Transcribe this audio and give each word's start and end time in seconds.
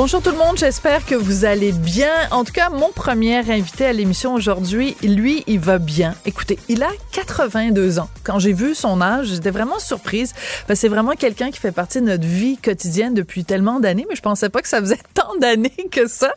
Bonjour 0.00 0.22
tout 0.22 0.30
le 0.30 0.36
monde, 0.36 0.56
j'espère 0.56 1.04
que 1.04 1.16
vous 1.16 1.44
allez 1.44 1.72
bien. 1.72 2.12
En 2.30 2.44
tout 2.44 2.52
cas, 2.52 2.70
mon 2.70 2.90
premier 2.92 3.38
invité 3.38 3.84
à 3.84 3.92
l'émission 3.92 4.32
aujourd'hui, 4.32 4.96
lui, 5.02 5.42
il 5.48 5.58
va 5.58 5.78
bien. 5.78 6.14
Écoutez, 6.24 6.56
il 6.68 6.84
a 6.84 6.90
82 7.10 7.98
ans. 7.98 8.08
Quand 8.22 8.38
j'ai 8.38 8.52
vu 8.52 8.76
son 8.76 9.00
âge, 9.00 9.26
j'étais 9.26 9.50
vraiment 9.50 9.80
surprise. 9.80 10.34
c'est 10.72 10.86
vraiment 10.86 11.14
quelqu'un 11.14 11.50
qui 11.50 11.58
fait 11.58 11.72
partie 11.72 12.00
de 12.00 12.06
notre 12.06 12.24
vie 12.24 12.58
quotidienne 12.58 13.12
depuis 13.12 13.44
tellement 13.44 13.80
d'années, 13.80 14.06
mais 14.08 14.14
je 14.14 14.22
pensais 14.22 14.48
pas 14.48 14.62
que 14.62 14.68
ça 14.68 14.78
faisait 14.78 15.00
tant 15.14 15.34
d'années 15.40 15.88
que 15.90 16.06
ça. 16.06 16.32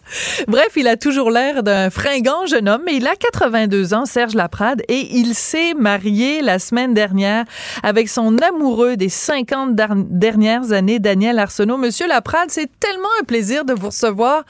Bref, 0.48 0.70
il 0.76 0.88
a 0.88 0.98
toujours 0.98 1.30
l'air 1.30 1.62
d'un 1.62 1.92
fringant 1.92 2.48
jeune 2.48 2.68
homme, 2.68 2.82
mais 2.84 2.96
il 2.96 3.06
a 3.06 3.16
82 3.16 3.94
ans, 3.94 4.08
Serge 4.08 4.34
Laprade, 4.34 4.82
et 4.88 5.16
il 5.18 5.36
s'est 5.36 5.76
marié 5.76 6.42
la 6.42 6.58
semaine 6.58 6.96
dernière 6.96 7.46
avec 7.84 8.10
son 8.10 8.40
amoureux 8.40 8.98
des 8.98 9.10
50 9.10 9.76
dernières 9.76 10.72
années, 10.72 10.98
Daniel 10.98 11.38
Arsenault. 11.38 11.78
Monsieur 11.78 12.08
Laprade, 12.08 12.50
c'est 12.50 12.68
tellement 12.80 13.08
un 13.22 13.24
plaisir 13.24 13.51
de 13.66 13.74
vous 13.74 13.88
recevoir. 13.88 14.44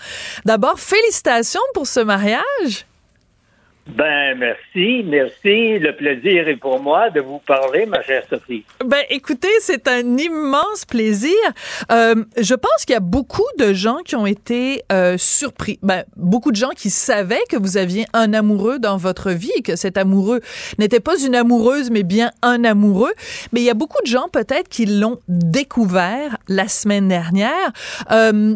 D'abord, 0.46 0.80
félicitations 0.80 1.62
pour 1.74 1.88
ce 1.88 2.00
mariage. 2.00 2.86
Ben, 3.88 4.38
merci, 4.38 5.04
merci. 5.06 5.80
Le 5.80 5.96
plaisir 5.96 6.48
est 6.48 6.56
pour 6.56 6.80
moi 6.80 7.10
de 7.10 7.20
vous 7.20 7.40
parler, 7.40 7.86
ma 7.86 8.02
chère 8.04 8.24
Sophie. 8.30 8.64
Ben, 8.86 9.02
écoutez, 9.10 9.50
c'est 9.60 9.88
un 9.88 10.18
immense 10.18 10.86
plaisir. 10.88 11.36
Euh, 11.92 12.24
je 12.38 12.54
pense 12.54 12.86
qu'il 12.86 12.94
y 12.94 12.98
a 12.98 13.02
beaucoup 13.02 13.48
de 13.58 13.74
gens 13.74 13.98
qui 14.06 14.16
ont 14.16 14.28
été 14.28 14.84
euh, 14.92 15.18
surpris. 15.18 15.80
Ben, 15.82 16.04
beaucoup 16.16 16.52
de 16.52 16.56
gens 16.56 16.70
qui 16.70 16.90
savaient 16.92 17.42
que 17.50 17.58
vous 17.58 17.78
aviez 17.78 18.06
un 18.14 18.34
amoureux 18.34 18.78
dans 18.78 18.98
votre 18.98 19.32
vie 19.32 19.52
et 19.58 19.62
que 19.62 19.76
cet 19.76 19.98
amoureux 19.98 20.42
n'était 20.78 21.00
pas 21.00 21.20
une 21.20 21.36
amoureuse, 21.36 21.90
mais 21.90 22.04
bien 22.04 22.32
un 22.44 22.64
amoureux. 22.64 23.14
Mais 23.52 23.62
il 23.62 23.66
y 23.66 23.72
a 23.72 23.76
beaucoup 23.76 24.02
de 24.04 24.08
gens 24.08 24.30
peut-être 24.32 24.70
qui 24.70 24.86
l'ont 24.86 25.20
découvert 25.28 26.38
la 26.48 26.68
semaine 26.68 27.08
dernière. 27.08 27.74
Euh, 28.12 28.56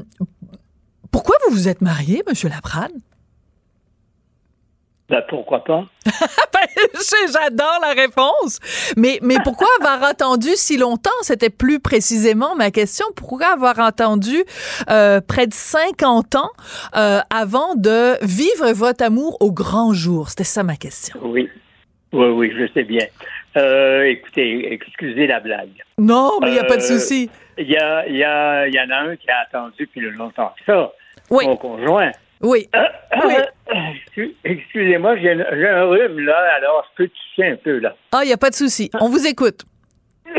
pourquoi 1.15 1.37
vous 1.47 1.55
vous 1.55 1.69
êtes 1.69 1.79
marié, 1.79 2.23
Monsieur 2.27 2.49
Laprade? 2.49 2.91
Ben, 5.07 5.23
pourquoi 5.29 5.63
pas? 5.63 5.85
Ben, 6.53 6.89
j'adore 7.31 7.79
la 7.81 7.93
réponse. 7.93 8.59
Mais, 8.97 9.19
mais 9.21 9.35
pourquoi 9.41 9.67
avoir 9.79 10.03
attendu 10.03 10.49
si 10.55 10.75
longtemps? 10.75 11.09
C'était 11.21 11.49
plus 11.49 11.79
précisément 11.79 12.55
ma 12.57 12.69
question. 12.69 13.05
Pourquoi 13.15 13.47
avoir 13.47 13.79
attendu 13.79 14.43
euh, 14.89 15.21
près 15.25 15.47
de 15.47 15.53
50 15.53 16.35
ans 16.35 16.49
euh, 16.97 17.19
avant 17.33 17.75
de 17.75 18.21
vivre 18.21 18.73
votre 18.73 19.05
amour 19.05 19.37
au 19.39 19.53
grand 19.53 19.93
jour? 19.93 20.27
C'était 20.27 20.43
ça 20.43 20.63
ma 20.63 20.75
question. 20.75 21.17
Oui. 21.23 21.49
Oui, 22.11 22.27
oui, 22.27 22.53
je 22.57 22.67
sais 22.73 22.83
bien. 22.83 23.05
Euh, 23.55 24.03
écoutez, 24.03 24.73
excusez 24.73 25.27
la 25.27 25.39
blague. 25.39 25.81
Non, 25.97 26.39
mais 26.41 26.49
il 26.49 26.53
n'y 26.53 26.59
a 26.59 26.65
pas 26.65 26.75
de 26.75 26.81
souci. 26.81 27.29
Il 27.57 27.69
y, 27.69 27.77
a, 27.77 28.05
y, 28.05 28.21
a, 28.21 28.67
y 28.67 28.77
en 28.81 28.89
a 28.89 28.97
un 28.97 29.15
qui 29.15 29.29
a 29.29 29.39
attendu 29.47 29.75
depuis 29.79 30.01
longtemps 30.01 30.53
que 30.57 30.65
ça. 30.65 30.91
Oui. 31.29 31.47
Mon 31.47 31.57
conjoint. 31.57 32.11
Oui. 32.41 32.67
Euh, 32.75 32.83
euh, 34.17 34.27
excusez-moi, 34.43 35.17
j'ai 35.17 35.31
un 35.31 35.85
rhume 35.85 36.19
là, 36.19 36.37
alors 36.57 36.85
je 36.91 37.03
peux 37.03 37.09
toucher 37.09 37.51
un 37.51 37.55
peu 37.55 37.79
là. 37.79 37.95
Ah, 38.11 38.19
il 38.23 38.27
n'y 38.27 38.33
a 38.33 38.37
pas 38.37 38.49
de 38.49 38.55
souci. 38.55 38.89
On 38.99 39.09
vous 39.09 39.25
écoute. 39.25 39.63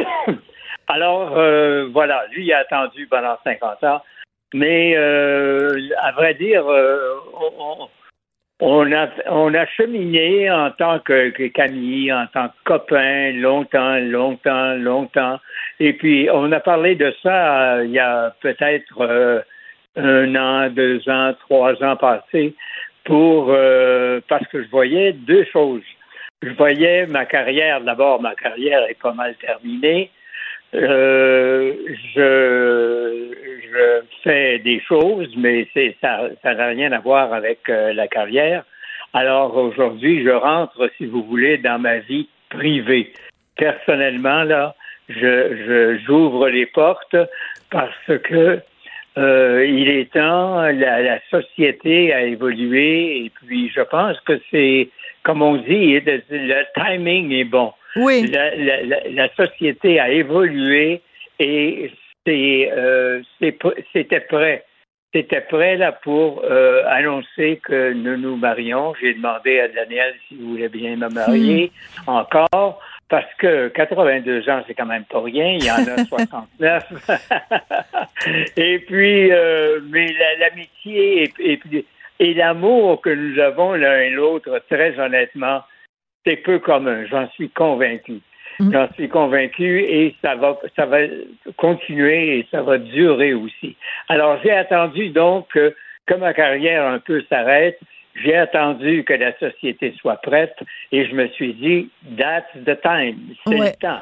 alors, 0.89 1.37
euh, 1.37 1.89
voilà, 1.93 2.25
lui, 2.33 2.47
il 2.47 2.53
a 2.53 2.59
attendu 2.59 3.07
pendant 3.07 3.37
50 3.45 3.85
ans. 3.85 4.03
Mais 4.55 4.95
à 4.97 6.13
vrai 6.13 6.35
dire, 6.35 6.65
on, 8.61 8.93
a, 8.93 9.09
on 9.29 9.53
a 9.55 9.67
cheminé 9.67 10.51
en 10.51 10.71
tant 10.71 11.01
que, 11.01 11.31
que 11.31 11.49
Camille, 11.49 12.13
en 12.13 12.27
tant 12.29 12.49
que 12.49 12.55
copain, 12.65 13.33
longtemps, 13.33 13.97
longtemps, 13.99 14.75
longtemps. 14.77 15.41
Et 15.81 15.93
puis, 15.95 16.29
on 16.33 16.53
a 16.53 16.61
parlé 16.61 16.95
de 16.95 17.13
ça 17.23 17.83
il 17.83 17.91
y 17.91 17.99
a 17.99 18.35
peut-être 18.41 19.45
un 19.97 20.35
an, 20.35 20.71
deux 20.71 21.09
ans, 21.09 21.35
trois 21.41 21.83
ans 21.83 21.97
passés 21.97 22.55
pour 23.05 23.47
euh, 23.51 24.21
parce 24.29 24.47
que 24.49 24.63
je 24.63 24.69
voyais 24.69 25.13
deux 25.13 25.45
choses. 25.53 25.83
Je 26.43 26.51
voyais 26.51 27.07
ma 27.07 27.25
carrière, 27.25 27.81
d'abord 27.81 28.21
ma 28.21 28.35
carrière 28.35 28.85
est 28.89 29.01
pas 29.01 29.13
mal 29.13 29.35
terminée. 29.37 30.11
Euh, 30.75 31.73
je, 32.15 33.33
fais 34.23 34.59
des 34.59 34.81
choses, 34.81 35.33
mais 35.37 35.69
ça 36.01 36.29
n'a 36.45 36.67
rien 36.67 36.91
à 36.93 36.99
voir 36.99 37.33
avec 37.33 37.69
euh, 37.69 37.93
la 37.93 38.09
carrière. 38.09 38.65
Alors 39.13 39.57
aujourd'hui, 39.57 40.25
je 40.25 40.31
rentre, 40.31 40.91
si 40.99 41.07
vous 41.07 41.23
voulez, 41.23 41.59
dans 41.59 41.79
ma 41.79 41.99
vie 41.99 42.29
privée. 42.51 43.13
Personnellement, 43.57 44.43
là, 44.43 44.75
je 45.09 45.99
j'ouvre 46.05 46.49
les 46.49 46.67
portes 46.67 47.17
parce 47.71 48.21
que 48.25 48.61
euh, 49.19 49.65
il 49.67 49.89
est 49.89 50.13
temps, 50.13 50.61
la, 50.61 51.19
société 51.31 52.13
a 52.13 52.23
évolué 52.23 53.25
et 53.25 53.31
puis 53.31 53.71
je 53.75 53.81
pense 53.81 54.21
que 54.21 54.39
c'est, 54.51 54.91
comme 55.23 55.41
on 55.41 55.57
dit, 55.57 56.01
le, 56.01 56.65
timing 56.75 57.33
est 57.33 57.45
bon. 57.45 57.73
Oui. 57.97 58.31
La, 58.31 59.29
société 59.35 59.99
a 59.99 60.11
évolué 60.11 61.01
et 61.39 61.91
c'est, 62.27 62.71
euh, 62.73 63.23
c'était 63.93 64.21
prêt. 64.21 64.65
C'était 65.15 65.41
prêt 65.41 65.77
là 65.79 65.93
pour 65.93 66.43
euh, 66.45 66.83
annoncer 66.87 67.59
que 67.65 67.95
nous 67.95 68.19
nous 68.19 68.37
marions. 68.37 68.93
J'ai 69.01 69.15
demandé 69.15 69.61
à 69.61 69.69
Daniel 69.69 70.15
s'il 70.29 70.43
voulait 70.43 70.69
bien 70.69 70.97
me 70.97 71.09
marier 71.09 71.73
hmm. 72.07 72.11
encore 72.11 72.81
parce 73.09 73.33
que 73.39 73.69
82 73.69 74.49
ans, 74.49 74.63
c'est 74.67 74.75
quand 74.75 74.87
même 74.87 75.05
pas 75.05 75.21
rien. 75.21 75.53
Il 75.53 75.65
y 75.65 75.71
en 75.71 75.87
a 75.87 76.05
69. 76.09 77.09
et 78.57 78.79
puis, 78.81 79.31
euh, 79.31 79.81
mais 79.91 80.13
l'amitié 80.39 81.33
et, 81.39 81.61
et, 82.19 82.35
l'amour 82.35 83.01
que 83.01 83.11
nous 83.11 83.39
avons 83.39 83.75
l'un 83.75 84.01
et 84.01 84.11
l'autre, 84.11 84.61
très 84.69 84.99
honnêtement, 84.99 85.63
c'est 86.27 86.37
peu 86.37 86.59
commun. 86.59 87.05
J'en 87.07 87.29
suis 87.31 87.51
convaincu. 87.51 88.21
Mm. 88.59 88.73
J'en 88.73 88.93
suis 88.95 89.09
convaincu 89.09 89.83
et 89.83 90.15
ça 90.23 90.35
va, 90.35 90.59
ça 90.75 90.87
va 90.87 90.99
continuer 91.57 92.39
et 92.39 92.47
ça 92.51 92.63
va 92.63 92.79
durer 92.79 93.35
aussi. 93.35 93.77
Alors, 94.09 94.39
j'ai 94.43 94.51
attendu 94.53 95.11
donc 95.11 95.49
que, 95.53 95.75
que 96.07 96.15
ma 96.15 96.33
carrière 96.33 96.87
un 96.87 96.99
peu 96.99 97.23
s'arrête 97.29 97.79
j'ai 98.23 98.37
attendu 98.37 99.05
que 99.05 99.13
la 99.13 99.37
société 99.39 99.95
soit 100.01 100.17
prête 100.17 100.57
et 100.93 101.07
je 101.07 101.15
me 101.15 101.29
suis 101.29 101.55
dit, 101.55 101.91
that's 102.17 102.47
the 102.65 102.81
time, 102.81 103.35
c'est 103.47 103.55
le 103.55 103.73
temps. 103.81 104.01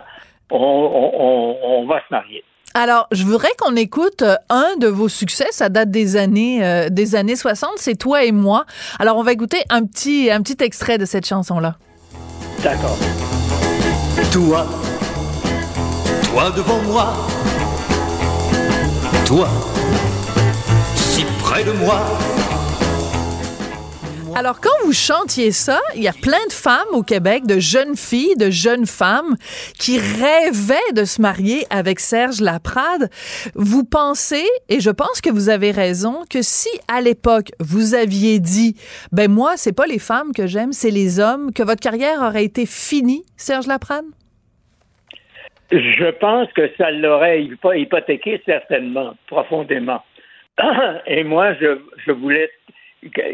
On, 0.51 1.87
va 1.89 2.01
se 2.01 2.13
marier. 2.13 2.45
Alors, 2.75 3.09
je 3.13 3.25
voudrais 3.25 3.49
qu'on 3.59 3.77
écoute 3.77 4.23
euh, 4.23 4.37
un 4.51 4.77
de 4.79 4.89
vos 4.89 5.09
succès. 5.09 5.47
Ça 5.51 5.69
date 5.69 5.91
des 5.91 6.17
années 6.17 6.65
euh, 6.65 6.89
des 6.91 7.15
années 7.15 7.37
60. 7.37 7.71
C'est 7.77 7.97
toi 7.97 8.25
et 8.25 8.33
moi. 8.33 8.65
Alors, 8.99 9.17
on 9.17 9.23
va 9.23 9.33
écouter 9.33 9.59
un 9.71 9.85
petit 9.85 10.31
un 10.31 10.43
petit 10.43 10.63
extrait 10.63 10.99
de 10.99 11.05
cette 11.05 11.27
chanson 11.27 11.61
là. 11.61 11.77
D'accord. 12.63 12.99
Toi, 14.33 14.67
toi 16.25 16.51
devant 16.51 16.83
moi, 16.83 17.15
toi, 19.27 19.49
si 20.95 21.25
près 21.41 21.65
de 21.65 21.73
moi 21.73 22.01
alors, 24.37 24.61
quand 24.61 24.85
vous 24.85 24.93
chantiez 24.93 25.53
ça, 25.53 25.79
il 25.95 26.03
y 26.03 26.09
a 26.09 26.13
plein 26.13 26.45
de 26.49 26.53
femmes 26.53 26.93
au 26.93 27.03
Québec, 27.03 27.47
de 27.47 27.61
jeunes 27.61 27.95
filles, 27.95 28.35
de 28.37 28.51
jeunes 28.51 28.85
femmes 28.85 29.37
qui 29.79 29.99
rêvaient 29.99 30.93
de 30.93 31.05
se 31.05 31.23
marier 31.23 31.65
avec 31.71 32.01
Serge 32.01 32.41
Laprade. 32.41 33.11
Vous 33.55 33.85
pensez, 33.85 34.45
et 34.69 34.81
je 34.81 34.91
pense 34.91 35.21
que 35.21 35.31
vous 35.31 35.51
avez 35.51 35.71
raison, 35.71 36.25
que 36.29 36.43
si 36.43 36.69
à 36.93 37.01
l'époque 37.01 37.53
vous 37.61 37.95
aviez 37.95 38.41
dit, 38.41 38.75
ben 39.13 39.31
moi, 39.31 39.53
c'est 39.57 39.77
pas 39.77 39.87
les 39.87 40.01
femmes 40.01 40.33
que 40.37 40.49
j'aime, 40.49 40.73
c'est 40.73 40.91
les 40.91 41.21
hommes, 41.21 41.53
que 41.53 41.63
votre 41.63 41.81
carrière 41.81 42.21
aurait 42.21 42.45
été 42.45 42.67
finie, 42.67 43.23
Serge 43.37 43.69
Laprade? 43.69 44.05
Je 45.71 46.11
pense 46.19 46.53
que 46.53 46.71
ça 46.77 46.91
l'aurait 46.91 47.45
hypothéqué 47.45 48.43
certainement, 48.45 49.15
profondément. 49.29 50.03
Et 51.07 51.25
moi, 51.25 51.55
je, 51.55 51.79
je 52.05 52.13
voulais 52.13 52.51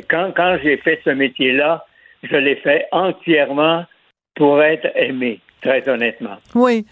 quand, 0.09 0.33
quand 0.35 0.59
j'ai 0.63 0.77
fait 0.79 1.01
ce 1.05 1.11
métier-là, 1.11 1.87
je 2.23 2.37
l'ai 2.37 2.57
fait 2.57 2.87
entièrement 2.93 3.85
pour 4.35 4.63
être 4.63 4.89
aimé, 4.95 5.41
très 5.63 5.89
honnêtement. 5.89 6.37
Oui. 6.55 6.87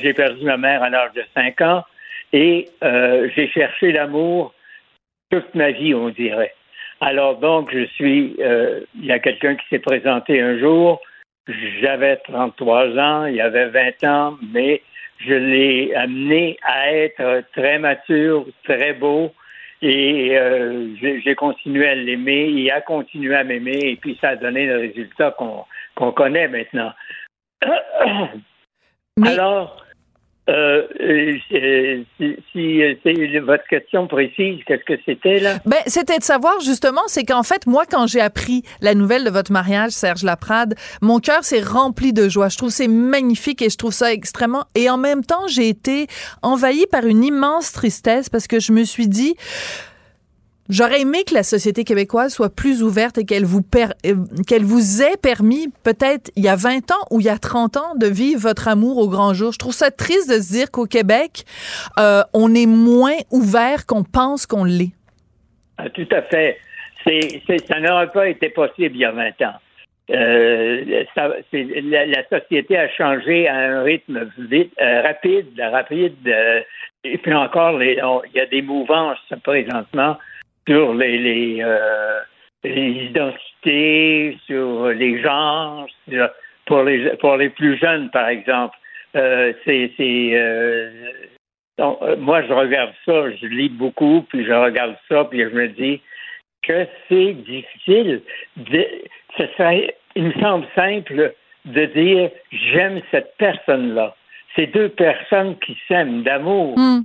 J'ai 0.00 0.14
perdu 0.14 0.44
ma 0.44 0.56
mère 0.56 0.82
à 0.82 0.90
l'âge 0.90 1.12
de 1.14 1.24
5 1.34 1.60
ans 1.62 1.84
et 2.32 2.68
euh, 2.82 3.28
j'ai 3.34 3.48
cherché 3.48 3.92
l'amour 3.92 4.54
toute 5.30 5.54
ma 5.54 5.70
vie, 5.70 5.94
on 5.94 6.08
dirait. 6.08 6.54
Alors 7.00 7.36
donc, 7.38 7.70
je 7.72 7.84
suis, 7.84 8.36
euh, 8.40 8.80
il 8.96 9.06
y 9.06 9.12
a 9.12 9.18
quelqu'un 9.18 9.54
qui 9.54 9.66
s'est 9.68 9.78
présenté 9.78 10.40
un 10.40 10.58
jour, 10.58 11.00
j'avais 11.80 12.16
33 12.16 12.98
ans, 12.98 13.26
il 13.26 13.36
y 13.36 13.40
avait 13.40 13.68
20 13.68 14.04
ans, 14.04 14.38
mais 14.52 14.82
je 15.18 15.34
l'ai 15.34 15.94
amené 15.94 16.58
à 16.62 16.92
être 16.92 17.44
très 17.52 17.78
mature, 17.78 18.46
très 18.64 18.92
beau, 18.92 19.32
et 19.80 20.36
euh, 20.36 20.94
j'ai 21.00 21.34
continué 21.34 21.88
à 21.88 21.94
l'aimer, 21.94 22.46
il 22.48 22.70
a 22.70 22.80
continué 22.80 23.36
à 23.36 23.44
m'aimer, 23.44 23.78
et 23.82 23.96
puis 23.96 24.18
ça 24.20 24.30
a 24.30 24.36
donné 24.36 24.66
le 24.66 24.78
résultat 24.78 25.36
qu'on 25.96 26.12
connaît 26.12 26.48
maintenant. 26.48 26.92
Alors, 29.24 29.84
euh, 30.48 30.82
si, 32.52 32.86
si 33.12 33.38
votre 33.38 33.66
question 33.68 34.06
précise, 34.06 34.60
qu'est-ce 34.66 34.84
que 34.84 35.00
c'était 35.04 35.40
là? 35.40 35.58
Ben, 35.66 35.78
c'était 35.86 36.18
de 36.18 36.22
savoir 36.22 36.58
justement, 36.60 37.02
c'est 37.06 37.24
qu'en 37.24 37.42
fait, 37.42 37.66
moi, 37.66 37.84
quand 37.88 38.06
j'ai 38.06 38.20
appris 38.20 38.62
la 38.80 38.94
nouvelle 38.94 39.24
de 39.24 39.30
votre 39.30 39.52
mariage, 39.52 39.90
Serge 39.90 40.22
Laprade, 40.22 40.74
mon 41.02 41.18
cœur 41.18 41.44
s'est 41.44 41.60
rempli 41.60 42.12
de 42.12 42.28
joie. 42.28 42.48
Je 42.48 42.56
trouve 42.56 42.70
c'est 42.70 42.88
magnifique 42.88 43.60
et 43.62 43.68
je 43.68 43.76
trouve 43.76 43.92
ça 43.92 44.12
extrêmement. 44.12 44.64
Et 44.74 44.88
en 44.88 44.96
même 44.96 45.24
temps, 45.24 45.46
j'ai 45.48 45.68
été 45.68 46.06
envahie 46.42 46.86
par 46.90 47.04
une 47.04 47.24
immense 47.24 47.72
tristesse 47.72 48.28
parce 48.28 48.46
que 48.46 48.58
je 48.58 48.72
me 48.72 48.84
suis 48.84 49.08
dit, 49.08 49.36
J'aurais 50.68 51.00
aimé 51.00 51.24
que 51.26 51.32
la 51.32 51.44
société 51.44 51.82
québécoise 51.82 52.34
soit 52.34 52.54
plus 52.54 52.82
ouverte 52.82 53.16
et 53.16 53.24
qu'elle 53.24 53.46
vous, 53.46 53.62
euh, 53.74 54.14
qu'elle 54.46 54.64
vous 54.64 55.02
ait 55.02 55.16
permis, 55.16 55.68
peut-être 55.82 56.30
il 56.36 56.44
y 56.44 56.48
a 56.48 56.56
20 56.56 56.90
ans 56.90 57.06
ou 57.10 57.20
il 57.20 57.26
y 57.26 57.30
a 57.30 57.38
30 57.38 57.78
ans, 57.78 57.94
de 57.96 58.06
vivre 58.06 58.40
votre 58.40 58.68
amour 58.68 58.98
au 58.98 59.08
grand 59.08 59.32
jour. 59.32 59.52
Je 59.52 59.58
trouve 59.58 59.72
ça 59.72 59.90
triste 59.90 60.28
de 60.28 60.42
se 60.42 60.52
dire 60.52 60.70
qu'au 60.70 60.84
Québec, 60.84 61.44
euh, 61.98 62.22
on 62.34 62.54
est 62.54 62.66
moins 62.66 63.16
ouvert 63.30 63.86
qu'on 63.86 64.04
pense 64.04 64.44
qu'on 64.44 64.64
l'est. 64.64 64.92
Ah, 65.78 65.88
tout 65.88 66.08
à 66.10 66.20
fait. 66.22 66.58
Ça 67.66 67.80
n'aurait 67.80 68.10
pas 68.10 68.28
été 68.28 68.50
possible 68.50 68.94
il 68.94 69.00
y 69.00 69.04
a 69.06 69.12
20 69.12 69.28
ans. 69.46 69.54
Euh, 70.10 71.04
la, 71.52 72.28
société 72.28 72.76
a 72.76 72.90
changé 72.90 73.48
à 73.48 73.56
un 73.56 73.82
rythme 73.84 74.28
vite, 74.38 74.72
rapide, 74.78 75.46
rapide. 75.58 76.34
et 77.04 77.18
puis 77.18 77.32
encore, 77.32 77.82
il 77.82 77.96
y 78.34 78.40
a 78.40 78.46
des 78.46 78.60
mouvances 78.60 79.18
présentement 79.42 80.18
sur 80.68 80.94
les, 80.94 81.18
les, 81.18 81.58
euh, 81.62 82.20
les, 82.62 83.08
identités, 83.10 84.38
sur 84.46 84.88
les 84.88 85.22
genres, 85.22 85.86
pour 86.66 86.82
les 86.82 87.16
pour 87.16 87.36
les 87.36 87.48
plus 87.48 87.78
jeunes, 87.78 88.10
par 88.10 88.28
exemple. 88.28 88.76
Euh, 89.16 89.54
c'est 89.64 89.90
euh, 90.00 90.90
moi 92.18 92.42
je 92.42 92.52
regarde 92.52 92.92
ça, 93.06 93.30
je 93.30 93.46
lis 93.46 93.70
beaucoup, 93.70 94.26
puis 94.28 94.44
je 94.44 94.52
regarde 94.52 94.96
ça, 95.08 95.24
puis 95.24 95.40
je 95.40 95.54
me 95.54 95.68
dis 95.68 96.00
que 96.62 96.86
c'est 97.08 97.32
difficile. 97.32 98.20
De, 98.56 98.86
ce 99.38 99.46
serait, 99.56 99.96
il 100.14 100.24
me 100.24 100.32
semble 100.34 100.66
simple 100.74 101.32
de 101.64 101.84
dire 101.86 102.30
j'aime 102.52 103.00
cette 103.10 103.34
personne-là. 103.38 104.14
C'est 104.54 104.66
deux 104.66 104.90
personnes 104.90 105.56
qui 105.60 105.78
s'aiment 105.86 106.22
d'amour, 106.22 106.74
hmm. 106.76 107.00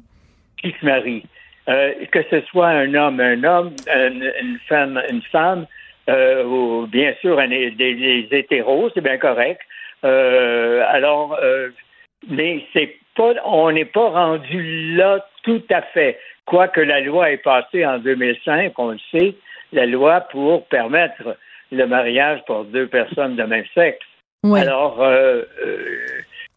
qui 0.57 0.75
se 0.79 0.85
marient. 0.85 1.23
Euh, 1.69 1.93
que 2.11 2.19
ce 2.29 2.41
soit 2.41 2.67
un 2.67 2.93
homme, 2.93 3.21
un 3.21 3.41
homme, 3.43 3.71
une, 3.87 4.59
femme, 4.67 5.01
une 5.09 5.21
femme, 5.21 5.65
euh, 6.09 6.43
ou 6.43 6.87
bien 6.87 7.13
sûr 7.21 7.37
des, 7.37 8.27
hétéros, 8.31 8.89
c'est 8.93 9.01
bien 9.01 9.17
correct. 9.17 9.61
Euh, 10.03 10.83
alors, 10.89 11.39
mais 12.29 12.65
c'est 12.73 12.95
pas, 13.15 13.33
on 13.45 13.71
n'est 13.71 13.85
pas 13.85 14.09
rendu 14.09 14.95
là 14.95 15.25
tout 15.43 15.63
à 15.71 15.81
fait. 15.81 16.19
Quoique 16.45 16.81
la 16.81 16.99
loi 16.99 17.31
est 17.31 17.37
passée 17.37 17.85
en 17.85 17.97
2005, 17.99 18.73
on 18.77 18.89
le 18.89 18.99
sait, 19.11 19.35
la 19.71 19.85
loi 19.85 20.19
pour 20.19 20.65
permettre 20.67 21.37
le 21.71 21.87
mariage 21.87 22.41
pour 22.45 22.65
deux 22.65 22.87
personnes 22.87 23.37
de 23.37 23.43
même 23.43 23.65
sexe. 23.73 24.05
Alors, 24.43 25.01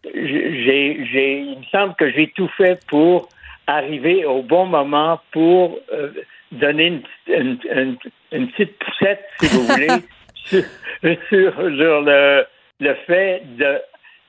j'ai, 0.05 1.07
j'ai, 1.07 1.39
il 1.39 1.59
me 1.59 1.65
semble 1.71 1.95
que 1.95 2.11
j'ai 2.11 2.27
tout 2.35 2.51
fait 2.57 2.81
pour 2.89 3.29
arriver 3.67 4.25
au 4.25 4.43
bon 4.43 4.67
moment 4.67 5.21
pour 5.33 5.79
euh, 5.93 6.11
donner 6.53 7.03
une, 7.29 7.59
une, 7.73 7.97
une, 8.33 8.49
petite 8.49 8.79
poussette, 8.79 9.25
si 9.41 9.47
vous 9.49 9.63
voulez, 9.65 9.89
sur, 10.47 10.63
sur, 11.29 12.01
le, 12.03 12.45
le 12.81 12.95
fait 13.07 13.43
de 13.57 13.81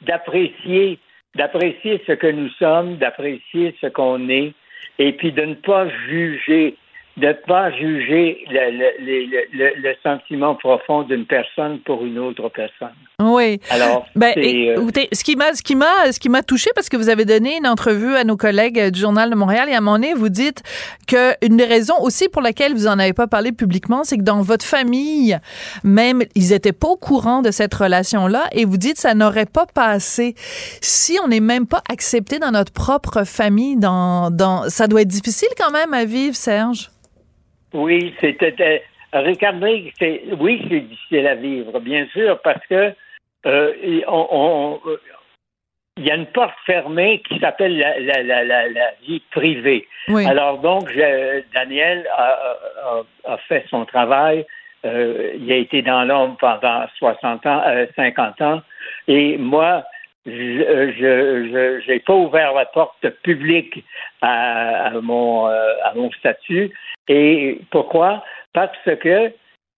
d'apprécier 0.01 0.99
d'apprécier 1.35 2.01
ce 2.07 2.13
que 2.13 2.27
nous 2.27 2.49
sommes, 2.59 2.97
d'apprécier 2.97 3.75
ce 3.79 3.87
qu'on 3.87 4.27
est, 4.29 4.53
et 4.99 5.13
puis 5.13 5.31
de 5.31 5.43
ne 5.43 5.53
pas 5.53 5.87
juger 6.07 6.75
de 7.17 7.27
ne 7.27 7.33
pas 7.33 7.71
juger 7.71 8.45
le, 8.49 9.93
sentiment 10.03 10.53
profond 10.55 11.01
d'une 11.01 11.25
personne 11.25 11.79
pour 11.79 12.05
une 12.05 12.19
autre 12.19 12.49
personne. 12.49 12.93
Oui. 13.19 13.59
Alors, 13.71 14.05
ben, 14.15 14.33
euh, 14.37 14.75
écoutez, 14.75 15.09
ce 15.11 15.23
qui 15.23 15.35
m'a, 15.35 15.53
ce 15.55 15.63
qui 15.63 15.75
m'a, 15.75 16.11
ce 16.11 16.19
qui 16.19 16.29
m'a 16.29 16.43
touché 16.43 16.69
parce 16.75 16.89
que 16.89 16.95
vous 16.95 17.09
avez 17.09 17.25
donné 17.25 17.57
une 17.57 17.65
entrevue 17.65 18.15
à 18.15 18.23
nos 18.23 18.37
collègues 18.37 18.91
du 18.91 18.99
journal 18.99 19.31
de 19.31 19.35
Montréal 19.35 19.67
et 19.69 19.73
à 19.73 19.81
moment 19.81 19.95
donné, 19.95 20.13
vous 20.13 20.29
dites 20.29 20.61
que 21.07 21.33
une 21.43 21.57
des 21.57 21.65
raisons 21.65 21.99
aussi 22.01 22.29
pour 22.29 22.43
laquelle 22.43 22.73
vous 22.73 22.85
en 22.85 22.99
avez 22.99 23.13
pas 23.13 23.25
parlé 23.25 23.51
publiquement, 23.51 24.03
c'est 24.03 24.17
que 24.17 24.23
dans 24.23 24.41
votre 24.41 24.65
famille, 24.65 25.39
même 25.83 26.21
ils 26.35 26.53
étaient 26.53 26.71
pas 26.71 26.89
au 26.89 26.97
courant 26.97 27.41
de 27.41 27.49
cette 27.49 27.73
relation-là 27.73 28.43
et 28.51 28.65
vous 28.65 28.77
dites 28.77 28.99
ça 28.99 29.15
n'aurait 29.15 29.47
pas 29.47 29.65
passé 29.65 30.35
si 30.81 31.17
on 31.23 31.27
n'est 31.29 31.39
même 31.39 31.65
pas 31.65 31.81
accepté 31.89 32.37
dans 32.37 32.51
notre 32.51 32.71
propre 32.71 33.23
famille. 33.23 33.75
Dans, 33.77 34.29
dans, 34.29 34.69
ça 34.69 34.85
doit 34.85 35.01
être 35.01 35.07
difficile 35.07 35.49
quand 35.57 35.71
même 35.71 35.95
à 35.95 36.05
vivre, 36.05 36.35
Serge. 36.35 36.91
Oui, 37.77 38.13
c'était. 38.19 38.83
Regardez, 39.13 39.93
c'est, 39.99 40.23
oui, 40.39 40.65
c'est 40.67 40.79
difficile 40.79 41.27
à 41.27 41.35
vivre, 41.35 41.79
bien 41.79 42.07
sûr, 42.07 42.39
parce 42.41 42.65
que 42.65 42.91
euh, 43.45 44.01
on, 44.07 44.79
il 45.95 46.05
y 46.05 46.11
a 46.11 46.15
une 46.15 46.25
porte 46.25 46.55
fermée 46.65 47.21
qui 47.29 47.39
s'appelle 47.39 47.77
la, 47.77 47.99
la, 47.99 48.43
la, 48.43 48.67
la, 48.67 48.91
vie 49.07 49.21
privée. 49.31 49.87
Alors 50.09 50.57
donc, 50.57 50.91
Daniel 51.53 52.07
a, 52.15 53.03
a, 53.25 53.37
fait 53.47 53.65
son 53.69 53.85
travail. 53.85 54.45
Euh, 54.85 55.33
il 55.39 55.51
a 55.51 55.55
été 55.57 55.83
dans 55.83 56.03
l'ombre 56.03 56.37
pendant 56.37 56.85
60 56.97 57.45
ans, 57.45 57.61
euh, 57.67 57.85
50 57.95 58.41
ans. 58.41 58.61
Et 59.07 59.37
moi, 59.37 59.83
je 60.25 61.89
n'ai 61.89 61.99
pas 61.99 62.13
ouvert 62.13 62.53
la 62.53 62.65
porte 62.65 63.07
publique 63.21 63.83
à, 64.21 64.87
à 64.87 64.91
mon, 65.01 65.45
à 65.45 65.93
mon 65.95 66.11
statut. 66.11 66.71
Et 67.07 67.61
pourquoi? 67.71 68.23
Parce 68.53 68.71
que 68.85 69.31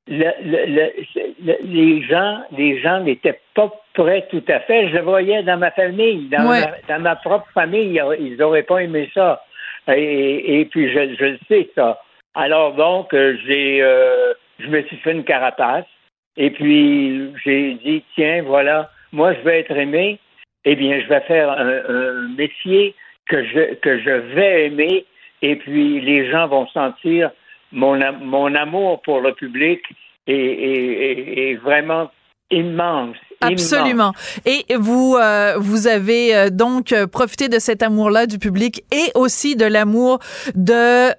les 0.07 2.01
gens, 2.03 2.41
les 2.57 2.79
gens 2.81 2.99
n'étaient 3.01 3.39
pas 3.53 3.71
prêts 3.93 4.27
tout 4.29 4.43
à 4.47 4.59
fait. 4.61 4.89
Je 4.89 4.95
le 4.95 5.01
voyais 5.01 5.43
dans 5.43 5.57
ma 5.57 5.71
famille, 5.71 6.29
dans, 6.29 6.99
ma, 6.99 7.15
propre 7.17 7.47
famille, 7.53 8.01
ils 8.19 8.37
n'auraient 8.37 8.63
pas 8.63 8.79
aimé 8.79 9.09
ça. 9.13 9.43
Et, 9.87 10.67
puis 10.71 10.91
je, 10.91 10.99
le 11.23 11.39
sais 11.47 11.69
ça. 11.75 12.01
Alors 12.35 12.73
donc 12.73 13.09
j'ai, 13.11 13.81
euh, 13.81 14.33
je 14.59 14.67
me 14.67 14.81
suis 14.83 14.97
fait 14.97 15.11
une 15.11 15.23
carapace. 15.23 15.85
Et 16.37 16.51
puis 16.51 17.31
j'ai 17.43 17.73
dit 17.83 18.03
tiens 18.15 18.43
voilà, 18.43 18.89
moi 19.11 19.33
je 19.33 19.39
vais 19.41 19.59
être 19.59 19.75
aimé. 19.75 20.19
Eh 20.65 20.75
bien 20.75 20.99
je 21.01 21.07
vais 21.07 21.21
faire 21.21 21.49
un, 21.51 22.27
métier 22.37 22.95
que 23.27 23.43
je 23.43 23.75
que 23.75 23.99
je 23.99 24.11
vais 24.35 24.67
aimer 24.67 25.05
et 25.41 25.55
puis 25.55 26.01
les 26.01 26.29
gens 26.31 26.47
vont 26.47 26.67
sentir 26.67 27.31
mon, 27.71 27.99
mon 28.19 28.53
amour 28.55 29.01
pour 29.01 29.21
le 29.21 29.33
public 29.33 29.81
est, 30.27 30.33
est 30.35 31.55
vraiment 31.55 32.11
immense. 32.51 33.17
Absolument. 33.41 34.13
Et 34.45 34.65
vous 34.77 35.15
euh, 35.17 35.55
vous 35.57 35.87
avez 35.87 36.35
euh, 36.35 36.49
donc 36.49 36.91
euh, 36.91 37.07
profité 37.07 37.47
de 37.47 37.57
cet 37.57 37.81
amour-là 37.81 38.25
du 38.25 38.37
public 38.37 38.83
et 38.91 39.11
aussi 39.15 39.55
de 39.55 39.65
l'amour 39.65 40.19
de 40.55 41.09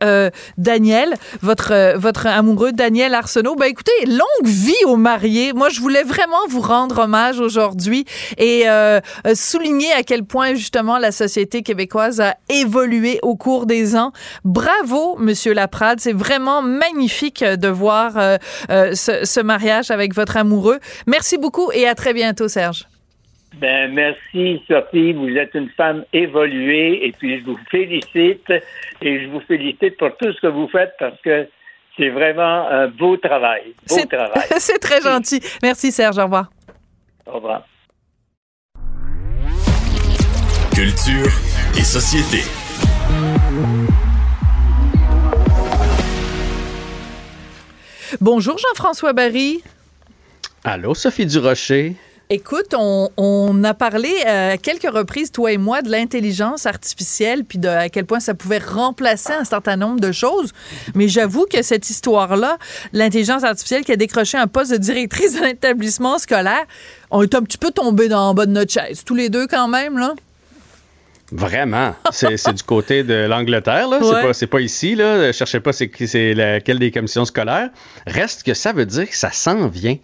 Daniel, 0.58 1.14
votre 1.40 1.96
votre 1.96 2.26
amoureux 2.26 2.72
Daniel 2.72 3.14
Arsenault. 3.14 3.56
Ben 3.56 3.66
écoutez, 3.66 3.92
longue 4.06 4.20
vie 4.44 4.84
aux 4.86 4.96
mariés. 4.96 5.52
Moi, 5.52 5.68
je 5.68 5.80
voulais 5.80 6.02
vraiment 6.02 6.46
vous 6.48 6.60
rendre 6.60 7.00
hommage 7.00 7.40
aujourd'hui 7.40 8.04
et 8.38 8.64
souligner 9.34 9.92
à 9.92 10.02
quel 10.02 10.24
point 10.24 10.54
justement 10.54 10.98
la 10.98 11.12
société 11.12 11.62
québécoise 11.62 12.20
a 12.20 12.36
évolué 12.48 13.18
au 13.22 13.36
cours 13.36 13.66
des 13.66 13.96
ans. 13.96 14.12
Bravo, 14.44 15.16
Monsieur 15.18 15.52
Laprade. 15.52 16.00
C'est 16.00 16.12
vraiment 16.12 16.62
magnifique 16.62 17.44
de 17.44 17.68
voir 17.68 18.12
ce, 18.68 19.24
ce 19.24 19.40
mariage 19.40 19.90
avec 19.90 20.14
votre 20.14 20.36
amoureux. 20.36 20.78
Merci 21.06 21.38
beaucoup 21.38 21.70
et 21.72 21.86
à 21.86 21.94
très 21.94 22.09
très 22.10 22.14
bientôt, 22.14 22.48
Serge. 22.48 22.86
Ben, 23.60 23.92
merci, 23.92 24.60
Sophie. 24.66 25.12
Vous 25.12 25.28
êtes 25.36 25.54
une 25.54 25.68
femme 25.76 26.04
évoluée 26.12 27.06
et 27.06 27.12
puis 27.12 27.38
je 27.38 27.44
vous 27.44 27.58
félicite 27.70 28.50
et 29.00 29.22
je 29.22 29.28
vous 29.28 29.40
félicite 29.46 29.96
pour 29.96 30.16
tout 30.16 30.32
ce 30.32 30.40
que 30.40 30.48
vous 30.48 30.68
faites 30.68 30.92
parce 30.98 31.20
que 31.22 31.48
c'est 31.96 32.08
vraiment 32.08 32.68
un 32.68 32.88
beau 32.88 33.16
travail. 33.16 33.74
Beau 33.88 34.04
travail. 34.06 34.42
c'est 34.58 34.80
très 34.80 35.00
gentil. 35.00 35.40
Merci, 35.62 35.92
Serge. 35.92 36.18
Au 36.18 36.24
revoir. 36.24 36.50
Au 37.26 37.34
revoir. 37.34 37.64
Culture 40.74 41.30
et 41.78 41.84
société. 41.84 42.42
Bonjour 48.20 48.58
Jean-François 48.58 49.12
Barry. 49.12 49.62
Allô, 50.64 50.94
Sophie 50.94 51.24
Durocher. 51.24 51.96
Écoute, 52.32 52.74
on, 52.76 53.64
a 53.64 53.74
parlé 53.74 54.08
euh, 54.24 54.52
à 54.52 54.56
quelques 54.56 54.88
reprises, 54.88 55.32
toi 55.32 55.50
et 55.50 55.58
moi, 55.58 55.82
de 55.82 55.90
l'intelligence 55.90 56.64
artificielle, 56.64 57.44
puis 57.44 57.58
de 57.58 57.66
à 57.66 57.88
quel 57.88 58.04
point 58.04 58.20
ça 58.20 58.34
pouvait 58.34 58.58
remplacer 58.58 59.32
un 59.32 59.44
certain 59.44 59.76
nombre 59.76 59.98
de 59.98 60.12
choses. 60.12 60.52
Mais 60.94 61.08
j'avoue 61.08 61.46
que 61.46 61.62
cette 61.62 61.90
histoire-là, 61.90 62.58
l'intelligence 62.92 63.42
artificielle 63.42 63.84
qui 63.84 63.90
a 63.90 63.96
décroché 63.96 64.38
un 64.38 64.46
poste 64.46 64.70
de 64.70 64.76
directrice 64.76 65.40
d'un 65.40 65.48
établissement 65.48 66.18
scolaire, 66.18 66.66
on 67.10 67.22
est 67.22 67.34
un 67.34 67.42
petit 67.42 67.58
peu 67.58 67.72
tombé 67.72 68.08
dans 68.08 68.28
le 68.28 68.34
bas 68.36 68.46
de 68.46 68.52
notre 68.52 68.72
chaise, 68.72 69.02
tous 69.02 69.16
les 69.16 69.28
deux 69.28 69.48
quand 69.48 69.66
même, 69.66 69.98
là. 69.98 70.14
Vraiment. 71.32 71.94
C'est 72.12 72.52
du 72.52 72.62
côté 72.62 73.02
de 73.02 73.26
l'Angleterre, 73.26 73.88
là. 73.88 74.32
C'est 74.34 74.46
pas, 74.46 74.60
ici, 74.60 74.94
là. 74.94 75.32
Cherchez 75.32 75.58
pas 75.58 75.72
c'est 75.72 76.34
laquelle 76.34 76.78
des 76.78 76.92
commissions 76.92 77.24
scolaires. 77.24 77.70
Reste 78.06 78.44
que 78.44 78.54
ça 78.54 78.72
veut 78.72 78.86
dire 78.86 79.08
que 79.08 79.16
ça 79.16 79.32
s'en 79.32 79.66
vient 79.66 79.96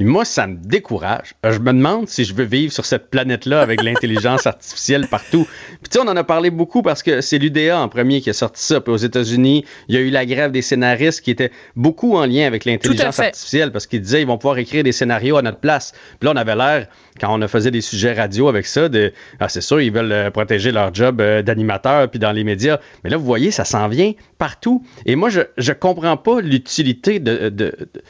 moi, 0.00 0.24
ça 0.24 0.48
me 0.48 0.56
décourage. 0.56 1.34
Euh, 1.46 1.52
je 1.52 1.60
me 1.60 1.72
demande 1.72 2.08
si 2.08 2.24
je 2.24 2.34
veux 2.34 2.44
vivre 2.44 2.72
sur 2.72 2.84
cette 2.84 3.10
planète-là 3.10 3.60
avec 3.60 3.80
l'intelligence 3.84 4.44
artificielle 4.46 5.06
partout. 5.06 5.46
Puis 5.82 5.90
tu 5.90 5.98
sais, 5.98 6.00
on 6.00 6.08
en 6.08 6.16
a 6.16 6.24
parlé 6.24 6.50
beaucoup 6.50 6.82
parce 6.82 7.02
que 7.02 7.20
c'est 7.20 7.38
l'UDA 7.38 7.78
en 7.78 7.88
premier 7.88 8.20
qui 8.20 8.30
a 8.30 8.32
sorti 8.32 8.62
ça. 8.62 8.80
Puis 8.80 8.92
aux 8.92 8.96
États-Unis, 8.96 9.64
il 9.88 9.94
y 9.94 9.98
a 9.98 10.00
eu 10.00 10.10
la 10.10 10.26
grève 10.26 10.50
des 10.50 10.62
scénaristes 10.62 11.20
qui 11.20 11.30
était 11.30 11.52
beaucoup 11.76 12.16
en 12.16 12.26
lien 12.26 12.46
avec 12.46 12.64
l'intelligence 12.64 13.20
artificielle 13.20 13.70
parce 13.70 13.86
qu'ils 13.86 14.00
disaient 14.00 14.22
ils 14.22 14.26
vont 14.26 14.38
pouvoir 14.38 14.58
écrire 14.58 14.82
des 14.82 14.92
scénarios 14.92 15.36
à 15.36 15.42
notre 15.42 15.58
place. 15.58 15.92
Puis 16.18 16.26
là, 16.26 16.32
on 16.34 16.36
avait 16.36 16.56
l'air, 16.56 16.88
quand 17.20 17.40
on 17.40 17.46
faisait 17.46 17.70
des 17.70 17.80
sujets 17.80 18.14
radio 18.14 18.48
avec 18.48 18.66
ça, 18.66 18.88
de 18.88 19.12
ah, 19.38 19.48
c'est 19.48 19.60
sûr, 19.60 19.80
ils 19.80 19.92
veulent 19.92 20.10
euh, 20.10 20.30
protéger 20.32 20.72
leur 20.72 20.92
job 20.92 21.20
euh, 21.20 21.42
d'animateur 21.42 22.10
puis 22.10 22.18
dans 22.18 22.32
les 22.32 22.42
médias. 22.42 22.80
Mais 23.04 23.10
là, 23.10 23.16
vous 23.16 23.24
voyez, 23.24 23.52
ça 23.52 23.64
s'en 23.64 23.86
vient 23.86 24.12
partout. 24.38 24.84
Et 25.06 25.14
moi, 25.14 25.28
je 25.28 25.42
je 25.56 25.72
comprends 25.72 26.16
pas 26.16 26.40
l'utilité 26.40 27.20
de, 27.20 27.48
de 27.48 27.74
de 27.94 28.02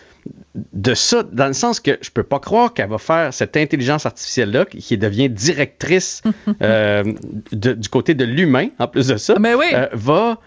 ça, 0.95 1.23
dans 1.23 1.47
le 1.47 1.53
sens 1.53 1.81
que 1.81 1.99
je 2.01 2.11
peux 2.11 2.23
pas 2.23 2.39
croire 2.39 2.73
qu'elle 2.73 2.89
va 2.89 2.99
faire 2.99 3.33
cette 3.33 3.57
intelligence 3.57 4.07
artificielle-là, 4.07 4.65
qui 4.67 4.97
devient 4.99 5.29
directrice 5.29 6.23
euh, 6.63 7.05
du 7.53 7.89
côté 7.89 8.15
de 8.15 8.25
l'humain, 8.25 8.69
en 8.79 8.89
plus 8.89 9.09
de 9.09 9.17
ça, 9.17 9.35
Mais 9.39 9.55
oui. 9.55 9.67
Euh, 9.73 9.89
va, 9.93 10.39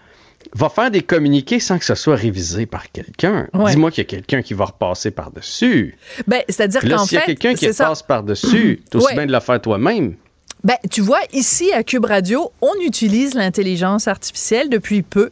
va 0.54 0.68
faire 0.68 0.90
des 0.90 1.02
communiqués 1.02 1.60
sans 1.60 1.78
que 1.78 1.84
ce 1.84 1.94
soit 1.94 2.16
révisé 2.16 2.66
par 2.66 2.90
quelqu'un. 2.90 3.48
Dis-moi 3.66 3.90
qu'il 3.90 4.04
y 4.04 4.06
a 4.06 4.10
quelqu'un 4.10 4.42
qui 4.42 4.54
va 4.54 4.66
repasser 4.66 5.10
par-dessus. 5.10 5.96
Ben, 6.26 6.42
c'est-à-dire 6.48 6.80
qu'en 6.80 6.98
fait... 6.98 7.06
S'il 7.06 7.18
y 7.18 7.20
a 7.20 7.26
quelqu'un 7.26 7.54
qui 7.54 7.68
passe 7.68 8.02
par-dessus, 8.02 8.82
tu 8.90 8.96
aussi 8.96 9.14
bien 9.14 9.26
de 9.26 9.32
le 9.32 9.40
faire 9.40 9.60
toi-même. 9.60 10.14
Ben, 10.64 10.76
tu 10.90 11.00
vois, 11.00 11.20
ici 11.32 11.72
à 11.72 11.84
Cube 11.84 12.04
Radio, 12.04 12.50
on 12.60 12.72
utilise 12.84 13.34
l'intelligence 13.34 14.08
artificielle 14.08 14.68
depuis 14.68 15.02
peu. 15.02 15.30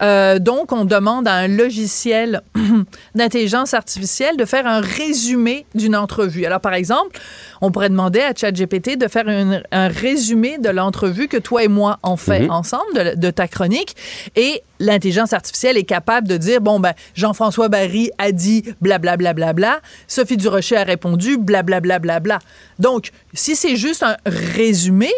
Euh, 0.00 0.38
donc, 0.38 0.72
on 0.72 0.84
demande 0.84 1.26
à 1.26 1.34
un 1.34 1.48
logiciel 1.48 2.42
d'intelligence 3.14 3.74
artificielle 3.74 4.36
de 4.36 4.44
faire 4.44 4.66
un 4.66 4.80
résumé 4.80 5.66
d'une 5.74 5.96
entrevue. 5.96 6.46
Alors, 6.46 6.60
par 6.60 6.74
exemple, 6.74 7.18
on 7.60 7.72
pourrait 7.72 7.88
demander 7.88 8.20
à 8.20 8.32
ChatGPT 8.34 8.96
de 8.96 9.08
faire 9.08 9.24
un 9.28 9.88
résumé 9.88 10.58
de 10.58 10.68
l'entrevue 10.68 11.28
que 11.28 11.36
toi 11.36 11.64
et 11.64 11.68
moi 11.68 11.98
on 12.02 12.16
fait 12.16 12.44
mhm. 12.44 12.50
ensemble, 12.50 12.94
de, 12.94 13.20
de, 13.20 13.30
ta 13.30 13.48
chronique. 13.48 13.96
Et 14.36 14.62
l'intelligence 14.80 15.32
artificielle 15.32 15.76
est 15.76 15.84
capable 15.84 16.26
de 16.26 16.36
dire, 16.36 16.60
bon, 16.60 16.80
ben, 16.80 16.94
Jean-François 17.14 17.68
Barry 17.68 18.10
a 18.18 18.32
dit 18.32 18.64
blablabla, 18.80 19.34
bla, 19.34 19.52
bla, 19.52 19.52
bla, 19.52 19.80
Sophie 20.08 20.36
Durocher 20.36 20.78
a 20.78 20.84
répondu 20.84 21.38
blablabla. 21.38 22.00
Bla, 22.00 22.20
bla, 22.20 22.38
Donc, 22.78 23.10
si 23.34 23.54
c'est 23.54 23.76
juste 23.76 24.02
un 24.02 24.16
résumé, 24.26 25.10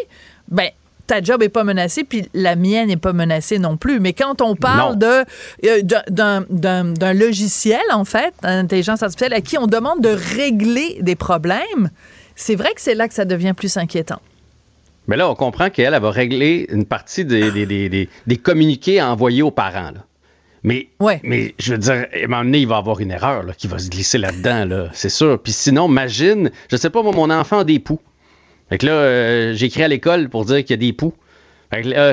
ben, 0.49 0.69
ta 1.07 1.21
job 1.21 1.43
est 1.43 1.49
pas 1.49 1.63
menacée, 1.63 2.03
puis 2.03 2.29
la 2.33 2.55
mienne 2.55 2.87
n'est 2.87 2.97
pas 2.97 3.13
menacée 3.13 3.59
non 3.59 3.77
plus. 3.77 3.99
Mais 3.99 4.13
quand 4.13 4.41
on 4.41 4.55
parle 4.55 4.97
de 4.97 5.25
euh, 5.65 5.81
d'un 6.09 7.13
logiciel, 7.13 7.81
en 7.91 8.05
fait, 8.05 8.33
d'intelligence 8.41 9.03
artificielle, 9.03 9.33
à 9.33 9.41
qui 9.41 9.57
on 9.57 9.67
demande 9.67 10.01
de 10.01 10.09
régler 10.35 10.97
des 11.01 11.15
problèmes, 11.15 11.89
c'est 12.35 12.55
vrai 12.55 12.73
que 12.73 12.81
c'est 12.81 12.95
là 12.95 13.07
que 13.07 13.13
ça 13.13 13.25
devient 13.25 13.53
plus 13.55 13.77
inquiétant. 13.77 14.19
Mais 15.07 15.17
là, 15.17 15.29
on 15.29 15.35
comprend 15.35 15.69
qu'elle 15.69 15.99
va 15.99 16.11
régler 16.11 16.65
une 16.69 16.85
partie 16.85 17.25
des, 17.25 17.51
des, 17.51 18.09
des, 18.27 18.37
communiqués 18.37 19.01
envoyés 19.01 19.41
aux 19.41 19.51
parents. 19.51 19.91
Mais, 20.63 20.87
mais 21.23 21.53
je 21.59 21.73
veux 21.73 21.77
dire, 21.77 22.05
à 22.13 22.17
un 22.23 22.27
moment 22.27 22.43
donné, 22.45 22.59
il 22.59 22.67
va 22.67 22.75
y 22.75 22.77
avoir 22.77 22.99
une 23.01 23.11
erreur 23.11 23.43
qui 23.57 23.67
va 23.67 23.79
se 23.79 23.89
glisser 23.89 24.17
là-dedans, 24.17 24.65
là, 24.65 24.89
c'est 24.93 25.09
sûr. 25.09 25.37
Puis 25.41 25.51
sinon, 25.51 25.89
imagine, 25.89 26.51
je 26.71 26.77
sais 26.77 26.89
pas, 26.89 27.03
moi, 27.03 27.11
mon 27.11 27.29
enfant 27.29 27.59
a 27.59 27.63
des 27.65 27.79
poux. 27.79 27.99
Fait 28.69 28.77
que 28.77 28.85
là, 28.85 28.93
euh, 28.93 29.53
j'écris 29.53 29.83
à 29.83 29.89
l'école 29.89 30.29
pour 30.29 30.45
dire 30.45 30.59
qu'il 30.59 30.71
y 30.71 30.73
a 30.73 30.77
des 30.77 30.93
poux 30.93 31.13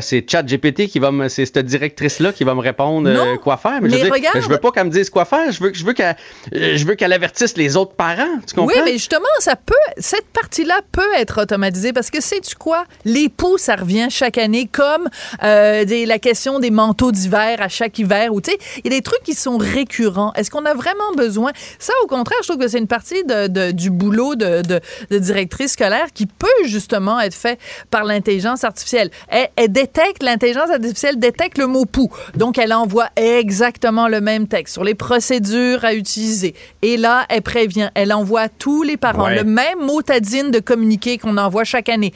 c'est 0.00 0.28
ChatGPT 0.28 0.88
qui 0.88 0.98
va 0.98 1.10
me, 1.10 1.28
c'est 1.28 1.46
cette 1.46 1.64
directrice-là 1.64 2.32
qui 2.32 2.44
va 2.44 2.54
me 2.54 2.60
répondre 2.60 3.08
euh, 3.08 3.36
quoi 3.36 3.56
faire. 3.56 3.80
Mais, 3.82 3.90
je, 3.90 4.48
veux 4.48 4.58
pas 4.58 4.70
qu'elle 4.70 4.86
me 4.86 4.90
dise 4.90 5.10
quoi 5.10 5.24
faire. 5.24 5.50
Je 5.50 5.62
veux, 5.62 5.72
je 5.74 5.84
veux 5.84 5.92
qu'elle, 5.92 6.16
euh, 6.54 6.76
je 6.76 6.84
veux 6.84 6.94
qu'elle 6.94 7.12
avertisse 7.12 7.56
les 7.56 7.76
autres 7.76 7.94
parents. 7.94 8.38
Tu 8.46 8.54
comprends? 8.54 8.74
Oui, 8.74 8.82
mais 8.84 8.92
justement, 8.92 9.26
ça 9.38 9.56
peut, 9.56 9.74
cette 9.98 10.26
partie-là 10.28 10.80
peut 10.92 11.14
être 11.16 11.42
automatisée 11.42 11.92
parce 11.92 12.10
que 12.10 12.20
sais-tu 12.20 12.56
quoi? 12.56 12.84
Les 13.04 13.28
poux, 13.28 13.58
ça 13.58 13.76
revient 13.76 14.08
chaque 14.10 14.38
année 14.38 14.68
comme 14.70 15.08
euh, 15.42 15.84
la 16.06 16.18
question 16.18 16.58
des 16.58 16.70
manteaux 16.70 17.12
d'hiver 17.12 17.58
à 17.60 17.68
chaque 17.68 17.98
hiver 17.98 18.32
ou 18.32 18.40
tu 18.40 18.50
sais, 18.50 18.58
il 18.78 18.92
y 18.92 18.94
a 18.94 18.98
des 18.98 19.02
trucs 19.02 19.22
qui 19.22 19.34
sont 19.34 19.58
récurrents. 19.58 20.32
Est-ce 20.34 20.50
qu'on 20.50 20.64
a 20.64 20.74
vraiment 20.74 21.12
besoin? 21.16 21.52
Ça, 21.78 21.92
au 22.04 22.06
contraire, 22.06 22.38
je 22.42 22.48
trouve 22.48 22.60
que 22.60 22.68
c'est 22.68 22.78
une 22.78 22.86
partie 22.86 23.24
de, 23.24 23.70
du 23.72 23.90
boulot 23.90 24.34
de, 24.34 24.62
de, 24.62 25.18
directrice 25.18 25.72
scolaire 25.72 26.06
qui 26.14 26.26
peut 26.26 26.48
justement 26.64 27.20
être 27.20 27.34
fait 27.34 27.58
par 27.90 28.04
l'intelligence 28.04 28.64
artificielle 28.64 29.10
elle 29.28 29.49
détecte, 29.68 30.22
l'intelligence 30.22 30.70
artificielle 30.70 31.18
détecte 31.18 31.58
le 31.58 31.66
mot 31.66 31.84
pou. 31.84 32.10
Donc, 32.34 32.58
elle 32.58 32.72
envoie 32.72 33.08
exactement 33.16 34.08
le 34.08 34.20
même 34.20 34.48
texte 34.48 34.74
sur 34.74 34.84
les 34.84 34.94
procédures 34.94 35.84
à 35.84 35.94
utiliser. 35.94 36.54
Et 36.82 36.96
là, 36.96 37.26
elle 37.28 37.42
prévient, 37.42 37.90
elle 37.94 38.12
envoie 38.12 38.42
à 38.42 38.48
tous 38.48 38.82
les 38.82 38.96
parents 38.96 39.28
le 39.28 39.44
même 39.44 39.80
mot 39.80 40.02
tadine 40.02 40.50
de 40.50 40.60
communiqué 40.60 41.18
qu'on 41.18 41.36
envoie 41.36 41.64
chaque 41.64 41.88
année. 41.88 42.12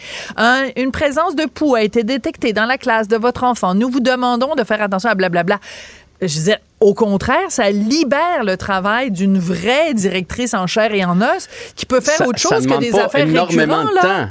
une 0.77 0.91
présence 0.93 1.37
de 1.37 1.45
pou 1.47 1.75
a 1.75 1.83
été 1.83 2.05
détectée 2.05 2.53
dans 2.53 2.67
la 2.67 2.79
classe 2.79 3.09
de 3.09 3.17
votre 3.17 3.45
enfant. 3.45 3.75
Nous 3.75 3.89
vous 3.89 4.01
demandons 4.01 4.55
de 4.55 4.65
faire 4.65 4.83
attention 4.83 5.11
à 5.11 5.15
blablabla. 5.15 5.59
Je 6.21 6.27
disais, 6.27 6.59
au 6.81 6.95
contraire, 6.95 7.51
ça 7.51 7.71
libère 7.71 8.45
le 8.45 8.57
travail 8.57 9.11
d'une 9.11 9.39
vraie 9.39 9.95
directrice 9.95 10.55
en 10.55 10.67
chair 10.67 10.93
et 10.95 11.05
en 11.05 11.21
os 11.21 11.49
qui 11.77 11.87
peut 11.87 12.01
faire 12.01 12.27
autre 12.27 12.39
chose 12.39 12.67
que 12.67 12.79
des 12.79 12.95
affaires 12.95 13.27
récurrentes. 13.27 13.91
Là. 14.03 14.29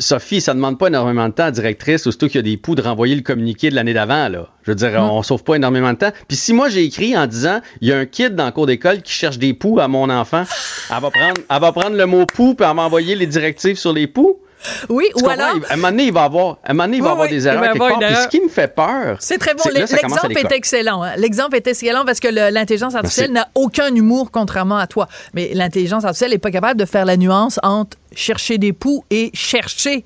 Sophie, 0.00 0.40
ça 0.40 0.54
ne 0.54 0.58
demande 0.58 0.78
pas 0.78 0.88
énormément 0.88 1.28
de 1.28 1.34
temps 1.34 1.44
à 1.44 1.50
directrice, 1.50 2.02
surtout 2.02 2.26
qu'il 2.26 2.36
y 2.36 2.38
a 2.38 2.42
des 2.42 2.56
poux 2.56 2.74
de 2.74 2.82
renvoyer 2.82 3.14
le 3.14 3.20
communiqué 3.20 3.70
de 3.70 3.74
l'année 3.74 3.94
d'avant. 3.94 4.28
Là. 4.28 4.48
Je 4.62 4.70
veux 4.70 4.74
dire, 4.74 4.92
on 4.98 5.18
ne 5.18 5.22
sauve 5.22 5.44
pas 5.44 5.54
énormément 5.54 5.92
de 5.92 5.98
temps. 5.98 6.12
Puis 6.26 6.36
si 6.36 6.52
moi 6.52 6.68
j'ai 6.68 6.84
écrit 6.84 7.16
en 7.16 7.26
disant 7.26 7.60
il 7.80 7.88
y 7.88 7.92
a 7.92 7.98
un 7.98 8.06
kid 8.06 8.34
dans 8.34 8.46
le 8.46 8.52
cours 8.52 8.66
d'école 8.66 9.02
qui 9.02 9.12
cherche 9.12 9.38
des 9.38 9.54
poux 9.54 9.78
à 9.78 9.88
mon 9.88 10.10
enfant, 10.10 10.44
elle 10.90 11.00
va 11.00 11.10
prendre, 11.10 11.40
elle 11.48 11.60
va 11.60 11.72
prendre 11.72 11.96
le 11.96 12.06
mot 12.06 12.24
poux 12.26 12.54
puis 12.54 12.64
elle 12.64 12.68
va 12.68 12.74
m'envoyer 12.74 13.14
les 13.14 13.26
directives 13.26 13.78
sur 13.78 13.92
les 13.92 14.06
poux? 14.06 14.40
Oui, 14.88 15.06
ou 15.14 15.28
alors. 15.28 15.56
À 15.68 15.74
un 15.74 15.76
moment 15.76 15.90
donné, 15.90 16.04
il 16.04 16.12
va 16.12 16.24
avoir, 16.24 16.58
un 16.64 16.72
moment 16.72 16.84
donné, 16.84 16.96
il 16.98 17.02
va 17.02 17.12
avoir 17.12 17.28
des 17.28 17.46
erreurs 17.46 17.62
quelque 17.62 17.78
part. 17.78 17.98
Puis 17.98 18.14
ce 18.14 18.28
qui 18.28 18.40
me 18.40 18.48
fait 18.48 18.74
peur. 18.74 19.16
C'est 19.20 19.38
très 19.38 19.54
bon. 19.54 19.62
L'exemple 19.72 20.38
est 20.38 20.52
excellent. 20.52 21.02
Hein. 21.02 21.12
L'exemple 21.16 21.56
est 21.56 21.66
excellent 21.66 22.04
parce 22.04 22.20
que 22.20 22.28
l'intelligence 22.28 22.94
artificielle 22.94 23.32
n'a 23.32 23.48
aucun 23.54 23.94
humour, 23.94 24.30
contrairement 24.30 24.78
à 24.78 24.86
toi. 24.86 25.08
Mais 25.34 25.50
l'intelligence 25.54 26.04
artificielle 26.04 26.32
n'est 26.32 26.38
pas 26.38 26.50
capable 26.50 26.78
de 26.78 26.84
faire 26.84 27.04
la 27.04 27.16
nuance 27.16 27.58
entre 27.62 27.96
chercher 28.14 28.58
des 28.58 28.72
poux 28.72 29.04
et 29.10 29.30
chercher 29.34 30.04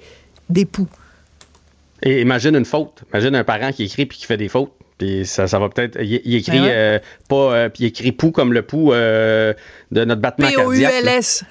des 0.48 0.64
poux. 0.64 0.88
Et 2.02 2.20
imagine 2.20 2.54
une 2.54 2.64
faute. 2.64 3.02
Imagine 3.12 3.34
un 3.34 3.44
parent 3.44 3.72
qui 3.72 3.84
écrit 3.84 4.06
puis 4.06 4.18
qui 4.18 4.26
fait 4.26 4.36
des 4.36 4.48
fautes. 4.48 4.72
Puis 4.98 5.26
ça, 5.26 5.48
ça 5.48 5.58
va 5.58 5.68
peut-être. 5.68 5.98
Il, 6.00 6.36
écrit 6.36 6.60
ben 6.60 6.68
euh, 6.68 6.98
pas. 7.28 7.54
Euh, 7.54 7.68
puis 7.68 7.84
il 7.84 7.86
écrit 7.86 8.12
pou 8.12 8.30
comme 8.30 8.52
le 8.52 8.62
pou 8.62 8.92
euh, 8.92 9.52
de 9.90 10.04
notre 10.04 10.20
battement 10.20 10.48
P-O-U-L-S. 10.48 11.44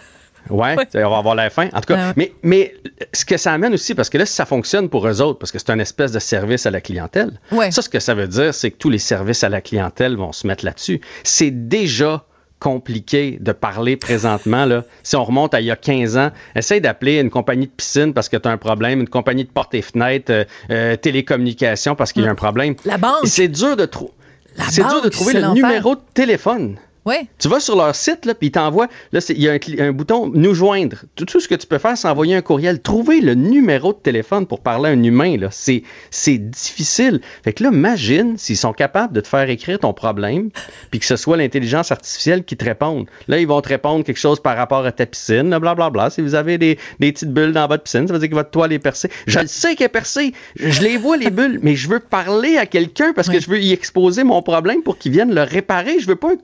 Ouais, 0.49 0.75
on 0.95 1.09
va 1.09 1.17
avoir 1.17 1.35
la 1.35 1.49
fin. 1.49 1.67
En 1.73 1.81
tout 1.81 1.93
cas, 1.93 2.13
mais, 2.15 2.33
mais 2.43 2.73
ce 3.13 3.25
que 3.25 3.37
ça 3.37 3.53
amène 3.53 3.73
aussi, 3.73 3.95
parce 3.95 4.09
que 4.09 4.17
là, 4.17 4.25
si 4.25 4.33
ça 4.33 4.45
fonctionne 4.45 4.89
pour 4.89 5.07
eux 5.07 5.21
autres, 5.21 5.39
parce 5.39 5.51
que 5.51 5.59
c'est 5.59 5.69
un 5.69 5.79
espèce 5.79 6.11
de 6.11 6.19
service 6.19 6.65
à 6.65 6.71
la 6.71 6.81
clientèle, 6.81 7.39
ça, 7.71 7.81
ce 7.81 7.89
que 7.89 7.99
ça 7.99 8.13
veut 8.13 8.27
dire, 8.27 8.53
c'est 8.53 8.71
que 8.71 8.77
tous 8.77 8.89
les 8.89 8.97
services 8.97 9.43
à 9.43 9.49
la 9.49 9.61
clientèle 9.61 10.15
vont 10.15 10.31
se 10.31 10.47
mettre 10.47 10.65
là-dessus. 10.65 11.01
C'est 11.23 11.51
déjà 11.51 12.25
compliqué 12.59 13.37
de 13.41 13.51
parler 13.51 13.97
présentement. 13.97 14.65
Là. 14.65 14.83
Si 15.03 15.17
on 15.17 15.23
remonte 15.25 15.53
à 15.53 15.59
il 15.59 15.65
y 15.65 15.71
a 15.71 15.75
15 15.75 16.17
ans, 16.17 16.31
essaye 16.55 16.79
d'appeler 16.79 17.19
une 17.19 17.29
compagnie 17.29 17.67
de 17.67 17.71
piscine 17.71 18.13
parce 18.13 18.29
que 18.29 18.37
tu 18.37 18.47
as 18.47 18.51
un 18.51 18.57
problème, 18.57 19.01
une 19.01 19.09
compagnie 19.09 19.43
de 19.43 19.49
portes 19.49 19.73
et 19.73 19.81
fenêtres, 19.81 20.31
euh, 20.31 20.45
euh, 20.71 20.95
télécommunications 20.95 21.95
parce 21.95 22.13
qu'il 22.13 22.23
y 22.23 22.27
a 22.27 22.31
un 22.31 22.35
problème. 22.35 22.75
La 22.85 22.97
banque. 22.97 23.25
C'est 23.25 23.49
dur 23.49 23.75
de, 23.75 23.85
dur 23.85 25.01
de 25.01 25.09
trouver 25.09 25.33
le 25.33 25.53
numéro 25.53 25.95
de 25.95 26.01
téléphone 26.13 26.77
Ouais. 27.05 27.27
Tu 27.37 27.49
vas 27.49 27.59
sur 27.59 27.75
leur 27.75 27.95
site, 27.95 28.25
là, 28.25 28.33
puis 28.33 28.47
ils 28.47 28.51
t'envoient. 28.51 28.87
Là, 29.11 29.19
il 29.29 29.41
y 29.41 29.49
a 29.49 29.57
un, 29.79 29.91
bouton 29.91 30.31
Nous 30.33 30.53
joindre. 30.53 30.97
Tout, 31.15 31.25
tout, 31.25 31.39
ce 31.39 31.47
que 31.47 31.55
tu 31.55 31.67
peux 31.67 31.77
faire, 31.77 31.97
c'est 31.97 32.07
envoyer 32.07 32.35
un 32.35 32.41
courriel. 32.41 32.81
Trouver 32.81 33.19
le 33.19 33.33
numéro 33.33 33.91
de 33.91 33.97
téléphone 33.97 34.45
pour 34.45 34.61
parler 34.61 34.89
à 34.89 34.93
un 34.93 35.03
humain, 35.03 35.37
là, 35.37 35.49
c'est, 35.51 35.83
c'est 36.11 36.37
difficile. 36.37 37.19
Fait 37.43 37.51
que 37.51 37.63
là, 37.63 37.71
imagine 37.73 38.37
s'ils 38.37 38.57
sont 38.57 38.71
capables 38.71 39.13
de 39.13 39.19
te 39.19 39.27
faire 39.27 39.49
écrire 39.49 39.79
ton 39.79 39.93
problème, 39.93 40.49
puis 40.91 40.99
que 40.99 41.05
ce 41.05 41.17
soit 41.17 41.35
l'intelligence 41.35 41.91
artificielle 41.91 42.45
qui 42.45 42.55
te 42.55 42.63
réponde. 42.63 43.07
Là, 43.27 43.39
ils 43.39 43.47
vont 43.47 43.61
te 43.61 43.69
répondre 43.69 44.05
quelque 44.05 44.19
chose 44.19 44.39
par 44.39 44.55
rapport 44.55 44.85
à 44.85 44.91
ta 44.91 45.05
piscine, 45.05 45.49
blablabla. 45.49 45.73
Bla, 45.73 45.89
bla. 45.89 46.09
Si 46.09 46.21
vous 46.21 46.35
avez 46.35 46.57
des, 46.57 46.79
des, 46.99 47.11
petites 47.11 47.33
bulles 47.33 47.51
dans 47.51 47.67
votre 47.67 47.83
piscine, 47.83 48.07
ça 48.07 48.13
veut 48.13 48.19
dire 48.19 48.29
que 48.29 48.35
votre 48.35 48.51
toile 48.51 48.71
est 48.71 48.79
percée. 48.79 49.09
Je 49.27 49.39
le 49.39 49.47
sais 49.47 49.75
qu'elle 49.75 49.87
est 49.87 49.89
percée. 49.89 50.33
Je 50.55 50.81
les 50.81 50.97
vois, 50.97 51.17
les 51.17 51.31
bulles, 51.31 51.59
mais 51.61 51.75
je 51.75 51.89
veux 51.89 51.99
parler 51.99 52.57
à 52.57 52.65
quelqu'un 52.65 53.11
parce 53.13 53.27
que 53.27 53.39
je 53.39 53.49
veux 53.49 53.59
y 53.59 53.73
exposer 53.73 54.23
mon 54.23 54.41
problème 54.41 54.83
pour 54.83 54.97
qu'il 54.97 55.11
vienne 55.11 55.33
le 55.33 55.41
réparer. 55.41 55.99
Je 55.99 56.07
veux 56.07 56.15
pas 56.15 56.31
un 56.31 56.35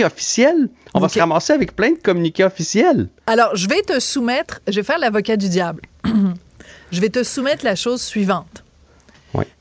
communiqué 0.00 0.04
officiel. 0.04 0.68
On 0.94 1.00
va 1.00 1.08
se 1.08 1.18
ramasser 1.18 1.52
avec 1.52 1.76
plein 1.76 1.92
de 1.92 1.98
communiqués 1.98 2.44
officiels. 2.44 3.08
Alors, 3.26 3.54
je 3.54 3.68
vais 3.68 3.82
te 3.82 3.98
soumettre, 4.00 4.60
je 4.66 4.76
vais 4.76 4.82
faire 4.82 4.98
l'avocat 4.98 5.36
du 5.36 5.48
diable. 5.48 5.82
je 6.92 7.00
vais 7.00 7.08
te 7.08 7.22
soumettre 7.22 7.64
la 7.64 7.76
chose 7.76 8.02
suivante. 8.02 8.64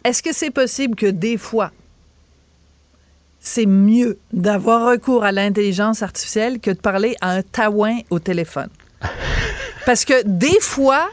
Est-ce 0.03 0.23
que 0.23 0.33
c'est 0.33 0.49
possible 0.49 0.95
que 0.95 1.05
des 1.05 1.37
fois, 1.37 1.71
c'est 3.39 3.67
mieux 3.67 4.17
d'avoir 4.33 4.89
recours 4.89 5.23
à 5.23 5.31
l'intelligence 5.31 6.01
artificielle 6.01 6.59
que 6.59 6.71
de 6.71 6.79
parler 6.79 7.15
à 7.21 7.31
un 7.31 7.41
taouin 7.41 7.99
au 8.09 8.19
téléphone? 8.19 8.69
Parce 9.85 10.05
que 10.05 10.23
des 10.25 10.59
fois, 10.59 11.09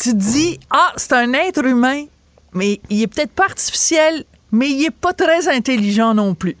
tu 0.00 0.14
dis, 0.14 0.58
ah, 0.70 0.92
c'est 0.96 1.12
un 1.12 1.32
être 1.32 1.64
humain, 1.64 2.04
mais 2.52 2.80
il 2.90 3.02
est 3.02 3.06
peut-être 3.06 3.32
pas 3.32 3.44
artificiel, 3.44 4.24
mais 4.50 4.70
il 4.70 4.84
est 4.84 4.90
pas 4.90 5.12
très 5.12 5.48
intelligent 5.48 6.14
non 6.14 6.34
plus. 6.34 6.56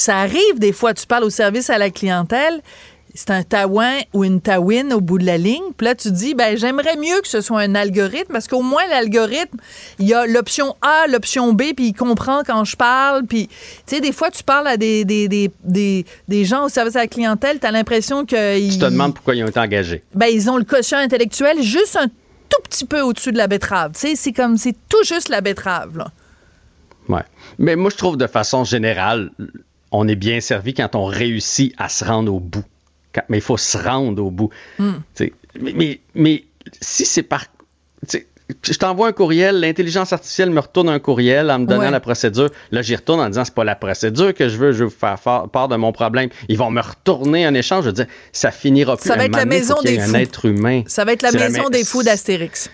Ça 0.00 0.16
arrive 0.16 0.58
des 0.58 0.72
fois, 0.72 0.94
tu 0.94 1.06
parles 1.06 1.24
au 1.24 1.30
service 1.30 1.68
à 1.68 1.76
la 1.76 1.90
clientèle, 1.90 2.62
c'est 3.14 3.30
un 3.30 3.42
taouin 3.42 3.98
ou 4.14 4.24
une 4.24 4.40
taouine 4.40 4.94
au 4.94 5.02
bout 5.02 5.18
de 5.18 5.26
la 5.26 5.36
ligne. 5.36 5.74
Puis 5.76 5.84
là, 5.84 5.94
tu 5.94 6.10
dis, 6.10 6.32
ben 6.32 6.56
j'aimerais 6.56 6.96
mieux 6.96 7.20
que 7.20 7.28
ce 7.28 7.42
soit 7.42 7.60
un 7.60 7.74
algorithme 7.74 8.32
parce 8.32 8.48
qu'au 8.48 8.62
moins, 8.62 8.80
l'algorithme, 8.88 9.58
il 9.98 10.08
y 10.08 10.14
a 10.14 10.26
l'option 10.26 10.74
A, 10.80 11.06
l'option 11.06 11.52
B, 11.52 11.74
puis 11.76 11.88
il 11.88 11.92
comprend 11.92 12.40
quand 12.46 12.64
je 12.64 12.76
parle. 12.76 13.26
Puis, 13.26 13.48
tu 13.48 13.54
sais, 13.96 14.00
des 14.00 14.12
fois, 14.12 14.30
tu 14.30 14.42
parles 14.42 14.68
à 14.68 14.78
des, 14.78 15.04
des, 15.04 15.28
des, 15.28 16.06
des, 16.28 16.44
gens 16.46 16.64
au 16.64 16.68
service 16.70 16.96
à 16.96 17.00
la 17.00 17.06
clientèle, 17.06 17.60
tu 17.60 17.66
as 17.66 17.70
l'impression 17.70 18.24
que... 18.24 18.70
Tu 18.70 18.78
te 18.78 18.86
demandes 18.86 19.14
pourquoi 19.14 19.34
ils 19.34 19.44
ont 19.44 19.48
été 19.48 19.60
engagés. 19.60 20.02
Ben, 20.14 20.28
ils 20.28 20.48
ont 20.48 20.56
le 20.56 20.64
quotient 20.64 20.98
intellectuel 20.98 21.60
juste 21.60 21.96
un 21.96 22.06
tout 22.06 22.62
petit 22.62 22.86
peu 22.86 23.02
au-dessus 23.02 23.32
de 23.32 23.36
la 23.36 23.48
betterave. 23.48 23.92
Tu 23.92 24.00
sais, 24.00 24.14
c'est 24.16 24.32
comme, 24.32 24.56
c'est 24.56 24.76
tout 24.88 25.04
juste 25.04 25.28
la 25.28 25.42
betterave, 25.42 25.98
là. 25.98 26.10
Ouais. 27.10 27.24
Mais 27.58 27.76
moi, 27.76 27.90
je 27.90 27.96
trouve 27.96 28.16
de 28.16 28.26
façon 28.26 28.64
générale, 28.64 29.30
on 29.92 30.08
est 30.08 30.16
bien 30.16 30.40
servi 30.40 30.74
quand 30.74 30.94
on 30.94 31.04
réussit 31.04 31.74
à 31.78 31.88
se 31.88 32.04
rendre 32.04 32.34
au 32.34 32.40
bout. 32.40 32.64
mais 33.28 33.38
il 33.38 33.42
faut 33.42 33.56
se 33.56 33.76
rendre 33.76 34.24
au 34.24 34.30
bout. 34.30 34.50
Hmm. 34.78 34.92
Mais, 35.60 36.00
mais, 36.14 36.44
si 36.80 37.04
c'est 37.04 37.22
par. 37.22 37.46
Je 38.62 38.72
t'envoie 38.74 39.06
un 39.06 39.12
courriel, 39.12 39.60
l'intelligence 39.60 40.12
artificielle 40.12 40.50
me 40.50 40.58
retourne 40.58 40.88
un 40.88 40.98
courriel 40.98 41.52
en 41.52 41.60
me 41.60 41.66
donnant 41.66 41.90
la 41.90 42.00
procédure. 42.00 42.50
Là, 42.72 42.82
j'y 42.82 42.96
retourne 42.96 43.20
en 43.20 43.28
disant 43.28 43.44
c'est 43.44 43.54
pas 43.54 43.62
la 43.62 43.76
procédure 43.76 44.34
que 44.34 44.48
je 44.48 44.56
veux, 44.56 44.72
je 44.72 44.84
veux 44.84 44.90
faire 44.90 45.18
part 45.18 45.68
de 45.68 45.76
mon 45.76 45.92
problème. 45.92 46.30
Ils 46.48 46.58
vont 46.58 46.70
me 46.70 46.80
retourner 46.80 47.44
un 47.44 47.54
échange. 47.54 47.84
Je 47.84 47.90
veux 47.90 47.94
dire, 47.94 48.06
ça 48.32 48.50
finira 48.50 48.96
plus. 48.96 49.08
Ça 49.08 49.16
va 49.16 49.26
être 49.26 49.36
la 49.36 49.44
maison 49.44 49.76
des 49.84 50.00
fous. 50.00 50.16
Un 50.16 50.18
être 50.18 50.46
humain. 50.46 50.82
Ça 50.86 51.04
va 51.04 51.12
être 51.12 51.22
la 51.22 51.32
maison 51.32 51.68
des 51.68 51.84
fous 51.84 52.02
d'Astérix 52.02 52.70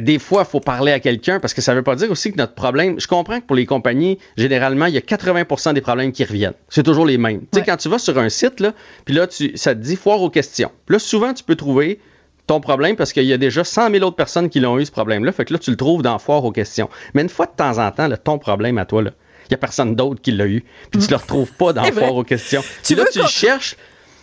des 0.00 0.18
fois, 0.18 0.44
il 0.46 0.50
faut 0.50 0.60
parler 0.60 0.92
à 0.92 1.00
quelqu'un 1.00 1.40
parce 1.40 1.54
que 1.54 1.60
ça 1.60 1.72
ne 1.72 1.78
veut 1.78 1.82
pas 1.82 1.96
dire 1.96 2.10
aussi 2.10 2.32
que 2.32 2.36
notre 2.36 2.54
problème. 2.54 2.98
Je 2.98 3.06
comprends 3.06 3.40
que 3.40 3.46
pour 3.46 3.56
les 3.56 3.66
compagnies, 3.66 4.18
généralement, 4.36 4.86
il 4.86 4.94
y 4.94 4.98
a 4.98 5.00
80% 5.00 5.74
des 5.74 5.80
problèmes 5.80 6.12
qui 6.12 6.24
reviennent. 6.24 6.54
C'est 6.68 6.82
toujours 6.82 7.06
les 7.06 7.18
mêmes. 7.18 7.40
Tu 7.52 7.58
sais, 7.58 7.64
quand 7.64 7.76
tu 7.76 7.88
vas 7.88 7.98
sur 7.98 8.18
un 8.18 8.28
site, 8.28 8.60
là, 8.60 8.72
puis 9.04 9.14
là, 9.14 9.26
tu, 9.26 9.56
ça 9.56 9.74
te 9.74 9.80
dit 9.80 9.96
foire 9.96 10.22
aux 10.22 10.30
questions. 10.30 10.70
là, 10.88 10.98
souvent, 10.98 11.34
tu 11.34 11.44
peux 11.44 11.56
trouver 11.56 12.00
ton 12.46 12.60
problème 12.60 12.96
parce 12.96 13.12
qu'il 13.12 13.24
y 13.24 13.32
a 13.32 13.36
déjà 13.36 13.62
100 13.62 13.90
000 13.90 14.04
autres 14.04 14.16
personnes 14.16 14.48
qui 14.48 14.58
l'ont 14.58 14.78
eu, 14.78 14.86
ce 14.86 14.90
problème-là. 14.90 15.32
Fait 15.32 15.44
que 15.44 15.52
là, 15.52 15.58
tu 15.58 15.70
le 15.70 15.76
trouves 15.76 16.02
dans 16.02 16.18
foire 16.18 16.44
aux 16.44 16.52
questions. 16.52 16.88
Mais 17.14 17.22
une 17.22 17.28
fois 17.28 17.46
de 17.46 17.52
temps 17.54 17.78
en 17.78 17.90
temps, 17.90 18.08
ton 18.24 18.38
problème 18.38 18.78
à 18.78 18.86
toi, 18.86 19.02
il 19.02 19.12
n'y 19.50 19.54
a 19.54 19.58
personne 19.58 19.94
d'autre 19.94 20.20
qui 20.20 20.32
l'a 20.32 20.46
eu. 20.46 20.64
Puis 20.90 21.00
tu 21.00 21.06
ne 21.06 21.10
le 21.10 21.16
retrouves 21.16 21.52
pas 21.52 21.72
dans 21.72 21.84
foire 21.92 22.14
aux 22.14 22.24
questions. 22.24 22.64
Tu 22.82 22.94
là, 22.94 23.04
tu 23.12 23.20
le 23.20 23.26
cherches. 23.26 23.76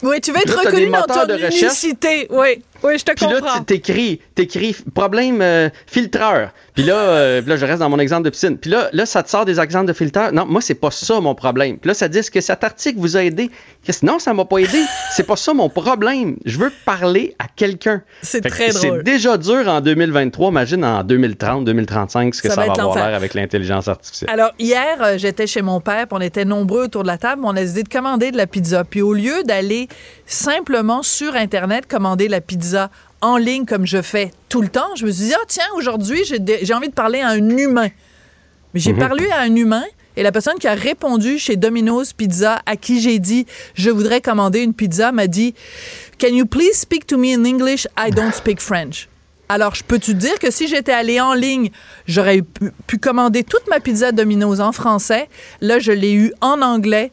Oui, 0.03 0.19
tu 0.21 0.31
veux 0.31 0.37
être 0.37 0.57
reconnu 0.57 0.89
dans 0.89 1.03
ton 1.03 1.37
unicité. 1.37 2.27
Oui. 2.29 2.61
Oui, 2.83 2.97
je 2.97 3.03
te 3.03 3.11
comprends. 3.11 3.35
Puis 3.37 3.45
là, 3.45 3.63
t'écris, 3.65 4.21
t'écris 4.35 4.75
problème 4.93 5.41
euh, 5.41 5.69
filtreur. 5.87 6.51
Puis 6.73 6.83
là, 6.83 6.95
euh, 6.95 7.41
là, 7.45 7.55
je 7.55 7.65
reste 7.65 7.79
dans 7.79 7.89
mon 7.89 7.99
exemple 7.99 8.23
de 8.23 8.29
piscine. 8.29 8.57
Puis 8.57 8.69
là, 8.69 8.89
là, 8.91 9.05
ça 9.05 9.23
te 9.23 9.29
sort 9.29 9.45
des 9.45 9.59
exemples 9.59 9.87
de 9.87 9.93
filtreur. 9.93 10.31
Non, 10.33 10.45
moi, 10.45 10.61
c'est 10.61 10.75
pas 10.75 10.91
ça 10.91 11.19
mon 11.21 11.35
problème. 11.35 11.77
Puis 11.77 11.87
là, 11.87 11.93
ça 11.93 12.07
dit 12.07 12.21
que 12.29 12.41
cet 12.41 12.63
article 12.63 12.99
vous 12.99 13.17
a 13.17 13.23
aidé? 13.23 13.49
Non, 14.03 14.19
ça 14.19 14.33
m'a 14.33 14.45
pas 14.45 14.57
aidé. 14.57 14.79
c'est 15.11 15.25
pas 15.25 15.35
ça 15.35 15.53
mon 15.53 15.69
problème. 15.69 16.37
Je 16.45 16.57
veux 16.57 16.71
parler 16.85 17.35
à 17.39 17.45
quelqu'un. 17.47 18.01
C'est 18.21 18.41
très 18.41 18.69
drôle. 18.69 18.97
C'est 18.97 19.03
déjà 19.03 19.37
dur 19.37 19.67
en 19.67 19.79
2023. 19.79 20.49
Imagine 20.49 20.83
en 20.83 21.03
2030, 21.03 21.65
2035, 21.65 22.35
ce 22.35 22.41
que 22.41 22.49
ça, 22.49 22.55
va, 22.55 22.73
avoir 22.73 22.95
l'air 22.95 23.15
avec 23.15 23.33
l'intelligence 23.33 23.87
artificielle. 23.87 24.29
Alors, 24.29 24.51
hier, 24.59 25.01
euh, 25.01 25.17
j'étais 25.17 25.47
chez 25.47 25.61
mon 25.61 25.79
père, 25.79 26.07
puis 26.07 26.17
on 26.17 26.21
était 26.21 26.45
nombreux 26.45 26.85
autour 26.85 27.03
de 27.03 27.07
la 27.07 27.17
table. 27.17 27.41
On 27.45 27.55
a 27.55 27.61
décidé 27.61 27.83
de 27.83 27.89
commander 27.89 28.31
de 28.31 28.37
la 28.37 28.47
pizza. 28.47 28.83
Puis 28.83 29.01
au 29.01 29.13
lieu 29.13 29.43
d'aller 29.43 29.87
simplement 30.25 31.03
sur 31.03 31.35
Internet 31.35 31.87
commander 31.87 32.27
la 32.27 32.41
pizza 32.41 32.89
en 33.21 33.37
ligne 33.37 33.65
comme 33.65 33.85
je 33.85 34.01
fais 34.01 34.31
tout 34.49 34.61
le 34.61 34.67
temps, 34.67 34.95
je 34.95 35.05
me 35.05 35.11
suis 35.11 35.25
dit, 35.25 35.33
ah 35.33 35.45
tiens, 35.47 35.67
aujourd'hui, 35.75 36.23
j'ai 36.25 36.73
envie 36.73 36.89
de 36.89 36.93
parler 36.93 37.21
à 37.21 37.29
un 37.29 37.49
humain. 37.49 37.89
Mais 38.73 38.79
j'ai 38.79 38.93
mhm. 38.93 38.99
parlé 38.99 39.29
à 39.31 39.41
un 39.41 39.55
humain 39.55 39.83
et 40.17 40.23
la 40.23 40.31
personne 40.31 40.57
qui 40.59 40.67
a 40.67 40.73
répondu 40.73 41.39
chez 41.39 41.55
Domino's 41.55 42.13
Pizza, 42.13 42.61
à 42.65 42.75
qui 42.77 43.01
j'ai 43.01 43.19
dit, 43.19 43.45
je 43.73 43.89
voudrais 43.89 44.21
commander 44.21 44.61
une 44.61 44.73
pizza, 44.73 45.11
m'a 45.11 45.27
dit, 45.27 45.55
Can 46.19 46.29
you 46.29 46.45
please 46.45 46.73
speak 46.75 47.05
to 47.07 47.17
me 47.17 47.33
in 47.33 47.43
English? 47.43 47.87
I 47.97 48.11
don't 48.11 48.33
speak 48.33 48.61
French. 48.61 49.09
Alors, 49.47 49.75
je 49.75 49.83
peux 49.83 49.99
te 49.99 50.11
dire 50.11 50.39
que 50.39 50.49
si 50.49 50.67
j'étais 50.67 50.91
allé 50.91 51.19
en 51.21 51.33
ligne, 51.33 51.69
j'aurais 52.07 52.41
pu, 52.41 52.71
pu, 52.87 52.97
commander 52.97 53.43
toute 53.43 53.67
ma 53.69 53.79
pizza 53.79 54.11
Domino's 54.11 54.59
en 54.59 54.71
français? 54.71 55.29
Là, 55.61 55.77
je 55.77 55.91
l'ai 55.91 56.13
eu 56.13 56.33
en 56.41 56.61
anglais. 56.61 57.11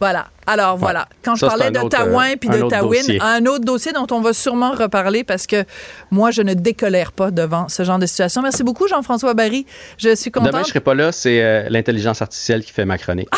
Voilà. 0.00 0.28
Alors 0.46 0.76
voilà, 0.76 1.08
quand 1.24 1.34
je 1.34 1.46
parlais 1.46 1.70
de 1.70 1.88
Taouin 1.88 2.32
euh, 2.32 2.36
puis 2.38 2.50
de 2.50 2.68
Tawin, 2.68 3.02
un 3.20 3.46
autre 3.46 3.64
dossier 3.64 3.92
dont 3.92 4.06
on 4.10 4.20
va 4.20 4.34
sûrement 4.34 4.72
reparler 4.72 5.24
parce 5.24 5.46
que 5.46 5.64
moi 6.10 6.30
je 6.30 6.42
ne 6.42 6.52
décolère 6.52 7.12
pas 7.12 7.30
devant 7.30 7.68
ce 7.68 7.82
genre 7.84 7.98
de 7.98 8.04
situation. 8.04 8.42
Merci 8.42 8.62
beaucoup 8.62 8.86
Jean-François 8.86 9.32
Barry. 9.32 9.64
Je 9.96 10.14
suis 10.14 10.30
contente. 10.30 10.52
Demain 10.52 10.62
je 10.64 10.68
serai 10.68 10.80
pas 10.80 10.94
là, 10.94 11.12
c'est 11.12 11.42
euh, 11.42 11.66
l'intelligence 11.70 12.20
artificielle 12.20 12.62
qui 12.62 12.72
fait 12.72 12.84
ma 12.84 12.98
chronique. 12.98 13.28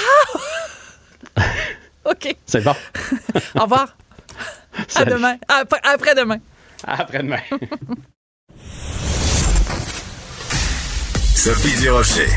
Ah 1.37 1.43
OK. 2.11 2.35
C'est 2.47 2.65
bon. 2.65 2.75
Au 3.55 3.63
revoir. 3.63 3.97
À 4.95 5.07
demain. 5.07 5.37
Après, 5.49 5.81
après 5.85 6.15
demain. 6.15 6.39
Après 6.87 7.23
demain. 7.23 7.39
Sophie 11.35 11.81
Durocher. 11.81 12.29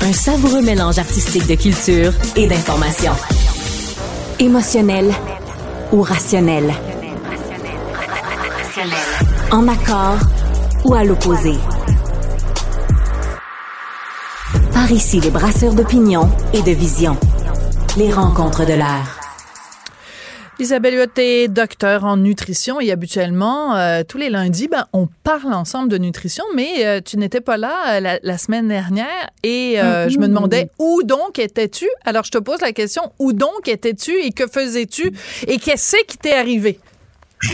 Un 0.00 0.12
savoureux 0.12 0.62
mélange 0.62 0.98
artistique 0.98 1.46
de 1.46 1.54
culture 1.54 2.12
et 2.36 2.46
d'information. 2.46 3.12
Émotionnel 4.38 5.12
ou 5.92 6.02
rationnel? 6.02 6.72
En 9.50 9.66
accord 9.68 10.18
ou 10.84 10.94
à 10.94 11.04
l'opposé? 11.04 11.54
Par 14.72 14.90
ici, 14.92 15.20
les 15.20 15.30
brasseurs 15.30 15.74
d'opinion 15.74 16.30
et 16.52 16.62
de 16.62 16.72
vision. 16.72 17.16
Les 17.96 18.12
rencontres 18.12 18.64
de 18.66 18.74
l'air. 18.74 19.25
Isabelle 20.58 20.94
Huot 20.94 21.18
est 21.18 21.48
docteur 21.48 22.04
en 22.04 22.16
nutrition 22.16 22.80
et 22.80 22.90
habituellement, 22.90 23.76
euh, 23.76 24.02
tous 24.08 24.16
les 24.16 24.30
lundis, 24.30 24.68
ben, 24.68 24.86
on 24.94 25.06
parle 25.22 25.52
ensemble 25.52 25.90
de 25.90 25.98
nutrition, 25.98 26.44
mais 26.54 26.86
euh, 26.86 27.00
tu 27.04 27.18
n'étais 27.18 27.42
pas 27.42 27.58
là 27.58 27.96
euh, 27.96 28.18
la, 28.22 28.38
semaine 28.38 28.68
dernière 28.68 29.30
et 29.42 29.74
je 29.76 30.18
me 30.18 30.28
demandais 30.28 30.70
où 30.78 31.02
donc 31.02 31.38
étais-tu? 31.38 31.86
Alors, 32.06 32.24
je 32.24 32.30
te 32.30 32.38
pose 32.38 32.62
la 32.62 32.72
question, 32.72 33.12
où 33.18 33.34
donc 33.34 33.68
étais-tu 33.68 34.12
et 34.12 34.32
que 34.32 34.46
faisais-tu 34.46 35.12
et 35.46 35.58
qu'est-ce 35.58 36.02
qui 36.06 36.16
t'est 36.16 36.34
arrivé? 36.34 36.80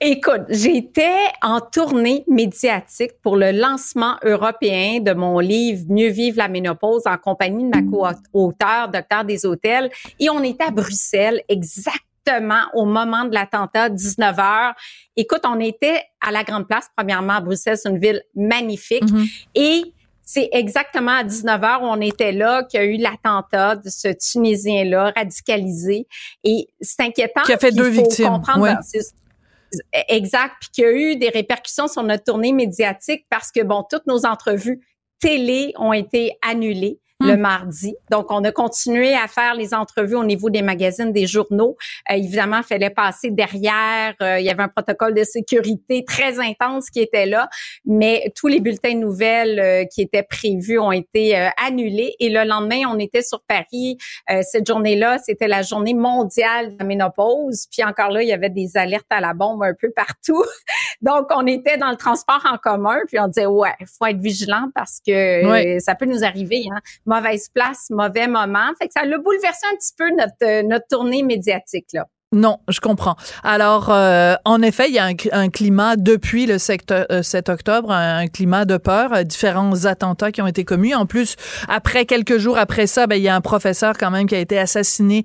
Écoute, 0.00 0.42
j'étais 0.50 1.16
en 1.40 1.60
tournée 1.60 2.24
médiatique 2.26 3.12
pour 3.22 3.36
le 3.36 3.52
lancement 3.52 4.16
européen 4.24 5.00
de 5.00 5.12
mon 5.12 5.38
livre 5.38 5.84
Mieux 5.88 6.08
vivre 6.08 6.38
la 6.38 6.48
ménopause 6.48 7.02
en 7.06 7.16
compagnie 7.16 7.64
de 7.64 7.70
ma 7.70 7.82
co-auteur, 7.82 8.88
docteur 8.88 9.24
des 9.24 9.46
hôtels, 9.46 9.90
et 10.18 10.28
on 10.28 10.42
était 10.42 10.64
à 10.64 10.70
Bruxelles 10.70 11.42
exactement 11.48 12.07
au 12.74 12.84
moment 12.84 13.24
de 13.24 13.34
l'attentat, 13.34 13.88
19 13.88 14.36
h 14.36 14.74
Écoute, 15.16 15.42
on 15.44 15.58
était 15.60 16.02
à 16.20 16.30
la 16.30 16.44
Grande 16.44 16.68
Place, 16.68 16.88
premièrement, 16.96 17.34
à 17.34 17.40
Bruxelles, 17.40 17.78
c'est 17.78 17.88
une 17.88 17.98
ville 17.98 18.22
magnifique. 18.34 19.04
Mm-hmm. 19.04 19.46
Et 19.54 19.94
c'est 20.22 20.50
exactement 20.52 21.12
à 21.12 21.24
19 21.24 21.60
h 21.60 21.80
où 21.80 21.86
on 21.86 22.00
était 22.00 22.32
là 22.32 22.62
qu'il 22.64 22.80
y 22.80 22.82
a 22.82 22.86
eu 22.86 22.96
l'attentat 22.98 23.76
de 23.76 23.88
ce 23.88 24.08
Tunisien-là 24.08 25.12
radicalisé. 25.16 26.06
Et 26.44 26.68
c'est 26.80 27.02
inquiétant. 27.02 27.42
Qui 27.42 27.54
a 27.54 27.58
fait 27.58 27.72
deux 27.72 27.88
victimes. 27.88 28.42
Exact. 30.08 30.54
Puis 30.60 30.70
qu'il 30.70 30.84
y 30.84 30.86
a 30.86 30.92
eu 30.92 31.16
des 31.16 31.30
répercussions 31.30 31.88
sur 31.88 32.02
notre 32.02 32.24
tournée 32.24 32.52
médiatique 32.52 33.26
parce 33.30 33.50
que, 33.50 33.62
bon, 33.62 33.84
toutes 33.90 34.06
nos 34.06 34.26
entrevues 34.26 34.80
télé 35.18 35.72
ont 35.76 35.92
été 35.92 36.36
annulées. 36.46 37.00
Le 37.20 37.36
hmm. 37.36 37.40
mardi. 37.40 37.96
Donc, 38.10 38.30
on 38.30 38.44
a 38.44 38.52
continué 38.52 39.14
à 39.14 39.26
faire 39.26 39.54
les 39.54 39.74
entrevues 39.74 40.14
au 40.14 40.24
niveau 40.24 40.50
des 40.50 40.62
magazines, 40.62 41.12
des 41.12 41.26
journaux. 41.26 41.76
Euh, 42.10 42.14
évidemment, 42.14 42.58
il 42.58 42.64
fallait 42.64 42.90
passer 42.90 43.30
derrière. 43.30 44.14
Euh, 44.22 44.38
il 44.38 44.46
y 44.46 44.50
avait 44.50 44.62
un 44.62 44.68
protocole 44.68 45.14
de 45.14 45.24
sécurité 45.24 46.04
très 46.04 46.38
intense 46.38 46.90
qui 46.90 47.00
était 47.00 47.26
là, 47.26 47.48
mais 47.84 48.32
tous 48.36 48.46
les 48.46 48.60
bulletins 48.60 48.94
de 48.94 49.00
nouvelles 49.00 49.58
euh, 49.58 49.84
qui 49.84 50.02
étaient 50.02 50.22
prévus 50.22 50.78
ont 50.78 50.92
été 50.92 51.34
annulés. 51.64 52.14
Et 52.20 52.30
le 52.30 52.44
lendemain, 52.44 52.82
on 52.88 52.98
était 52.98 53.22
sur 53.22 53.42
Paris. 53.42 53.98
cette 54.42 54.66
journée-là, 54.66 55.18
c'était 55.18 55.48
la 55.48 55.62
journée 55.62 55.94
mondiale 55.94 56.72
de 56.72 56.76
la 56.78 56.84
ménopause. 56.84 57.66
Puis 57.70 57.82
encore 57.82 58.10
là, 58.10 58.22
il 58.22 58.28
y 58.28 58.32
avait 58.32 58.50
des 58.50 58.76
alertes 58.76 59.06
à 59.10 59.20
la 59.20 59.34
bombe 59.34 59.62
un 59.62 59.74
peu 59.74 59.90
partout. 59.90 60.44
Donc, 61.02 61.26
on 61.34 61.46
était 61.46 61.78
dans 61.78 61.90
le 61.90 61.96
transport 61.96 62.44
en 62.50 62.58
commun, 62.58 62.98
puis 63.06 63.18
on 63.18 63.28
disait, 63.28 63.46
ouais, 63.46 63.74
faut 63.98 64.06
être 64.06 64.20
vigilant 64.20 64.68
parce 64.74 65.00
que 65.06 65.78
ça 65.80 65.94
peut 65.94 66.06
nous 66.06 66.24
arriver. 66.24 66.64
Hein 66.70 66.80
mauvaise 67.08 67.48
place, 67.52 67.86
mauvais 67.90 68.28
moment. 68.28 68.72
Fait 68.80 68.86
que 68.86 68.92
ça 68.92 69.00
a 69.02 69.18
bouleversé 69.18 69.66
un 69.72 69.76
petit 69.76 69.92
peu 69.96 70.10
notre, 70.10 70.32
euh, 70.42 70.62
notre 70.62 70.86
tournée 70.88 71.22
médiatique, 71.22 71.88
là. 71.92 72.06
Non, 72.30 72.58
je 72.68 72.78
comprends. 72.80 73.16
Alors, 73.42 73.88
euh, 73.88 74.34
en 74.44 74.60
effet, 74.60 74.90
il 74.90 74.94
y 74.94 74.98
a 74.98 75.08
un, 75.32 75.48
climat 75.48 75.96
depuis 75.96 76.44
le 76.44 76.58
7 76.58 76.90
euh, 76.90 77.22
octobre, 77.48 77.90
un, 77.90 78.26
climat 78.26 78.66
de 78.66 78.76
peur, 78.76 79.24
différents 79.24 79.86
attentats 79.86 80.30
qui 80.30 80.42
ont 80.42 80.46
été 80.46 80.62
commis. 80.62 80.94
En 80.94 81.06
plus, 81.06 81.36
après 81.68 82.04
quelques 82.04 82.36
jours 82.36 82.58
après 82.58 82.86
ça, 82.86 83.06
ben, 83.06 83.16
il 83.16 83.22
y 83.22 83.28
a 83.28 83.34
un 83.34 83.40
professeur 83.40 83.96
quand 83.96 84.10
même 84.10 84.26
qui 84.26 84.34
a 84.34 84.40
été 84.40 84.58
assassiné 84.58 85.24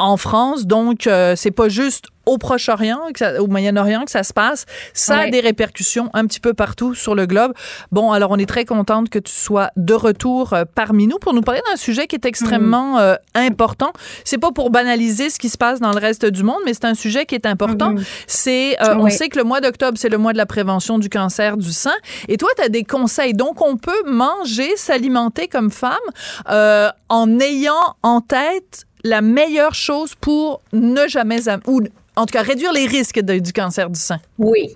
en 0.00 0.16
France. 0.16 0.66
Donc, 0.66 1.08
c'est 1.36 1.52
pas 1.52 1.68
juste 1.68 2.06
au 2.26 2.38
Proche-Orient, 2.38 3.00
au 3.38 3.46
Moyen-Orient 3.46 4.04
que 4.04 4.10
ça 4.10 4.22
se 4.22 4.32
passe, 4.32 4.66
ça 4.92 5.20
a 5.20 5.30
des 5.30 5.40
répercussions 5.40 6.10
un 6.12 6.26
petit 6.26 6.40
peu 6.40 6.54
partout 6.54 6.94
sur 6.94 7.14
le 7.14 7.26
globe. 7.26 7.52
Bon, 7.92 8.12
alors 8.12 8.30
on 8.30 8.36
est 8.36 8.48
très 8.48 8.64
contente 8.64 9.08
que 9.10 9.18
tu 9.18 9.32
sois 9.32 9.70
de 9.76 9.94
retour 9.94 10.52
euh, 10.52 10.64
parmi 10.74 11.06
nous 11.06 11.18
pour 11.18 11.34
nous 11.34 11.40
parler 11.42 11.60
d'un 11.70 11.76
sujet 11.76 12.06
qui 12.06 12.16
est 12.16 12.26
extrêmement 12.26 12.96
mm. 12.96 13.00
euh, 13.00 13.16
important. 13.34 13.92
C'est 14.24 14.38
pas 14.38 14.52
pour 14.52 14.70
banaliser 14.70 15.30
ce 15.30 15.38
qui 15.38 15.48
se 15.48 15.58
passe 15.58 15.80
dans 15.80 15.92
le 15.92 15.98
reste 15.98 16.26
du 16.26 16.42
monde, 16.42 16.60
mais 16.64 16.74
c'est 16.74 16.84
un 16.84 16.94
sujet 16.94 17.26
qui 17.26 17.34
est 17.34 17.46
important. 17.46 17.94
Mm-hmm. 17.94 18.06
C'est, 18.26 18.82
euh, 18.82 18.96
on 18.96 19.08
sait 19.08 19.28
que 19.28 19.38
le 19.38 19.44
mois 19.44 19.60
d'octobre, 19.60 19.98
c'est 19.98 20.08
le 20.08 20.18
mois 20.18 20.32
de 20.32 20.38
la 20.38 20.46
prévention 20.46 20.98
du 20.98 21.08
cancer 21.08 21.56
du 21.56 21.72
sein. 21.72 21.94
Et 22.28 22.36
toi, 22.36 22.50
tu 22.56 22.62
as 22.62 22.68
des 22.68 22.84
conseils. 22.84 23.34
Donc, 23.34 23.60
on 23.62 23.76
peut 23.76 24.02
manger, 24.06 24.76
s'alimenter 24.76 25.48
comme 25.48 25.70
femme 25.70 25.96
en 27.08 27.40
ayant 27.40 27.96
en 28.02 28.20
tête 28.20 28.86
la 29.04 29.22
meilleure 29.22 29.74
chose 29.74 30.14
pour 30.14 30.60
ne 30.72 31.06
jamais 31.08 31.40
ou 31.66 31.80
en 32.20 32.26
tout 32.26 32.32
cas, 32.32 32.42
réduire 32.42 32.72
les 32.72 32.86
risques 32.86 33.18
du 33.20 33.52
cancer 33.52 33.88
du 33.88 33.98
sein. 33.98 34.20
Oui. 34.38 34.74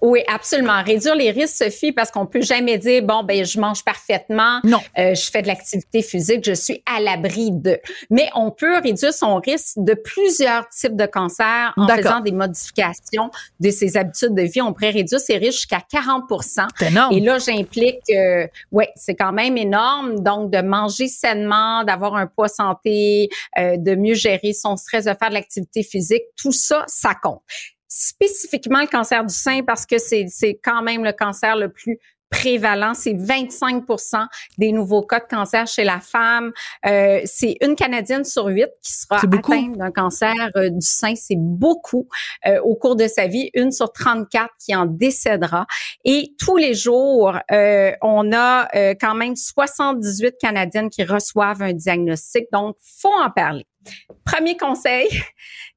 Oui, 0.00 0.20
absolument. 0.28 0.82
Réduire 0.82 1.14
les 1.14 1.30
risques, 1.30 1.56
Sophie, 1.64 1.92
parce 1.92 2.10
qu'on 2.10 2.26
peut 2.26 2.40
jamais 2.40 2.78
dire 2.78 3.02
bon 3.02 3.22
ben 3.22 3.44
je 3.44 3.60
mange 3.60 3.84
parfaitement, 3.84 4.60
non, 4.64 4.80
euh, 4.98 5.14
je 5.14 5.30
fais 5.30 5.42
de 5.42 5.46
l'activité 5.46 6.02
physique, 6.02 6.44
je 6.44 6.54
suis 6.54 6.82
à 6.86 7.00
l'abri 7.00 7.50
de. 7.50 7.78
Mais 8.10 8.30
on 8.34 8.50
peut 8.50 8.78
réduire 8.78 9.12
son 9.12 9.36
risque 9.36 9.74
de 9.76 9.94
plusieurs 9.94 10.68
types 10.68 10.96
de 10.96 11.06
cancers 11.06 11.72
en 11.76 11.86
faisant 11.88 12.20
des 12.20 12.32
modifications 12.32 13.30
de 13.60 13.70
ses 13.70 13.96
habitudes 13.96 14.34
de 14.34 14.42
vie. 14.42 14.62
On 14.62 14.72
pourrait 14.72 14.90
réduire 14.90 15.20
ses 15.20 15.36
risques 15.36 15.58
jusqu'à 15.58 15.80
40 15.90 16.24
C'est 16.42 16.88
énorme. 16.88 17.14
Et 17.14 17.20
là, 17.20 17.38
j'implique, 17.38 18.00
euh, 18.10 18.46
ouais, 18.72 18.90
c'est 18.96 19.14
quand 19.14 19.32
même 19.32 19.56
énorme. 19.56 20.20
Donc 20.20 20.50
de 20.50 20.62
manger 20.62 21.08
sainement, 21.08 21.84
d'avoir 21.84 22.16
un 22.16 22.26
poids 22.26 22.48
santé, 22.48 23.28
euh, 23.58 23.76
de 23.76 23.94
mieux 23.94 24.14
gérer 24.14 24.52
son 24.52 24.76
stress, 24.76 25.04
de 25.04 25.14
faire 25.14 25.28
de 25.28 25.34
l'activité 25.34 25.82
physique, 25.82 26.22
tout 26.36 26.52
ça, 26.52 26.84
ça 26.86 27.14
compte 27.14 27.42
spécifiquement 27.94 28.80
le 28.80 28.88
cancer 28.88 29.24
du 29.24 29.34
sein 29.34 29.62
parce 29.62 29.86
que 29.86 29.98
c'est 29.98 30.26
quand 30.62 30.82
même 30.82 31.04
le 31.04 31.12
cancer 31.12 31.56
le 31.56 31.68
plus 31.70 31.98
prévalent. 32.28 32.94
C'est 32.94 33.12
25% 33.12 34.26
des 34.58 34.72
nouveaux 34.72 35.02
cas 35.02 35.20
de 35.20 35.26
cancer 35.26 35.68
chez 35.68 35.84
la 35.84 36.00
femme. 36.00 36.52
Euh, 36.86 37.20
c'est 37.24 37.56
une 37.60 37.76
Canadienne 37.76 38.24
sur 38.24 38.46
huit 38.46 38.70
qui 38.82 38.92
sera 38.92 39.18
atteinte 39.18 39.76
d'un 39.76 39.92
cancer 39.92 40.34
euh, 40.56 40.68
du 40.70 40.84
sein. 40.84 41.14
C'est 41.14 41.38
beaucoup 41.38 42.08
euh, 42.46 42.60
au 42.62 42.74
cours 42.74 42.96
de 42.96 43.06
sa 43.06 43.28
vie. 43.28 43.50
Une 43.54 43.70
sur 43.70 43.92
34 43.92 44.50
qui 44.58 44.74
en 44.74 44.86
décédera. 44.86 45.66
Et 46.04 46.34
tous 46.38 46.56
les 46.56 46.74
jours, 46.74 47.38
on 48.02 48.32
a 48.32 48.68
quand 49.00 49.14
même 49.14 49.36
78 49.36 50.34
Canadiennes 50.40 50.90
qui 50.90 51.04
reçoivent 51.04 51.62
un 51.62 51.72
diagnostic. 51.72 52.46
Donc, 52.52 52.76
faut 52.80 53.12
en 53.22 53.30
parler. 53.30 53.64
Premier 54.24 54.56
conseil, 54.56 55.08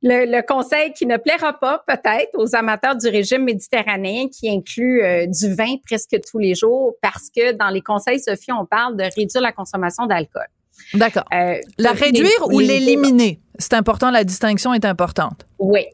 le, 0.02 0.42
conseil 0.42 0.94
qui 0.94 1.06
ne 1.06 1.18
plaira 1.18 1.54
pas 1.54 1.84
peut-être 1.88 2.30
aux 2.36 2.56
amateurs 2.56 2.96
du 2.96 3.08
régime 3.08 3.44
méditerranéen 3.44 4.28
qui 4.28 4.50
inclut 4.50 5.04
euh, 5.04 5.26
du 5.26 5.54
vin 5.54 5.76
presque 5.86 6.16
tous 6.30 6.40
les 6.40 6.56
jours 6.56 6.96
parce 7.02 7.30
que 7.36 7.54
dans 7.54 7.70
les 7.70 7.82
conseils, 7.82 8.20
Sophie, 8.20 8.52
on 8.52 8.66
parle 8.66 8.96
de 8.96 9.04
réduire 9.04 9.42
la 9.42 9.52
consommation 9.52 10.06
d'alcool. 10.06 10.48
D'accord. 10.94 11.26
Euh, 11.34 11.60
la 11.78 11.92
réduire 11.92 12.30
ou 12.48 12.60
l'éliminer? 12.60 13.40
C'est 13.58 13.74
important, 13.74 14.12
la 14.12 14.24
distinction 14.24 14.74
est 14.74 14.86
importante. 14.86 15.48
Oui. 15.58 15.86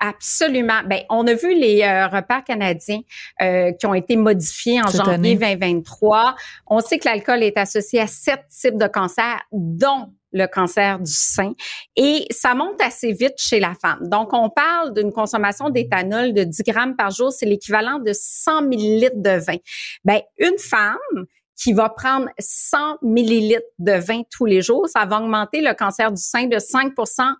Absolument. 0.00 0.80
Ben, 0.86 1.00
on 1.10 1.26
a 1.26 1.34
vu 1.34 1.58
les 1.58 1.82
euh, 1.82 2.06
repas 2.06 2.40
canadiens 2.42 3.00
qui 3.40 3.86
ont 3.86 3.94
été 3.94 4.16
modifiés 4.16 4.80
en 4.80 4.86
janvier 4.88 5.34
2023. 5.34 6.36
On 6.68 6.78
sait 6.78 6.98
que 6.98 7.08
l'alcool 7.08 7.42
est 7.42 7.58
associé 7.58 8.00
à 8.00 8.06
sept 8.06 8.44
types 8.48 8.78
de 8.78 8.86
cancers, 8.86 9.40
dont 9.50 10.12
le 10.32 10.46
cancer 10.46 10.98
du 10.98 11.12
sein. 11.12 11.52
Et 11.96 12.26
ça 12.30 12.54
monte 12.54 12.80
assez 12.80 13.12
vite 13.12 13.34
chez 13.38 13.60
la 13.60 13.74
femme. 13.80 14.08
Donc, 14.08 14.32
on 14.32 14.50
parle 14.50 14.94
d'une 14.94 15.12
consommation 15.12 15.70
d'éthanol 15.70 16.32
de 16.32 16.44
10 16.44 16.62
grammes 16.62 16.96
par 16.96 17.10
jour. 17.10 17.32
C'est 17.32 17.46
l'équivalent 17.46 17.98
de 17.98 18.12
100 18.12 18.62
millilitres 18.62 19.16
de 19.16 19.38
vin. 19.38 19.56
Ben, 20.04 20.20
une 20.38 20.58
femme 20.58 21.26
qui 21.56 21.72
va 21.72 21.88
prendre 21.88 22.28
100 22.38 22.98
millilitres 23.02 23.66
de 23.78 23.92
vin 23.92 24.22
tous 24.30 24.46
les 24.46 24.62
jours, 24.62 24.88
ça 24.88 25.04
va 25.06 25.20
augmenter 25.20 25.60
le 25.60 25.74
cancer 25.74 26.12
du 26.12 26.22
sein 26.22 26.46
de 26.46 26.56
5% 26.56 27.34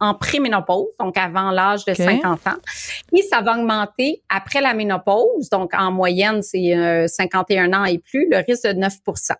en 0.00 0.14
préménopause, 0.14 0.86
donc 0.98 1.18
avant 1.18 1.50
l'âge 1.50 1.84
de 1.84 1.92
50 1.92 2.46
ans. 2.46 2.56
Et 3.12 3.22
ça 3.22 3.42
va 3.42 3.58
augmenter 3.58 4.22
après 4.28 4.60
la 4.60 4.72
ménopause, 4.74 5.50
donc 5.50 5.74
en 5.74 5.90
moyenne, 5.90 6.40
c'est 6.40 7.06
51 7.06 7.72
euh, 7.72 7.76
ans 7.76 7.84
et 7.84 7.98
plus, 7.98 8.28
le 8.30 8.38
risque 8.38 8.64
de 8.64 8.80
9% 8.80 9.34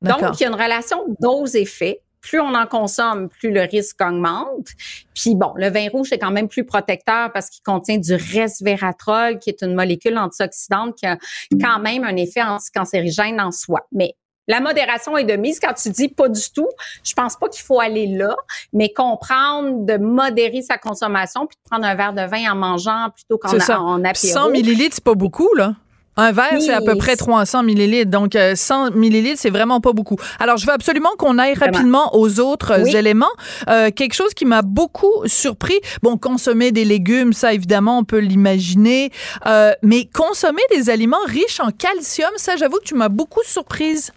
donc, 0.00 0.20
il 0.38 0.42
y 0.42 0.44
a 0.44 0.48
une 0.48 0.54
relation 0.54 1.04
dose-effet 1.20 2.02
plus 2.20 2.40
on 2.40 2.54
en 2.54 2.66
consomme, 2.66 3.28
plus 3.28 3.50
le 3.50 3.62
risque 3.62 4.00
augmente. 4.00 4.68
Puis 5.14 5.34
bon, 5.34 5.52
le 5.56 5.68
vin 5.70 5.88
rouge 5.90 6.12
est 6.12 6.18
quand 6.18 6.30
même 6.30 6.48
plus 6.48 6.64
protecteur 6.64 7.32
parce 7.32 7.50
qu'il 7.50 7.62
contient 7.62 7.98
du 7.98 8.14
resveratrol, 8.14 9.38
qui 9.38 9.50
est 9.50 9.62
une 9.62 9.74
molécule 9.74 10.18
antioxydante 10.18 10.96
qui 10.96 11.06
a 11.06 11.16
quand 11.60 11.78
même 11.80 12.04
un 12.04 12.16
effet 12.16 12.42
anticancérigène 12.42 13.40
en 13.40 13.50
soi. 13.50 13.86
Mais 13.92 14.14
la 14.48 14.60
modération 14.60 15.16
est 15.16 15.24
de 15.24 15.36
mise. 15.36 15.60
Quand 15.60 15.74
tu 15.74 15.90
dis 15.90 16.08
pas 16.08 16.28
du 16.28 16.50
tout, 16.54 16.68
je 17.04 17.12
pense 17.12 17.36
pas 17.36 17.48
qu'il 17.48 17.62
faut 17.62 17.80
aller 17.80 18.06
là, 18.06 18.34
mais 18.72 18.92
comprendre 18.92 19.84
de 19.84 19.98
modérer 19.98 20.62
sa 20.62 20.78
consommation 20.78 21.46
puis 21.46 21.56
de 21.56 21.70
prendre 21.70 21.86
un 21.86 21.94
verre 21.94 22.14
de 22.14 22.22
vin 22.22 22.52
en 22.52 22.56
mangeant 22.56 23.10
plutôt 23.14 23.38
qu'en 23.38 23.50
en 23.50 24.04
apéro. 24.04 24.32
100 24.32 24.50
millilitres, 24.50 24.94
c'est 24.94 25.04
pas 25.04 25.14
beaucoup, 25.14 25.54
là. 25.54 25.74
Un 26.18 26.32
verre, 26.32 26.60
c'est 26.60 26.72
à 26.72 26.80
peu 26.80 26.96
près 26.96 27.14
300 27.14 27.62
millilitres. 27.62 28.10
Donc, 28.10 28.36
100 28.54 28.86
euh, 28.86 28.90
millilitres, 28.90 29.40
c'est 29.40 29.50
vraiment 29.50 29.80
pas 29.80 29.92
beaucoup. 29.92 30.16
Alors, 30.40 30.56
je 30.56 30.66
veux 30.66 30.72
absolument 30.72 31.10
qu'on 31.16 31.38
aille 31.38 31.54
rapidement 31.54 32.16
aux 32.16 32.40
autres 32.40 32.96
éléments. 32.96 33.30
Euh, 33.68 33.92
quelque 33.92 34.14
chose 34.14 34.34
qui 34.34 34.44
m'a 34.44 34.62
beaucoup 34.62 35.22
surpris. 35.26 35.78
Bon, 36.02 36.16
consommer 36.16 36.72
des 36.72 36.84
légumes, 36.84 37.32
ça, 37.32 37.52
évidemment, 37.52 37.98
on 37.98 38.04
peut 38.04 38.18
l'imaginer. 38.18 39.10
Euh, 39.46 39.72
mais 39.82 40.06
consommer 40.06 40.62
des 40.74 40.90
aliments 40.90 41.24
riches 41.24 41.60
en 41.60 41.70
calcium, 41.70 42.30
ça, 42.34 42.56
j'avoue 42.56 42.78
que 42.78 42.88
tu 42.88 42.96
m'as 42.96 43.08
beaucoup 43.08 43.42
surprise. 43.44 44.12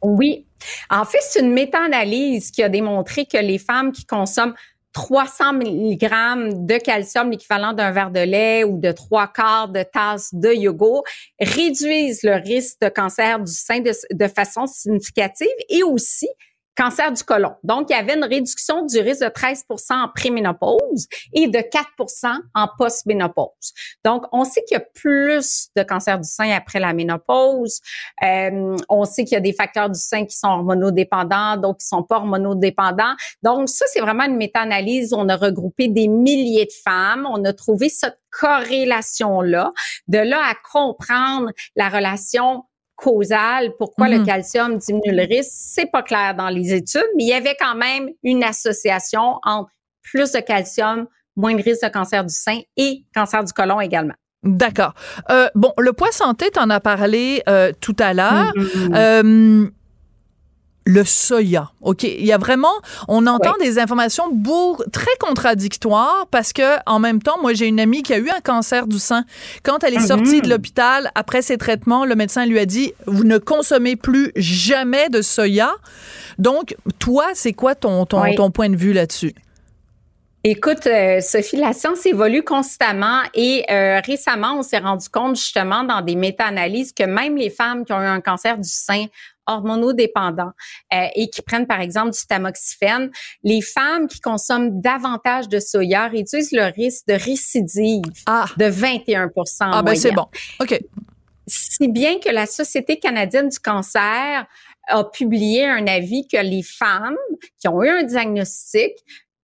Oui. 0.00 0.46
En 0.88 1.04
fait, 1.04 1.18
c'est 1.20 1.40
une 1.40 1.52
méta-analyse 1.52 2.50
qui 2.50 2.62
a 2.62 2.70
démontré 2.70 3.26
que 3.26 3.36
les 3.36 3.58
femmes 3.58 3.92
qui 3.92 4.06
consomment 4.06 4.54
300 4.96 5.52
mg 5.52 6.64
de 6.64 6.78
calcium, 6.78 7.30
l'équivalent 7.30 7.74
d'un 7.74 7.90
verre 7.90 8.10
de 8.10 8.20
lait 8.20 8.64
ou 8.64 8.78
de 8.78 8.92
trois 8.92 9.28
quarts 9.28 9.68
de 9.68 9.82
tasse 9.82 10.32
de 10.32 10.48
yogourt, 10.48 11.04
réduisent 11.38 12.22
le 12.22 12.36
risque 12.36 12.80
de 12.80 12.88
cancer 12.88 13.38
du 13.38 13.52
sein 13.52 13.80
de, 13.80 13.92
de 14.10 14.26
façon 14.26 14.66
significative 14.66 15.48
et 15.68 15.82
aussi 15.82 16.28
cancer 16.76 17.10
du 17.10 17.22
côlon. 17.24 17.52
Donc, 17.62 17.88
il 17.90 17.94
y 17.94 17.96
avait 17.96 18.14
une 18.14 18.24
réduction 18.24 18.84
du 18.84 19.00
risque 19.00 19.22
de 19.22 19.28
13% 19.28 19.64
en 19.92 20.08
préménopause 20.14 21.06
et 21.32 21.48
de 21.48 21.58
4% 21.58 22.38
en 22.54 22.68
postménopause. 22.78 23.72
Donc, 24.04 24.24
on 24.32 24.44
sait 24.44 24.62
qu'il 24.64 24.76
y 24.76 24.80
a 24.80 24.84
plus 24.94 25.68
de 25.74 25.82
cancer 25.82 26.18
du 26.18 26.28
sein 26.28 26.50
après 26.50 26.78
la 26.78 26.92
ménopause. 26.92 27.80
Euh, 28.22 28.76
on 28.88 29.04
sait 29.04 29.24
qu'il 29.24 29.34
y 29.34 29.38
a 29.38 29.40
des 29.40 29.54
facteurs 29.54 29.90
du 29.90 29.98
sein 29.98 30.26
qui 30.26 30.36
sont 30.36 30.48
hormonodépendants, 30.48 31.56
d'autres 31.56 31.78
qui 31.78 31.86
sont 31.86 32.02
pas 32.02 32.16
hormonodépendants. 32.16 33.14
Donc, 33.42 33.68
ça, 33.68 33.86
c'est 33.88 34.00
vraiment 34.00 34.24
une 34.24 34.36
méta-analyse. 34.36 35.12
On 35.12 35.28
a 35.28 35.36
regroupé 35.36 35.88
des 35.88 36.08
milliers 36.08 36.66
de 36.66 36.74
femmes. 36.84 37.26
On 37.30 37.44
a 37.44 37.52
trouvé 37.52 37.88
cette 37.88 38.18
corrélation-là. 38.30 39.72
De 40.08 40.18
là 40.18 40.40
à 40.44 40.54
comprendre 40.70 41.50
la 41.74 41.88
relation 41.88 42.64
causale, 42.96 43.72
pourquoi 43.78 44.08
le 44.08 44.18
mhm. 44.18 44.26
calcium 44.26 44.78
diminue 44.78 45.14
le 45.14 45.22
risque, 45.22 45.52
c'est 45.52 45.90
pas 45.90 46.02
clair 46.02 46.34
dans 46.34 46.48
les 46.48 46.72
études, 46.72 47.06
mais 47.16 47.24
il 47.24 47.28
y 47.28 47.34
avait 47.34 47.56
quand 47.58 47.76
même 47.76 48.08
une 48.22 48.42
association 48.42 49.38
entre 49.44 49.70
plus 50.02 50.32
de 50.32 50.40
calcium, 50.40 51.06
moins 51.36 51.54
de 51.54 51.62
risque 51.62 51.82
de 51.82 51.88
cancer 51.88 52.24
du 52.24 52.34
sein 52.34 52.60
et 52.76 53.04
cancer 53.14 53.44
du 53.44 53.52
côlon 53.52 53.80
également. 53.80 54.14
D'accord. 54.42 54.94
Euh, 55.30 55.48
bon, 55.54 55.72
le 55.78 55.92
poids 55.92 56.12
santé, 56.12 56.50
tu 56.52 56.60
en 56.60 56.70
as 56.70 56.80
parlé 56.80 57.42
euh, 57.48 57.72
tout 57.80 57.96
à 57.98 58.14
l'heure. 58.14 58.52
Mhm. 58.56 58.94
Euh, 58.94 59.68
le 60.86 61.04
soya. 61.04 61.72
OK, 61.82 62.04
il 62.04 62.24
y 62.24 62.32
a 62.32 62.38
vraiment 62.38 62.72
on 63.08 63.26
entend 63.26 63.54
des 63.60 63.78
informations 63.78 64.24
très 64.92 65.16
contradictoires 65.18 66.28
parce 66.30 66.52
que 66.52 66.76
en 66.86 67.00
même 67.00 67.20
temps, 67.20 67.38
moi 67.42 67.52
j'ai 67.52 67.66
une 67.66 67.80
amie 67.80 68.02
qui 68.02 68.14
a 68.14 68.18
eu 68.18 68.30
un 68.30 68.40
cancer 68.40 68.86
du 68.86 68.98
sein. 68.98 69.24
Quand 69.64 69.82
elle 69.82 69.94
est 69.94 70.00
mhm. 70.00 70.06
sortie 70.06 70.40
de 70.40 70.48
l'hôpital 70.48 71.10
après 71.14 71.42
ses 71.42 71.58
traitements, 71.58 72.04
le 72.04 72.14
médecin 72.14 72.46
lui 72.46 72.60
a 72.60 72.66
dit 72.66 72.94
vous 73.06 73.24
ne 73.24 73.38
consommez 73.38 73.96
plus 73.96 74.30
jamais 74.36 75.08
de 75.08 75.22
soya. 75.22 75.74
Donc 76.38 76.76
toi, 77.00 77.26
c'est 77.34 77.52
quoi 77.52 77.74
ton 77.74 78.06
ton, 78.06 78.22
ton 78.34 78.50
point 78.50 78.70
de 78.70 78.76
vue 78.76 78.92
là-dessus? 78.92 79.34
Écoute, 80.48 80.86
euh, 80.86 81.20
Sophie, 81.20 81.56
la 81.56 81.72
science 81.72 82.06
évolue 82.06 82.44
constamment 82.44 83.22
et 83.34 83.64
euh, 83.68 84.00
récemment, 84.06 84.58
on 84.58 84.62
s'est 84.62 84.78
rendu 84.78 85.08
compte 85.08 85.34
justement 85.34 85.82
dans 85.82 86.02
des 86.02 86.14
méta-analyses 86.14 86.92
que 86.92 87.02
même 87.02 87.36
les 87.36 87.50
femmes 87.50 87.84
qui 87.84 87.92
ont 87.92 88.00
eu 88.00 88.06
un 88.06 88.20
cancer 88.20 88.56
du 88.56 88.68
sein 88.68 89.06
hormonodépendant 89.46 90.52
euh, 90.92 91.06
et 91.14 91.28
qui 91.28 91.42
prennent 91.42 91.66
par 91.66 91.80
exemple 91.80 92.12
du 92.12 92.26
tamoxifène, 92.26 93.10
les 93.42 93.62
femmes 93.62 94.08
qui 94.08 94.20
consomment 94.20 94.80
davantage 94.80 95.48
de 95.48 95.60
soya 95.60 96.08
réduisent 96.08 96.52
le 96.52 96.64
risque 96.72 97.06
de 97.06 97.14
récidive 97.14 98.02
ah. 98.26 98.46
de 98.56 98.66
21 98.66 99.30
Ah 99.60 99.82
ben 99.82 99.94
c'est 99.94 100.12
bon. 100.12 100.26
OK. 100.60 100.78
Si 101.46 101.88
bien 101.88 102.18
que 102.18 102.30
la 102.30 102.46
Société 102.46 102.98
canadienne 102.98 103.48
du 103.48 103.58
cancer 103.58 104.46
a 104.88 105.04
publié 105.04 105.64
un 105.64 105.86
avis 105.86 106.26
que 106.26 106.36
les 106.38 106.62
femmes 106.62 107.16
qui 107.58 107.68
ont 107.68 107.82
eu 107.82 107.88
un 107.88 108.02
diagnostic 108.02 108.92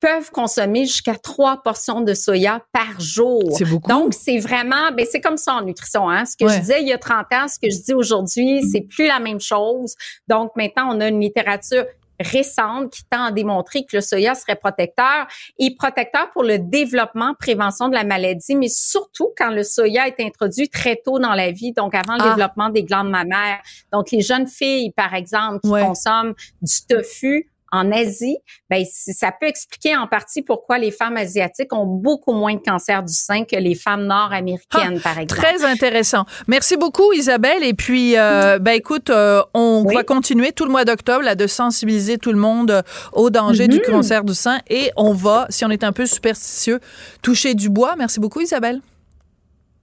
peuvent 0.02 0.32
consommer 0.32 0.84
jusqu'à 0.84 1.14
trois 1.14 1.62
portions 1.62 2.00
de 2.00 2.12
soya 2.12 2.60
par 2.72 3.00
jour. 3.00 3.40
C'est 3.56 3.64
beaucoup. 3.64 3.88
Donc, 3.88 4.14
c'est 4.14 4.38
vraiment, 4.38 4.90
ben, 4.92 5.06
c'est 5.08 5.20
comme 5.20 5.36
ça 5.36 5.54
en 5.54 5.62
nutrition, 5.62 6.10
hein. 6.10 6.24
Ce 6.24 6.36
que 6.36 6.50
je 6.52 6.58
disais 6.58 6.82
il 6.82 6.88
y 6.88 6.92
a 6.92 6.98
30 6.98 7.26
ans, 7.32 7.46
ce 7.48 7.58
que 7.58 7.72
je 7.72 7.80
dis 7.80 7.94
aujourd'hui, 7.94 8.62
c'est 8.70 8.80
plus 8.80 9.06
la 9.06 9.20
même 9.20 9.40
chose. 9.40 9.94
Donc, 10.26 10.50
maintenant, 10.56 10.88
on 10.94 11.00
a 11.00 11.06
une 11.06 11.20
littérature 11.20 11.84
récente 12.18 12.92
qui 12.92 13.04
tend 13.04 13.24
à 13.24 13.32
démontrer 13.32 13.84
que 13.84 13.96
le 13.96 14.00
soya 14.00 14.34
serait 14.34 14.56
protecteur 14.56 15.26
et 15.58 15.74
protecteur 15.74 16.30
pour 16.32 16.42
le 16.42 16.58
développement, 16.58 17.34
prévention 17.38 17.88
de 17.88 17.94
la 17.94 18.04
maladie, 18.04 18.54
mais 18.54 18.68
surtout 18.68 19.30
quand 19.36 19.50
le 19.50 19.62
soya 19.62 20.06
est 20.08 20.20
introduit 20.20 20.68
très 20.68 20.96
tôt 20.96 21.18
dans 21.18 21.34
la 21.34 21.50
vie, 21.50 21.72
donc 21.72 21.94
avant 21.94 22.14
le 22.14 22.22
ah. 22.22 22.28
développement 22.30 22.70
des 22.70 22.84
glandes 22.84 23.10
mammaires. 23.10 23.60
Donc 23.92 24.10
les 24.10 24.20
jeunes 24.20 24.46
filles, 24.46 24.92
par 24.92 25.14
exemple, 25.14 25.60
qui 25.62 25.70
consomment 25.70 26.34
du 26.60 26.86
tofu, 26.88 27.51
en 27.72 27.90
Asie, 27.90 28.36
ben, 28.68 28.84
ça 28.84 29.32
peut 29.32 29.46
expliquer 29.46 29.96
en 29.96 30.06
partie 30.06 30.42
pourquoi 30.42 30.78
les 30.78 30.90
femmes 30.90 31.16
asiatiques 31.16 31.72
ont 31.72 31.86
beaucoup 31.86 32.34
moins 32.34 32.54
de 32.54 32.60
cancer 32.60 33.02
du 33.02 33.14
sein 33.14 33.44
que 33.44 33.56
les 33.56 33.74
femmes 33.74 34.04
nord-américaines, 34.04 34.98
ah, 34.98 35.02
par 35.02 35.18
exemple. 35.18 35.42
Très 35.42 35.64
intéressant. 35.64 36.26
Merci 36.46 36.76
beaucoup, 36.76 37.12
Isabelle. 37.14 37.64
Et 37.64 37.72
puis, 37.72 38.18
euh, 38.18 38.58
ben, 38.58 38.72
écoute, 38.72 39.08
euh, 39.08 39.42
on 39.54 39.84
va 39.84 40.04
continuer 40.04 40.52
tout 40.52 40.66
le 40.66 40.70
mois 40.70 40.84
d'octobre 40.84 41.24
là, 41.24 41.34
de 41.34 41.46
sensibiliser 41.46 42.18
tout 42.18 42.32
le 42.32 42.38
monde 42.38 42.70
euh, 42.70 42.82
au 43.14 43.30
danger 43.30 43.68
du 43.68 43.78
mhm. 43.78 43.84
cancer 43.84 44.22
du 44.22 44.34
sein 44.34 44.60
et 44.68 44.90
on 44.96 45.14
va, 45.14 45.46
si 45.48 45.64
on 45.64 45.70
est 45.70 45.82
un 45.82 45.92
peu 45.92 46.04
superstitieux, 46.04 46.78
toucher 47.22 47.54
du 47.54 47.70
bois. 47.70 47.94
Merci 47.96 48.20
beaucoup, 48.20 48.40
Isabelle. 48.40 48.80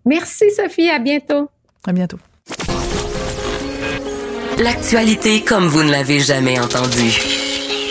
Merci, 0.06 0.46
Sophie. 0.52 0.90
À 0.90 1.00
bientôt. 1.00 1.50
À 1.88 1.92
bientôt. 1.92 2.18
L'actualité 4.60 5.42
comme 5.42 5.68
vous 5.68 5.84
ne 5.84 5.92
l'avez 5.92 6.20
jamais 6.20 6.60
entendue 6.60 7.49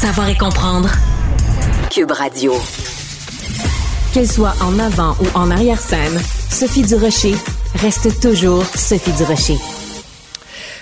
Savoir 0.00 0.28
et 0.28 0.36
comprendre. 0.36 0.88
Cube 1.90 2.12
Radio. 2.12 2.54
Qu'elle 4.12 4.30
soit 4.30 4.54
en 4.62 4.78
avant 4.78 5.16
ou 5.20 5.26
en 5.36 5.50
arrière-scène, 5.50 6.20
Sophie 6.50 6.82
Durocher 6.82 7.34
reste 7.74 8.20
toujours 8.20 8.64
Sophie 8.76 9.10
Durocher. 9.14 9.58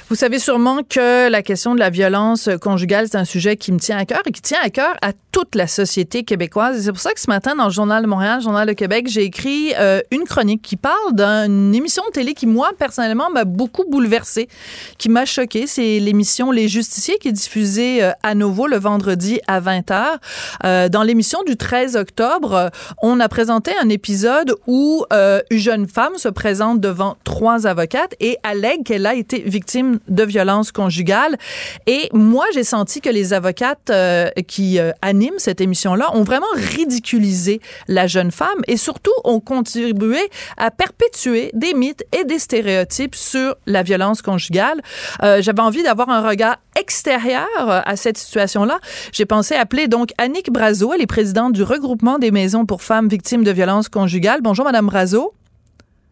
Vous 0.08 0.14
savez 0.14 0.38
sûrement 0.38 0.84
que 0.88 1.28
la 1.28 1.42
question 1.42 1.74
de 1.74 1.80
la 1.80 1.90
violence 1.90 2.48
conjugale, 2.60 3.08
c'est 3.10 3.16
un 3.16 3.24
sujet 3.24 3.56
qui 3.56 3.72
me 3.72 3.80
tient 3.80 3.98
à 3.98 4.04
cœur 4.04 4.22
et 4.24 4.30
qui 4.30 4.40
tient 4.40 4.60
à 4.62 4.70
cœur 4.70 4.94
à 5.02 5.10
toute 5.32 5.56
la 5.56 5.66
société 5.66 6.22
québécoise. 6.22 6.80
C'est 6.80 6.92
pour 6.92 7.00
ça 7.00 7.12
que 7.12 7.18
ce 7.18 7.28
matin, 7.28 7.56
dans 7.56 7.64
le 7.64 7.72
Journal 7.72 8.04
de 8.04 8.08
Montréal, 8.08 8.36
le 8.38 8.44
Journal 8.44 8.68
de 8.68 8.72
Québec, 8.72 9.06
j'ai 9.08 9.24
écrit 9.24 9.74
euh, 9.76 10.00
une 10.12 10.22
chronique 10.22 10.62
qui 10.62 10.76
parle 10.76 11.12
d'une 11.12 11.74
émission 11.74 12.04
de 12.06 12.12
télé 12.12 12.34
qui, 12.34 12.46
moi, 12.46 12.70
personnellement, 12.78 13.30
m'a 13.30 13.44
beaucoup 13.44 13.84
bouleversée, 13.90 14.48
qui 14.96 15.08
m'a 15.08 15.24
choquée. 15.24 15.66
C'est 15.66 15.98
l'émission 15.98 16.52
Les 16.52 16.68
Justiciers 16.68 17.18
qui 17.18 17.26
est 17.28 17.32
diffusée 17.32 18.04
euh, 18.04 18.12
à 18.22 18.36
nouveau 18.36 18.68
le 18.68 18.78
vendredi 18.78 19.40
à 19.48 19.60
20h. 19.60 20.18
Euh, 20.64 20.88
dans 20.88 21.02
l'émission 21.02 21.40
du 21.44 21.56
13 21.56 21.96
octobre, 21.96 22.70
on 23.02 23.18
a 23.18 23.28
présenté 23.28 23.72
un 23.82 23.88
épisode 23.88 24.54
où 24.68 25.04
une 25.10 25.58
jeune 25.58 25.88
femme 25.88 26.16
se 26.16 26.28
présente 26.28 26.80
devant 26.80 27.16
trois 27.24 27.66
avocates 27.66 28.14
et 28.20 28.38
allègue 28.44 28.84
qu'elle 28.84 29.06
a 29.06 29.14
été 29.14 29.40
victime 29.40 29.95
de 30.08 30.22
violence 30.22 30.72
conjugale. 30.72 31.36
Et 31.86 32.08
moi, 32.12 32.44
j'ai 32.54 32.64
senti 32.64 33.00
que 33.00 33.10
les 33.10 33.32
avocates 33.32 33.90
euh, 33.90 34.28
qui 34.46 34.78
euh, 34.78 34.92
animent 35.02 35.38
cette 35.38 35.60
émission-là 35.60 36.10
ont 36.14 36.22
vraiment 36.22 36.46
ridiculisé 36.54 37.60
la 37.88 38.06
jeune 38.06 38.30
femme 38.30 38.60
et 38.66 38.76
surtout 38.76 39.12
ont 39.24 39.40
contribué 39.40 40.18
à 40.56 40.70
perpétuer 40.70 41.50
des 41.54 41.74
mythes 41.74 42.04
et 42.18 42.24
des 42.24 42.38
stéréotypes 42.38 43.14
sur 43.14 43.56
la 43.66 43.82
violence 43.82 44.22
conjugale. 44.22 44.80
Euh, 45.22 45.42
j'avais 45.42 45.62
envie 45.62 45.82
d'avoir 45.82 46.10
un 46.10 46.26
regard 46.26 46.56
extérieur 46.78 47.48
à 47.66 47.96
cette 47.96 48.18
situation-là. 48.18 48.78
J'ai 49.12 49.24
pensé 49.24 49.54
appeler 49.54 49.88
donc 49.88 50.10
Annick 50.18 50.52
Brazo, 50.52 50.92
elle 50.92 51.00
est 51.00 51.06
présidente 51.06 51.52
du 51.52 51.62
regroupement 51.62 52.18
des 52.18 52.30
maisons 52.30 52.66
pour 52.66 52.82
femmes 52.82 53.08
victimes 53.08 53.44
de 53.44 53.50
violence 53.50 53.88
conjugale. 53.88 54.40
Bonjour, 54.42 54.64
Madame 54.64 54.86
Brazo. 54.86 55.35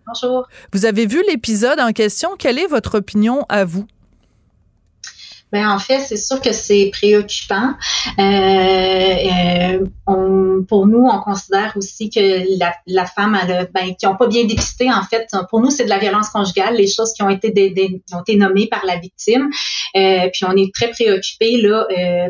Bonjour. 0.06 0.48
Vous 0.72 0.84
avez 0.84 1.06
vu 1.06 1.22
l'épisode 1.28 1.80
en 1.80 1.92
question? 1.92 2.36
Quelle 2.38 2.58
est 2.58 2.66
votre 2.66 2.98
opinion 2.98 3.46
à 3.48 3.64
vous? 3.64 3.86
Ben, 5.54 5.68
en 5.68 5.78
fait, 5.78 6.00
c'est 6.00 6.16
sûr 6.16 6.40
que 6.40 6.50
c'est 6.50 6.90
préoccupant. 6.92 7.74
Euh, 8.18 9.78
euh, 10.12 10.62
pour 10.68 10.88
nous, 10.88 11.06
on 11.06 11.20
considère 11.20 11.72
aussi 11.76 12.10
que 12.10 12.58
la, 12.58 12.74
la 12.88 13.06
femme, 13.06 13.38
elle 13.40 13.70
ben, 13.72 13.94
qui 13.94 14.04
n'ont 14.04 14.16
pas 14.16 14.26
bien 14.26 14.46
dépisté, 14.46 14.90
en 14.92 15.02
fait, 15.04 15.28
pour 15.50 15.60
nous, 15.60 15.70
c'est 15.70 15.84
de 15.84 15.90
la 15.90 15.98
violence 15.98 16.30
conjugale, 16.30 16.74
les 16.74 16.88
choses 16.88 17.12
qui 17.12 17.22
ont 17.22 17.28
été, 17.28 17.52
ont 18.12 18.22
été 18.22 18.34
nommées 18.34 18.66
par 18.66 18.84
la 18.84 18.96
victime. 18.96 19.48
Euh, 19.94 20.28
puis 20.32 20.44
on 20.44 20.56
est 20.56 20.74
très 20.74 20.90
préoccupé 20.90 21.58
là 21.58 21.86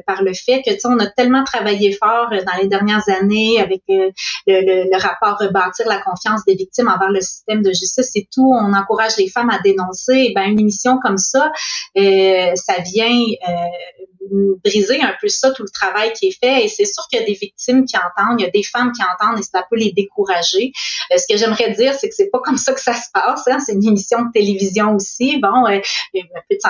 par 0.06 0.22
le 0.22 0.34
fait 0.34 0.60
que, 0.60 0.74
tu 0.74 0.80
sais, 0.80 0.88
on 0.88 0.98
a 0.98 1.06
tellement 1.06 1.44
travaillé 1.44 1.92
fort 1.92 2.28
dans 2.28 2.60
les 2.60 2.68
dernières 2.68 3.08
années 3.08 3.58
avec 3.58 3.80
le, 3.88 4.10
le, 4.46 4.90
le, 4.90 5.02
rapport 5.02 5.38
rebâtir 5.40 5.86
la 5.88 5.98
confiance 5.98 6.44
des 6.46 6.56
victimes 6.56 6.88
envers 6.88 7.10
le 7.10 7.22
système 7.22 7.62
de 7.62 7.70
justice 7.70 8.10
et 8.16 8.28
tout. 8.30 8.52
On 8.54 8.74
encourage 8.74 9.16
les 9.16 9.30
femmes 9.30 9.48
à 9.48 9.60
dénoncer. 9.64 10.26
Et 10.28 10.32
ben 10.34 10.42
une 10.42 10.60
émission 10.60 10.98
comme 11.02 11.16
ça, 11.16 11.50
ça 11.96 12.74
vient 12.84 13.13
euh, 13.14 14.54
briser 14.64 15.00
un 15.00 15.14
peu 15.20 15.28
ça, 15.28 15.50
tout 15.52 15.62
le 15.62 15.70
travail 15.70 16.12
qui 16.12 16.28
est 16.28 16.38
fait. 16.38 16.64
Et 16.64 16.68
c'est 16.68 16.84
sûr 16.84 17.06
qu'il 17.08 17.20
y 17.20 17.22
a 17.22 17.26
des 17.26 17.34
victimes 17.34 17.84
qui 17.84 17.96
entendent, 17.96 18.40
il 18.40 18.44
y 18.44 18.46
a 18.46 18.50
des 18.50 18.62
femmes 18.62 18.92
qui 18.92 19.02
entendent 19.02 19.38
et 19.38 19.42
ça 19.42 19.64
peut 19.68 19.76
les 19.76 19.92
décourager. 19.92 20.72
Euh, 21.12 21.16
ce 21.16 21.26
que 21.32 21.38
j'aimerais 21.38 21.70
dire, 21.72 21.94
c'est 21.94 22.08
que 22.08 22.14
c'est 22.14 22.30
pas 22.30 22.40
comme 22.40 22.56
ça 22.56 22.72
que 22.72 22.80
ça 22.80 22.94
se 22.94 23.08
passe. 23.12 23.46
Hein. 23.48 23.58
C'est 23.60 23.72
une 23.72 23.86
émission 23.86 24.22
de 24.22 24.32
télévision 24.32 24.94
aussi. 24.94 25.38
Bon, 25.38 25.66
euh, 25.66 25.78
un 26.14 26.40
peu 26.48 26.56
de 26.56 26.60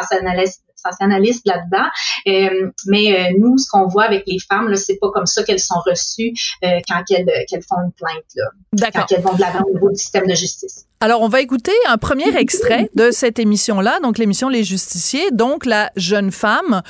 sensationnaliste 0.84 1.46
là-dedans. 1.46 1.88
Euh, 2.26 2.70
mais 2.86 3.12
euh, 3.12 3.38
nous, 3.38 3.58
ce 3.58 3.68
qu'on 3.70 3.86
voit 3.86 4.04
avec 4.04 4.24
les 4.26 4.38
femmes, 4.38 4.68
là, 4.68 4.76
c'est 4.76 4.98
pas 5.00 5.10
comme 5.12 5.26
ça 5.26 5.42
qu'elles 5.42 5.60
sont 5.60 5.80
reçues 5.86 6.32
euh, 6.64 6.80
quand 6.88 7.02
elles, 7.10 7.30
qu'elles 7.48 7.62
font 7.62 7.76
une 7.84 7.92
plainte, 7.92 8.24
là. 8.36 8.90
Quand 8.92 9.12
elles 9.12 9.22
vont 9.22 9.34
de 9.34 9.40
l'avant 9.40 9.64
au 9.68 9.72
niveau 9.72 9.90
du 9.90 9.96
système 9.96 10.26
de 10.26 10.34
justice. 10.34 10.86
Alors, 11.00 11.20
on 11.20 11.28
va 11.28 11.40
écouter 11.40 11.72
un 11.86 11.98
premier 11.98 12.34
extrait 12.36 12.88
de 12.94 13.10
cette 13.10 13.38
émission-là, 13.38 14.00
donc 14.00 14.18
l'émission 14.18 14.48
Les 14.48 14.64
Justiciers. 14.64 15.30
Donc, 15.32 15.66
la 15.66 15.90
jeune 15.96 16.30
femme 16.30 16.82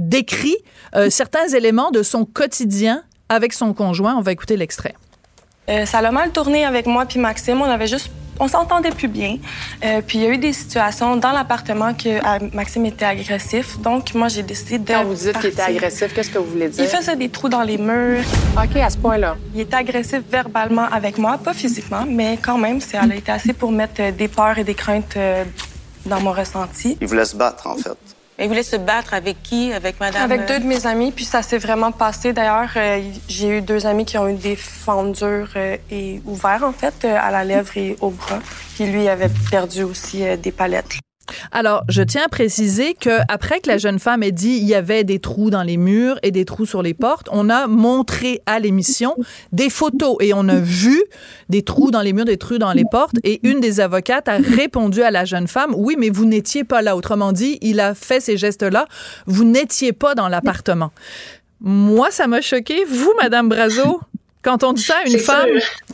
décrit 0.00 0.56
certains 1.10 1.48
éléments 1.48 1.90
de 1.90 2.02
son 2.02 2.24
quotidien 2.24 3.04
avec 3.28 3.52
son 3.52 3.74
conjoint. 3.74 4.14
On 4.16 4.22
va 4.22 4.32
écouter 4.32 4.56
l'extrait. 4.56 4.94
ça 5.84 5.98
a 5.98 6.10
mal 6.10 6.30
tourné 6.30 6.64
avec 6.64 6.86
moi 6.86 7.04
puis 7.04 7.18
Maxime. 7.18 7.60
On 7.60 7.64
avait 7.64 7.86
juste 7.86 8.10
on 8.40 8.48
s'entendait 8.48 8.90
plus 8.90 9.08
bien. 9.08 9.38
Euh, 9.84 10.00
puis 10.06 10.18
il 10.18 10.24
y 10.24 10.26
a 10.26 10.30
eu 10.30 10.38
des 10.38 10.52
situations 10.52 11.16
dans 11.16 11.32
l'appartement 11.32 11.94
que 11.94 12.08
euh, 12.08 12.48
Maxime 12.52 12.86
était 12.86 13.04
agressif. 13.04 13.78
Donc 13.80 14.14
moi 14.14 14.28
j'ai 14.28 14.42
décidé 14.42 14.78
de. 14.78 14.92
Quand 14.92 15.04
vous 15.04 15.14
dites 15.14 15.38
qu'il 15.38 15.50
était 15.50 15.62
agressif, 15.62 16.14
qu'est-ce 16.14 16.30
que 16.30 16.38
vous 16.38 16.50
voulez 16.50 16.68
dire? 16.68 16.84
Il 16.84 16.88
faisait 16.88 17.16
des 17.16 17.28
trous 17.28 17.48
dans 17.48 17.62
les 17.62 17.78
murs. 17.78 18.24
OK, 18.56 18.76
à 18.76 18.90
ce 18.90 18.98
point-là. 18.98 19.36
Il 19.54 19.60
était 19.60 19.76
agressif 19.76 20.20
verbalement 20.30 20.86
avec 20.90 21.18
moi, 21.18 21.38
pas 21.38 21.54
physiquement, 21.54 22.04
mais 22.08 22.38
quand 22.40 22.58
même, 22.58 22.80
ça 22.80 23.02
a 23.02 23.14
été 23.14 23.32
assez 23.32 23.52
pour 23.52 23.72
mettre 23.72 24.00
euh, 24.00 24.12
des 24.12 24.28
peurs 24.28 24.58
et 24.58 24.64
des 24.64 24.74
craintes 24.74 25.16
dans 26.06 26.20
mon 26.20 26.32
ressenti. 26.32 26.96
Il 27.00 27.06
voulait 27.06 27.24
se 27.24 27.36
battre, 27.36 27.66
en 27.66 27.76
fait. 27.76 27.96
Il 28.38 28.48
voulait 28.48 28.64
se 28.64 28.76
battre 28.76 29.14
avec 29.14 29.42
qui? 29.42 29.72
Avec 29.72 30.00
madame? 30.00 30.22
Avec 30.22 30.46
deux 30.46 30.58
de 30.58 30.64
mes 30.64 30.86
amis, 30.86 31.12
puis 31.12 31.24
ça 31.24 31.42
s'est 31.42 31.58
vraiment 31.58 31.92
passé. 31.92 32.32
D'ailleurs, 32.32 32.70
euh, 32.76 33.00
j'ai 33.28 33.58
eu 33.58 33.62
deux 33.62 33.86
amis 33.86 34.04
qui 34.04 34.18
ont 34.18 34.28
eu 34.28 34.34
des 34.34 34.56
fendures 34.56 35.50
euh, 35.54 35.76
et 35.90 36.20
ouvertes, 36.24 36.64
en 36.64 36.72
fait, 36.72 36.94
euh, 37.04 37.16
à 37.16 37.30
la 37.30 37.44
lèvre 37.44 37.76
et 37.76 37.96
au 38.00 38.10
bras. 38.10 38.40
Puis 38.74 38.86
lui 38.86 39.08
avait 39.08 39.30
perdu 39.50 39.84
aussi 39.84 40.24
des 40.36 40.50
palettes. 40.50 40.98
Alors, 41.52 41.84
je 41.88 42.02
tiens 42.02 42.22
à 42.24 42.28
préciser 42.28 42.94
que 42.94 43.20
après 43.28 43.60
que 43.60 43.68
la 43.68 43.78
jeune 43.78 43.98
femme 43.98 44.22
ait 44.22 44.32
dit 44.32 44.58
il 44.60 44.64
y 44.64 44.74
avait 44.74 45.04
des 45.04 45.18
trous 45.18 45.50
dans 45.50 45.62
les 45.62 45.76
murs 45.76 46.18
et 46.22 46.30
des 46.30 46.44
trous 46.44 46.66
sur 46.66 46.82
les 46.82 46.94
portes, 46.94 47.28
on 47.30 47.50
a 47.50 47.66
montré 47.66 48.42
à 48.46 48.58
l'émission 48.58 49.16
des 49.52 49.70
photos 49.70 50.16
et 50.20 50.34
on 50.34 50.48
a 50.48 50.56
vu 50.56 51.02
des 51.48 51.62
trous 51.62 51.90
dans 51.90 52.02
les 52.02 52.12
murs, 52.12 52.24
des 52.24 52.36
trous 52.36 52.58
dans 52.58 52.72
les 52.72 52.84
portes 52.90 53.16
et 53.24 53.40
une 53.42 53.60
des 53.60 53.80
avocates 53.80 54.28
a 54.28 54.36
répondu 54.38 55.02
à 55.02 55.10
la 55.10 55.24
jeune 55.24 55.48
femme 55.48 55.74
oui, 55.76 55.96
mais 55.98 56.10
vous 56.10 56.24
n'étiez 56.24 56.64
pas 56.64 56.82
là. 56.82 56.96
Autrement 56.96 57.32
dit, 57.32 57.58
il 57.60 57.80
a 57.80 57.94
fait 57.94 58.20
ces 58.20 58.36
gestes-là, 58.36 58.86
vous 59.26 59.44
n'étiez 59.44 59.92
pas 59.92 60.14
dans 60.14 60.28
l'appartement. 60.28 60.92
Moi, 61.60 62.10
ça 62.10 62.26
m'a 62.26 62.40
choqué. 62.40 62.84
Vous, 62.84 63.12
Madame 63.20 63.48
Brazo, 63.48 64.00
quand 64.42 64.64
on 64.64 64.72
dit 64.72 64.82
ça 64.82 64.96
à 65.04 65.08
une 65.08 65.18
femme, 65.18 65.48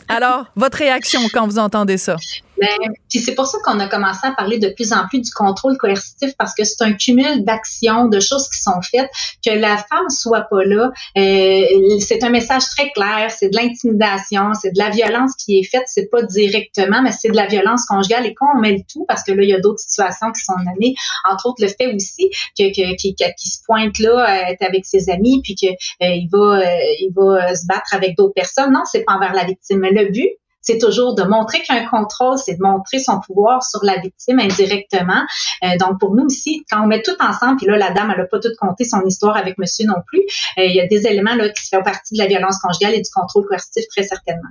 alors 0.07 0.45
votre 0.55 0.77
réaction 0.79 1.21
quand 1.33 1.47
vous 1.47 1.59
entendez 1.59 1.97
ça? 1.97 2.17
Ben, 2.61 2.93
puis 3.09 3.19
c'est 3.19 3.33
pour 3.33 3.47
ça 3.47 3.57
qu'on 3.63 3.79
a 3.79 3.87
commencé 3.87 4.19
à 4.23 4.31
parler 4.31 4.59
de 4.59 4.69
plus 4.69 4.93
en 4.93 5.07
plus 5.07 5.19
du 5.19 5.31
contrôle 5.31 5.77
coercitif 5.77 6.33
parce 6.37 6.53
que 6.53 6.63
c'est 6.63 6.83
un 6.83 6.93
cumul 6.93 7.43
d'actions, 7.43 8.05
de 8.05 8.19
choses 8.19 8.47
qui 8.49 8.61
sont 8.61 8.81
faites. 8.83 9.09
Que 9.45 9.51
la 9.51 9.77
femme 9.77 10.09
soit 10.09 10.41
pas 10.41 10.63
là, 10.63 10.91
euh, 11.17 11.63
c'est 11.99 12.23
un 12.23 12.29
message 12.29 12.63
très 12.77 12.91
clair. 12.91 13.31
C'est 13.31 13.49
de 13.49 13.55
l'intimidation, 13.55 14.53
c'est 14.53 14.71
de 14.71 14.77
la 14.77 14.91
violence 14.91 15.33
qui 15.35 15.57
est 15.57 15.63
faite. 15.63 15.83
C'est 15.87 16.09
pas 16.09 16.21
directement, 16.21 17.01
mais 17.01 17.11
c'est 17.11 17.29
de 17.29 17.35
la 17.35 17.47
violence 17.47 17.85
conjugale. 17.85 18.27
Et 18.27 18.35
quand 18.35 18.47
on 18.55 18.59
met 18.59 18.73
le 18.73 18.83
tout, 18.91 19.05
parce 19.07 19.23
que 19.23 19.31
là 19.31 19.41
il 19.43 19.49
y 19.49 19.53
a 19.53 19.59
d'autres 19.59 19.79
situations 19.79 20.31
qui 20.31 20.43
sont 20.43 20.57
nommées, 20.57 20.93
entre 21.29 21.47
autres 21.47 21.63
le 21.63 21.67
fait 21.67 21.93
aussi 21.93 22.29
que, 22.57 22.69
que 22.69 22.95
qui, 22.95 23.49
se 23.49 23.63
pointe 23.65 23.97
là, 23.99 24.51
euh, 24.51 24.55
avec 24.61 24.85
ses 24.85 25.09
amis, 25.09 25.41
puis 25.43 25.55
que 25.55 25.67
euh, 25.67 26.19
va 26.31 26.59
euh, 26.59 26.77
il 26.99 27.11
va 27.15 27.55
se 27.55 27.65
battre 27.65 27.93
avec 27.93 28.15
d'autres 28.15 28.33
personnes. 28.33 28.71
Non, 28.71 28.83
c'est 28.85 29.03
pas 29.03 29.13
envers 29.13 29.33
la 29.33 29.45
victime. 29.45 29.81
Le 29.81 30.11
but, 30.11 30.29
c'est 30.61 30.77
toujours 30.77 31.15
de 31.15 31.23
montrer 31.23 31.61
qu'un 31.61 31.85
contrôle, 31.87 32.37
c'est 32.37 32.55
de 32.55 32.61
montrer 32.61 32.99
son 32.99 33.19
pouvoir 33.19 33.63
sur 33.63 33.83
la 33.83 33.97
victime 33.97 34.39
indirectement. 34.39 35.23
Euh, 35.63 35.77
donc 35.79 35.99
pour 35.99 36.15
nous 36.15 36.25
aussi, 36.25 36.63
quand 36.71 36.83
on 36.83 36.87
met 36.87 37.01
tout 37.01 37.15
ensemble, 37.19 37.57
puis 37.57 37.67
là 37.67 37.77
la 37.77 37.91
dame, 37.91 38.11
elle 38.15 38.21
a 38.21 38.25
pas 38.25 38.39
tout 38.39 38.53
compté 38.59 38.83
son 38.83 39.01
histoire 39.05 39.35
avec 39.35 39.57
monsieur 39.57 39.87
non 39.87 40.01
plus, 40.05 40.21
euh, 40.57 40.65
il 40.65 40.75
y 40.75 40.79
a 40.79 40.87
des 40.87 41.07
éléments 41.07 41.35
là 41.35 41.49
qui 41.49 41.67
font 41.73 41.83
partie 41.83 42.13
de 42.13 42.19
la 42.19 42.27
violence 42.27 42.59
conjugale 42.59 42.95
et 42.95 43.01
du 43.01 43.09
contrôle 43.13 43.45
coercitif 43.47 43.85
très 43.89 44.03
certainement. 44.03 44.49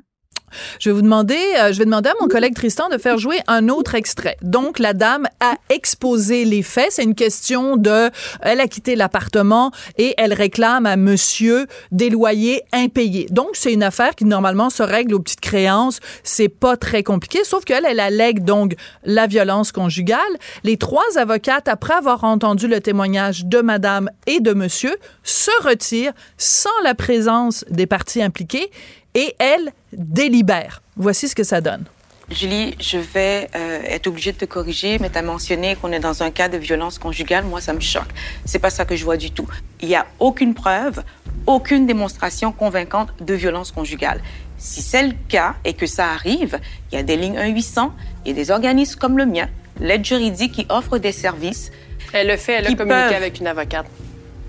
Je 0.78 0.90
vais 0.90 0.94
vous 0.94 1.02
demander, 1.02 1.38
euh, 1.58 1.72
demander 1.72 2.10
à 2.10 2.14
mon 2.20 2.28
collègue 2.28 2.54
Tristan 2.54 2.88
de 2.88 2.98
faire 2.98 3.18
jouer 3.18 3.38
un 3.46 3.68
autre 3.68 3.94
extrait. 3.94 4.36
Donc, 4.42 4.78
la 4.78 4.92
dame 4.92 5.26
a 5.40 5.54
exposé 5.68 6.44
les 6.44 6.62
faits. 6.62 6.88
C'est 6.90 7.04
une 7.04 7.14
question 7.14 7.76
de, 7.76 8.10
elle 8.42 8.60
a 8.60 8.68
quitté 8.68 8.96
l'appartement 8.96 9.70
et 9.98 10.14
elle 10.18 10.32
réclame 10.32 10.86
à 10.86 10.96
monsieur 10.96 11.66
des 11.92 12.10
loyers 12.10 12.62
impayés. 12.72 13.26
Donc, 13.30 13.50
c'est 13.54 13.72
une 13.72 13.82
affaire 13.82 14.14
qui 14.14 14.24
normalement 14.24 14.70
se 14.70 14.82
règle 14.82 15.14
aux 15.14 15.20
petites 15.20 15.40
créances. 15.40 16.00
C'est 16.22 16.48
pas 16.48 16.76
très 16.76 17.02
compliqué, 17.02 17.44
sauf 17.44 17.64
qu'elle, 17.64 17.84
elle 17.84 18.00
allègue 18.00 18.44
donc 18.44 18.74
la 19.04 19.26
violence 19.26 19.72
conjugale. 19.72 20.20
Les 20.64 20.76
trois 20.76 21.16
avocates, 21.16 21.68
après 21.68 21.94
avoir 21.94 22.24
entendu 22.24 22.68
le 22.68 22.80
témoignage 22.80 23.44
de 23.46 23.60
madame 23.60 24.10
et 24.26 24.40
de 24.40 24.52
monsieur, 24.52 24.96
se 25.22 25.50
retirent 25.62 26.12
sans 26.36 26.70
la 26.84 26.94
présence 26.94 27.64
des 27.70 27.86
parties 27.86 28.22
impliquées 28.22 28.70
et 29.14 29.34
elle 29.38 29.72
délibère. 29.92 30.82
Voici 30.96 31.28
ce 31.28 31.34
que 31.34 31.44
ça 31.44 31.60
donne. 31.60 31.84
Julie, 32.30 32.76
je 32.78 32.96
vais 32.96 33.48
euh, 33.56 33.82
être 33.86 34.06
obligée 34.06 34.30
de 34.30 34.36
te 34.36 34.44
corriger, 34.44 34.98
mais 35.00 35.10
tu 35.10 35.18
as 35.18 35.22
mentionné 35.22 35.74
qu'on 35.74 35.90
est 35.90 35.98
dans 35.98 36.22
un 36.22 36.30
cas 36.30 36.48
de 36.48 36.58
violence 36.58 36.96
conjugale. 36.98 37.44
Moi, 37.44 37.60
ça 37.60 37.72
me 37.72 37.80
choque. 37.80 38.10
C'est 38.44 38.60
pas 38.60 38.70
ça 38.70 38.84
que 38.84 38.94
je 38.94 39.04
vois 39.04 39.16
du 39.16 39.32
tout. 39.32 39.48
Il 39.80 39.88
n'y 39.88 39.96
a 39.96 40.06
aucune 40.20 40.54
preuve, 40.54 41.02
aucune 41.46 41.86
démonstration 41.86 42.52
convaincante 42.52 43.08
de 43.20 43.34
violence 43.34 43.72
conjugale. 43.72 44.20
Si 44.58 44.80
c'est 44.80 45.02
le 45.02 45.14
cas 45.28 45.56
et 45.64 45.72
que 45.72 45.86
ça 45.86 46.10
arrive, 46.10 46.60
il 46.92 46.96
y 46.96 46.98
a 46.98 47.02
des 47.02 47.16
lignes 47.16 47.38
1-800, 47.38 47.90
il 48.24 48.28
y 48.28 48.30
a 48.30 48.34
des 48.34 48.52
organismes 48.52 49.00
comme 49.00 49.18
le 49.18 49.26
mien, 49.26 49.48
l'aide 49.80 50.04
juridique 50.04 50.52
qui 50.52 50.66
offre 50.68 50.98
des 50.98 51.12
services. 51.12 51.72
Elle 52.12 52.28
le 52.28 52.36
fait, 52.36 52.52
elle 52.52 52.66
a 52.68 52.74
communiqué 52.74 53.16
avec 53.16 53.40
une 53.40 53.48
avocate. 53.48 53.86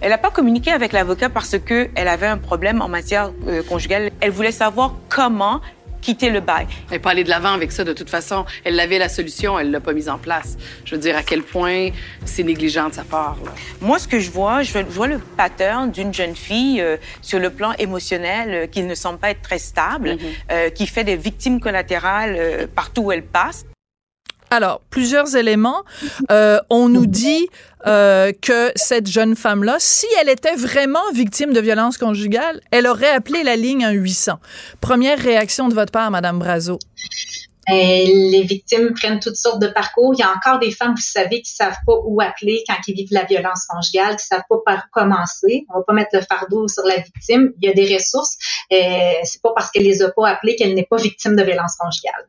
Elle 0.01 0.09
n'a 0.09 0.17
pas 0.17 0.31
communiqué 0.31 0.71
avec 0.71 0.93
l'avocat 0.93 1.29
parce 1.29 1.55
qu'elle 1.59 2.07
avait 2.07 2.25
un 2.25 2.39
problème 2.39 2.81
en 2.81 2.89
matière 2.89 3.31
euh, 3.47 3.61
conjugale. 3.61 4.09
Elle 4.19 4.31
voulait 4.31 4.51
savoir 4.51 4.95
comment 5.09 5.61
quitter 6.01 6.31
le 6.31 6.39
bail. 6.39 6.65
Elle 6.87 6.93
n'est 6.93 6.99
pas 6.99 7.11
allée 7.11 7.23
de 7.23 7.29
l'avant 7.29 7.53
avec 7.53 7.71
ça 7.71 7.83
de 7.83 7.93
toute 7.93 8.09
façon. 8.09 8.45
Elle 8.63 8.79
avait 8.79 8.97
la 8.97 9.09
solution, 9.09 9.59
elle 9.59 9.69
l'a 9.69 9.79
pas 9.79 9.93
mise 9.93 10.09
en 10.09 10.17
place. 10.17 10.57
Je 10.85 10.95
veux 10.95 11.01
dire 11.01 11.15
à 11.15 11.21
quel 11.21 11.43
point 11.43 11.89
c'est 12.25 12.41
négligent 12.41 12.89
de 12.89 12.95
sa 12.95 13.03
part. 13.03 13.37
Moi, 13.79 13.99
ce 13.99 14.07
que 14.07 14.19
je 14.19 14.31
vois, 14.31 14.63
je 14.63 14.79
vois 14.79 15.05
le 15.05 15.19
pattern 15.19 15.91
d'une 15.91 16.11
jeune 16.11 16.35
fille 16.35 16.81
euh, 16.81 16.97
sur 17.21 17.37
le 17.37 17.51
plan 17.51 17.73
émotionnel 17.73 18.49
euh, 18.49 18.65
qui 18.65 18.81
ne 18.81 18.95
semble 18.95 19.19
pas 19.19 19.29
être 19.29 19.43
très 19.43 19.59
stable, 19.59 20.17
mm-hmm. 20.49 20.73
qui 20.73 20.87
fait 20.87 21.03
des 21.03 21.15
victimes 21.15 21.59
collatérales 21.59 22.67
partout 22.73 23.03
où 23.03 23.11
elle 23.11 23.23
passe. 23.23 23.65
Alors, 24.51 24.81
plusieurs 24.89 25.35
éléments. 25.35 25.83
on 26.69 26.89
nous 26.89 27.07
dit 27.07 27.47
euh, 27.87 28.31
que 28.41 28.71
cette 28.75 29.07
jeune 29.07 29.35
femme-là, 29.35 29.77
si 29.79 30.05
elle 30.19 30.29
était 30.29 30.55
vraiment 30.55 30.99
victime 31.13 31.51
de 31.51 31.59
violence 31.59 31.97
conjugale, 31.97 32.61
elle 32.69 32.85
aurait 32.85 33.09
appelé 33.09 33.43
la 33.43 33.55
ligne 33.55 33.87
800. 33.89 34.39
Première 34.81 35.17
réaction 35.17 35.67
de 35.67 35.73
votre 35.73 35.91
part, 35.91 36.11
Madame 36.11 36.37
Brazo. 36.37 36.77
Euh, 37.71 37.75
les 38.31 38.43
victimes 38.43 38.93
prennent 38.93 39.19
toutes 39.19 39.37
sortes 39.37 39.61
de 39.61 39.67
parcours. 39.67 40.13
Il 40.13 40.19
y 40.19 40.23
a 40.23 40.31
encore 40.31 40.59
des 40.59 40.71
femmes, 40.71 40.93
vous 40.95 41.01
savez, 41.01 41.41
qui 41.41 41.51
savent 41.51 41.77
pas 41.85 41.93
où 42.05 42.19
appeler 42.21 42.63
quand 42.67 42.75
ils 42.87 42.95
vivent 42.95 43.11
la 43.11 43.23
violence 43.23 43.65
conjugale, 43.65 44.17
qui 44.17 44.25
savent 44.25 44.43
pas 44.49 44.57
par 44.65 44.77
où 44.77 44.99
commencer. 44.99 45.65
On 45.69 45.79
va 45.79 45.83
pas 45.83 45.93
mettre 45.93 46.09
le 46.13 46.21
fardeau 46.21 46.67
sur 46.67 46.83
la 46.83 46.97
victime. 46.97 47.53
Il 47.61 47.67
y 47.67 47.71
a 47.71 47.73
des 47.73 47.93
ressources. 47.93 48.37
Euh, 48.73 48.77
c'est 49.23 49.41
pas 49.41 49.53
parce 49.55 49.71
qu'elle 49.71 49.83
les 49.83 50.01
a 50.01 50.11
pas 50.11 50.27
appelées 50.27 50.55
qu'elle 50.55 50.73
n'est 50.73 50.87
pas 50.89 50.97
victime 50.97 51.35
de 51.35 51.43
violence 51.43 51.75
conjugale. 51.77 52.27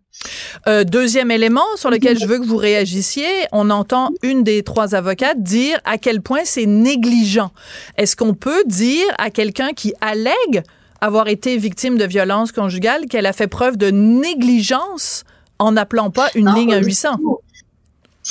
Euh, 0.68 0.84
deuxième 0.84 1.30
élément 1.30 1.66
sur 1.76 1.90
lequel 1.90 2.18
je 2.18 2.26
veux 2.26 2.38
que 2.38 2.44
vous 2.44 2.56
réagissiez, 2.56 3.26
on 3.50 3.70
entend 3.70 4.10
une 4.22 4.44
des 4.44 4.62
trois 4.62 4.94
avocates 4.94 5.42
dire 5.42 5.80
à 5.84 5.98
quel 5.98 6.20
point 6.20 6.44
c'est 6.44 6.66
négligent. 6.66 7.50
Est-ce 7.96 8.14
qu'on 8.14 8.34
peut 8.34 8.62
dire 8.66 9.06
à 9.18 9.30
quelqu'un 9.30 9.72
qui 9.72 9.94
allègue 10.00 10.62
avoir 11.00 11.26
été 11.26 11.56
victime 11.56 11.98
de 11.98 12.04
violence 12.04 12.52
conjugale 12.52 13.06
qu'elle 13.06 13.26
a 13.26 13.32
fait 13.32 13.48
preuve 13.48 13.76
de 13.76 13.90
négligence 13.90 15.24
en 15.62 15.72
n'appelant 15.72 16.10
pas 16.10 16.28
une 16.34 16.52
ligne 16.54 16.74
à 16.74 16.78
800? 16.78 17.18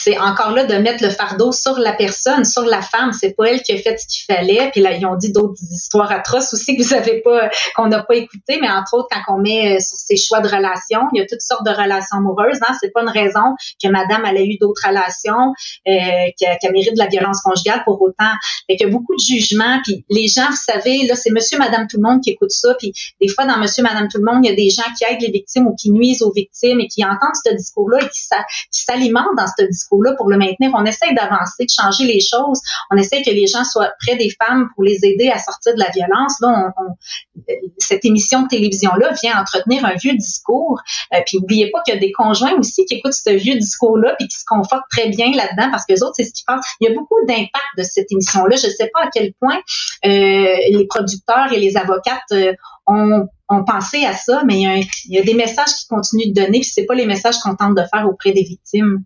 C'est 0.03 0.17
encore 0.17 0.51
là 0.51 0.63
de 0.63 0.73
mettre 0.75 1.03
le 1.03 1.11
fardeau 1.11 1.51
sur 1.51 1.77
la 1.77 1.93
personne, 1.93 2.43
sur 2.43 2.63
la 2.63 2.81
femme. 2.81 3.13
C'est 3.13 3.35
pas 3.35 3.45
elle 3.45 3.61
qui 3.61 3.71
a 3.71 3.77
fait 3.77 3.99
ce 3.99 4.07
qu'il 4.07 4.23
fallait. 4.25 4.71
Puis 4.71 4.81
là, 4.81 4.93
ils 4.93 5.05
ont 5.05 5.15
dit 5.15 5.31
d'autres 5.31 5.61
histoires 5.71 6.11
atroces 6.11 6.53
aussi 6.53 6.75
que 6.75 6.81
vous 6.81 6.93
avez 6.95 7.21
pas, 7.21 7.49
qu'on 7.75 7.87
n'a 7.87 8.01
pas 8.01 8.15
écouté. 8.15 8.57
Mais 8.59 8.69
entre 8.69 8.95
autres, 8.95 9.09
quand 9.11 9.35
on 9.35 9.37
met 9.39 9.75
euh, 9.75 9.79
sur 9.79 9.97
ses 9.97 10.17
choix 10.17 10.41
de 10.41 10.47
relations, 10.47 11.01
il 11.13 11.19
y 11.19 11.21
a 11.21 11.27
toutes 11.27 11.41
sortes 11.41 11.65
de 11.65 11.69
relations 11.69 12.17
amoureuses. 12.17 12.57
Hein? 12.67 12.73
C'est 12.79 12.91
pas 12.91 13.03
une 13.03 13.09
raison 13.09 13.55
que 13.81 13.89
Madame 13.89 14.23
elle 14.25 14.37
a 14.37 14.41
eu 14.41 14.57
d'autres 14.59 14.87
relations, 14.87 15.53
euh, 15.87 16.31
qu'elle 16.39 16.71
mérite 16.71 16.93
de 16.93 16.99
la 16.99 17.07
violence 17.07 17.41
conjugale 17.41 17.83
pour 17.85 18.01
autant. 18.01 18.33
Fait 18.67 18.77
qu'il 18.77 18.87
y 18.87 18.89
a 18.89 18.91
beaucoup 18.91 19.13
de 19.13 19.21
jugements. 19.21 19.79
Puis 19.83 20.03
les 20.09 20.27
gens, 20.27 20.49
vous 20.49 20.73
savez, 20.73 21.05
là, 21.05 21.15
c'est 21.15 21.29
Monsieur, 21.29 21.59
Madame, 21.59 21.85
tout 21.87 21.97
le 21.97 22.09
monde 22.09 22.21
qui 22.21 22.31
écoute 22.31 22.51
ça. 22.51 22.73
Puis 22.79 22.91
des 23.21 23.27
fois, 23.27 23.45
dans 23.45 23.57
Monsieur, 23.57 23.83
Madame, 23.83 24.07
tout 24.07 24.17
le 24.17 24.25
monde, 24.25 24.43
il 24.43 24.49
y 24.49 24.51
a 24.51 24.55
des 24.55 24.71
gens 24.71 24.89
qui 24.97 25.05
aident 25.05 25.21
les 25.21 25.31
victimes 25.31 25.67
ou 25.67 25.75
qui 25.75 25.91
nuisent 25.91 26.23
aux 26.23 26.31
victimes 26.31 26.79
et 26.79 26.87
qui 26.87 27.05
entendent 27.05 27.37
ce 27.45 27.53
discours-là 27.53 27.99
et 28.01 28.09
qui 28.09 28.21
s'alimentent 28.71 29.37
dans 29.37 29.45
ce 29.45 29.63
discours 29.65 29.90
là 29.99 30.13
pour 30.15 30.29
le 30.29 30.37
maintenir. 30.37 30.71
On 30.73 30.85
essaie 30.85 31.13
d'avancer, 31.13 31.65
de 31.65 31.69
changer 31.69 32.05
les 32.05 32.19
choses. 32.19 32.59
On 32.91 32.97
essaie 32.97 33.21
que 33.21 33.31
les 33.31 33.47
gens 33.47 33.63
soient 33.63 33.91
près 34.05 34.15
des 34.15 34.29
femmes 34.41 34.69
pour 34.75 34.83
les 34.83 34.99
aider 35.03 35.29
à 35.29 35.39
sortir 35.39 35.73
de 35.73 35.79
la 35.79 35.89
violence. 35.89 36.35
Là, 36.41 36.71
cette 37.77 38.05
émission 38.05 38.43
de 38.43 38.47
télévision-là 38.47 39.13
vient 39.21 39.41
entretenir 39.41 39.85
un 39.85 39.95
vieux 39.95 40.15
discours. 40.15 40.79
Euh, 41.13 41.19
puis 41.25 41.39
n'oubliez 41.39 41.71
pas 41.71 41.81
qu'il 41.81 41.93
y 41.95 41.97
a 41.97 41.99
des 41.99 42.11
conjoints 42.11 42.53
aussi 42.53 42.85
qui 42.85 42.95
écoutent 42.95 43.13
ce 43.13 43.31
vieux 43.31 43.55
discours-là 43.55 44.15
puis 44.17 44.27
qui 44.27 44.37
se 44.37 44.45
confortent 44.45 44.89
très 44.89 45.09
bien 45.09 45.31
là-dedans 45.31 45.69
parce 45.71 45.85
que 45.85 45.93
les 45.93 46.03
autres, 46.03 46.13
c'est 46.15 46.23
ce 46.23 46.33
qu'ils 46.33 46.45
pensent. 46.45 46.65
Il 46.79 46.89
y 46.89 46.91
a 46.91 46.93
beaucoup 46.93 47.15
d'impact 47.27 47.77
de 47.77 47.83
cette 47.83 48.11
émission-là. 48.11 48.55
Je 48.55 48.67
ne 48.67 48.71
sais 48.71 48.89
pas 48.93 49.01
à 49.01 49.09
quel 49.11 49.33
point 49.33 49.57
euh, 50.05 50.55
les 50.69 50.85
producteurs 50.87 51.51
et 51.51 51.59
les 51.59 51.77
avocates 51.77 52.21
euh, 52.31 52.53
ont, 52.87 53.27
ont, 53.49 53.63
pensé 53.63 54.05
à 54.05 54.13
ça, 54.13 54.43
mais 54.45 54.55
il 54.55 54.61
y, 54.61 54.65
a 54.65 54.75
il 54.77 55.15
y, 55.15 55.19
a 55.19 55.23
des 55.23 55.33
messages 55.33 55.73
qui 55.79 55.87
continuent 55.87 56.33
de 56.33 56.41
donner, 56.41 56.59
puis 56.59 56.69
c'est 56.73 56.85
pas 56.85 56.95
les 56.95 57.05
messages 57.05 57.37
qu'on 57.39 57.55
tente 57.55 57.75
de 57.75 57.83
faire 57.93 58.07
auprès 58.07 58.31
des 58.31 58.43
victimes. 58.43 59.03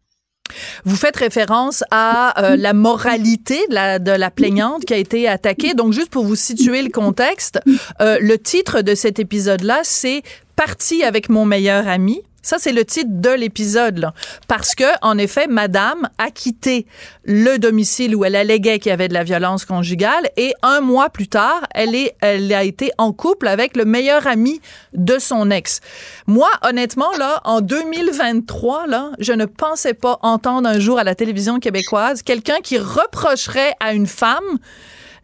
Vous 0.83 0.95
faites 0.95 1.15
référence 1.15 1.83
à 1.91 2.43
euh, 2.43 2.55
la 2.55 2.73
moralité 2.73 3.59
de 3.69 4.17
la, 4.17 4.31
plaignante 4.31 4.85
qui 4.85 4.93
a 4.93 4.97
été 4.97 5.27
attaquée. 5.27 5.73
Donc, 5.73 5.93
juste 5.93 6.09
pour 6.09 6.25
vous 6.25 6.35
situer 6.35 6.81
le 6.81 6.89
contexte, 6.89 7.59
euh, 8.01 8.17
le 8.19 8.37
titre 8.37 8.81
de 8.81 8.95
cet 8.95 9.19
épisode-là, 9.19 9.81
c'est 9.83 10.23
Parti 10.55 11.03
avec 11.03 11.29
mon 11.29 11.45
meilleur 11.45 11.87
ami. 11.87 12.21
Ça, 12.45 12.57
c'est 12.59 12.73
le 12.73 12.85
titre 12.85 13.09
de 13.09 13.31
l'épisode, 13.31 14.11
Parce 14.47 14.75
que, 14.75 14.83
en 15.01 15.17
effet, 15.17 15.47
madame 15.47 16.07
a 16.19 16.29
quitté 16.29 16.85
le 17.23 17.57
domicile 17.57 18.15
où 18.15 18.23
elle 18.23 18.35
alléguait 18.35 18.77
qu'il 18.77 18.91
y 18.91 18.93
avait 18.93 19.07
de 19.07 19.15
la 19.15 19.23
violence 19.23 19.65
conjugale 19.65 20.29
et 20.37 20.53
un 20.61 20.79
mois 20.79 21.09
plus 21.09 21.27
tard, 21.27 21.65
elle, 21.73 21.95
est, 21.95 22.15
elle 22.21 22.53
a 22.53 22.63
été 22.63 22.91
en 22.99 23.13
couple 23.13 23.47
avec 23.47 23.75
le 23.75 23.83
meilleur 23.83 24.27
ami 24.27 24.61
de 24.93 25.17
son 25.17 25.49
ex. 25.49 25.81
Moi, 26.27 26.51
honnêtement, 26.61 27.11
là, 27.17 27.41
en 27.45 27.61
2023, 27.61 28.85
là, 28.85 29.09
je 29.17 29.33
ne 29.33 29.45
pensais 29.45 29.95
pas 29.95 30.19
entendre 30.21 30.69
un 30.69 30.79
jour 30.79 30.99
à 30.99 31.03
la 31.03 31.15
télévision 31.15 31.59
québécoise 31.59 32.21
quelqu'un 32.21 32.59
qui 32.61 32.77
reprocherait 32.77 33.73
à 33.79 33.93
une 33.93 34.05
femme 34.05 34.59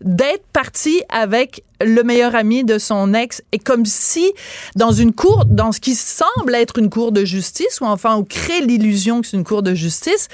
d'être 0.01 0.45
partie 0.53 1.03
avec 1.09 1.63
le 1.79 2.03
meilleur 2.03 2.35
ami 2.35 2.63
de 2.63 2.77
son 2.77 3.13
ex. 3.13 3.41
Et 3.51 3.59
comme 3.59 3.85
si 3.85 4.31
dans 4.75 4.91
une 4.91 5.13
cour, 5.13 5.45
dans 5.45 5.71
ce 5.71 5.79
qui 5.79 5.95
semble 5.95 6.55
être 6.55 6.77
une 6.79 6.89
cour 6.89 7.11
de 7.11 7.25
justice 7.25 7.81
ou 7.81 7.85
enfin 7.85 8.15
on 8.15 8.23
crée 8.23 8.61
l'illusion 8.61 9.21
que 9.21 9.27
c'est 9.27 9.37
une 9.37 9.43
cour 9.43 9.63
de 9.63 9.73
justice, 9.73 10.29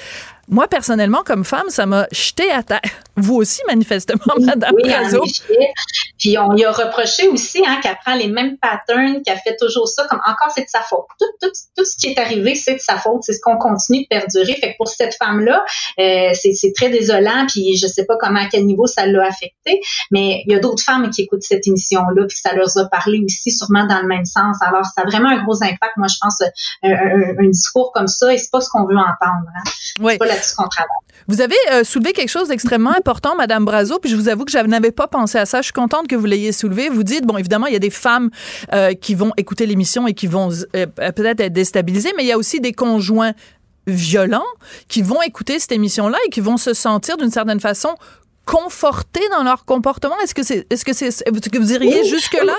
moi, 0.50 0.66
personnellement, 0.66 1.22
comme 1.24 1.44
femme, 1.44 1.68
ça 1.68 1.84
m'a 1.84 2.06
jeté 2.10 2.50
à 2.50 2.62
terre. 2.62 2.80
Vous 3.16 3.34
aussi, 3.34 3.60
manifestement, 3.66 4.34
Madame 4.40 4.74
oui, 4.76 4.90
Puis 6.18 6.38
on 6.38 6.52
lui 6.52 6.64
a 6.64 6.72
reproché 6.72 7.28
aussi 7.28 7.62
hein, 7.66 7.78
qu'elle 7.82 7.96
prend 8.04 8.14
les 8.14 8.28
mêmes 8.28 8.56
patterns, 8.58 9.22
qu'elle 9.22 9.38
fait 9.38 9.56
toujours 9.56 9.88
ça, 9.88 10.06
comme 10.08 10.20
encore 10.26 10.50
c'est 10.54 10.62
de 10.62 10.68
sa 10.68 10.80
faute. 10.80 11.06
Tout, 11.18 11.26
tout, 11.40 11.52
tout 11.76 11.84
ce 11.84 11.96
qui 11.96 12.08
est 12.08 12.18
arrivé, 12.18 12.54
c'est 12.54 12.74
de 12.74 12.80
sa 12.80 12.96
faute. 12.96 13.22
C'est 13.22 13.32
ce 13.32 13.40
qu'on 13.40 13.56
continue 13.56 14.02
de 14.02 14.08
perdurer. 14.08 14.54
Fait 14.54 14.72
que 14.72 14.76
pour 14.76 14.88
cette 14.88 15.14
femme-là, 15.14 15.64
euh, 15.98 16.30
c'est 16.34 16.72
très 16.74 16.90
désolant. 16.90 17.46
Puis 17.48 17.76
je 17.76 17.86
sais 17.86 18.04
pas 18.04 18.16
comment, 18.18 18.40
à 18.40 18.46
quel 18.46 18.66
niveau 18.66 18.86
ça 18.86 19.06
l'a 19.06 19.26
affecté, 19.26 19.80
mais 20.10 20.42
il 20.46 20.52
y 20.52 20.56
a 20.56 20.60
d'autres 20.60 20.82
femmes 20.82 21.10
qui 21.10 21.22
écoutent 21.22 21.42
cette 21.42 21.66
émission-là, 21.66 22.26
puis 22.26 22.36
ça 22.36 22.54
leur 22.54 22.68
a 22.76 22.84
parlé 22.86 23.20
aussi, 23.24 23.50
sûrement 23.50 23.86
dans 23.86 24.00
le 24.00 24.06
même 24.08 24.24
sens. 24.24 24.56
Alors, 24.62 24.84
ça 24.84 25.02
a 25.02 25.04
vraiment 25.04 25.28
un 25.28 25.42
gros 25.42 25.62
impact. 25.62 25.96
Moi, 25.96 26.08
je 26.08 26.16
pense 26.20 26.42
un, 26.82 27.44
un, 27.44 27.48
discours 27.48 27.92
comme 27.92 28.08
ça, 28.08 28.32
et 28.32 28.38
c'est 28.38 28.50
pas 28.50 28.60
ce 28.60 28.68
qu'on 28.70 28.84
veut 28.84 28.96
entendre. 28.96 29.48
Hein. 29.56 29.70
Oui. 30.00 30.18
Vous 31.26 31.40
avez 31.40 31.56
euh, 31.72 31.84
soulevé 31.84 32.12
quelque 32.12 32.28
chose 32.28 32.48
d'extrêmement 32.48 32.92
important, 32.96 33.34
Madame 33.36 33.64
Brazo, 33.64 33.98
puis 33.98 34.10
je 34.10 34.16
vous 34.16 34.28
avoue 34.28 34.44
que 34.44 34.50
je 34.50 34.58
n'avais 34.58 34.92
pas 34.92 35.06
pensé 35.06 35.38
à 35.38 35.46
ça. 35.46 35.58
Je 35.58 35.64
suis 35.64 35.72
contente 35.72 36.07
que 36.08 36.16
vous 36.16 36.26
l'ayez 36.26 36.52
soulevé. 36.52 36.88
Vous 36.88 37.04
dites, 37.04 37.24
bon, 37.24 37.36
évidemment, 37.36 37.66
il 37.66 37.72
y 37.72 37.76
a 37.76 37.80
des 37.80 37.90
femmes 37.90 38.30
euh, 38.72 38.94
qui 38.94 39.14
vont 39.14 39.32
écouter 39.36 39.66
l'émission 39.66 40.06
et 40.06 40.14
qui 40.14 40.26
vont 40.26 40.50
euh, 40.74 40.86
peut-être 40.86 41.40
être 41.40 41.52
déstabilisées, 41.52 42.12
mais 42.16 42.24
il 42.24 42.28
y 42.28 42.32
a 42.32 42.38
aussi 42.38 42.60
des 42.60 42.72
conjoints 42.72 43.32
violents 43.86 44.46
qui 44.88 45.02
vont 45.02 45.22
écouter 45.22 45.58
cette 45.58 45.72
émission-là 45.72 46.18
et 46.26 46.30
qui 46.30 46.40
vont 46.40 46.56
se 46.56 46.74
sentir 46.74 47.16
d'une 47.16 47.30
certaine 47.30 47.60
façon 47.60 47.94
confortés 48.44 49.28
dans 49.30 49.42
leur 49.42 49.64
comportement. 49.64 50.18
Est-ce 50.20 50.34
que 50.34 50.42
c'est, 50.42 50.66
est-ce 50.70 50.84
que 50.84 50.94
c'est, 50.94 51.10
que 51.24 51.58
vous 51.58 51.72
iriez 51.72 52.04
jusque 52.04 52.38
là? 52.42 52.56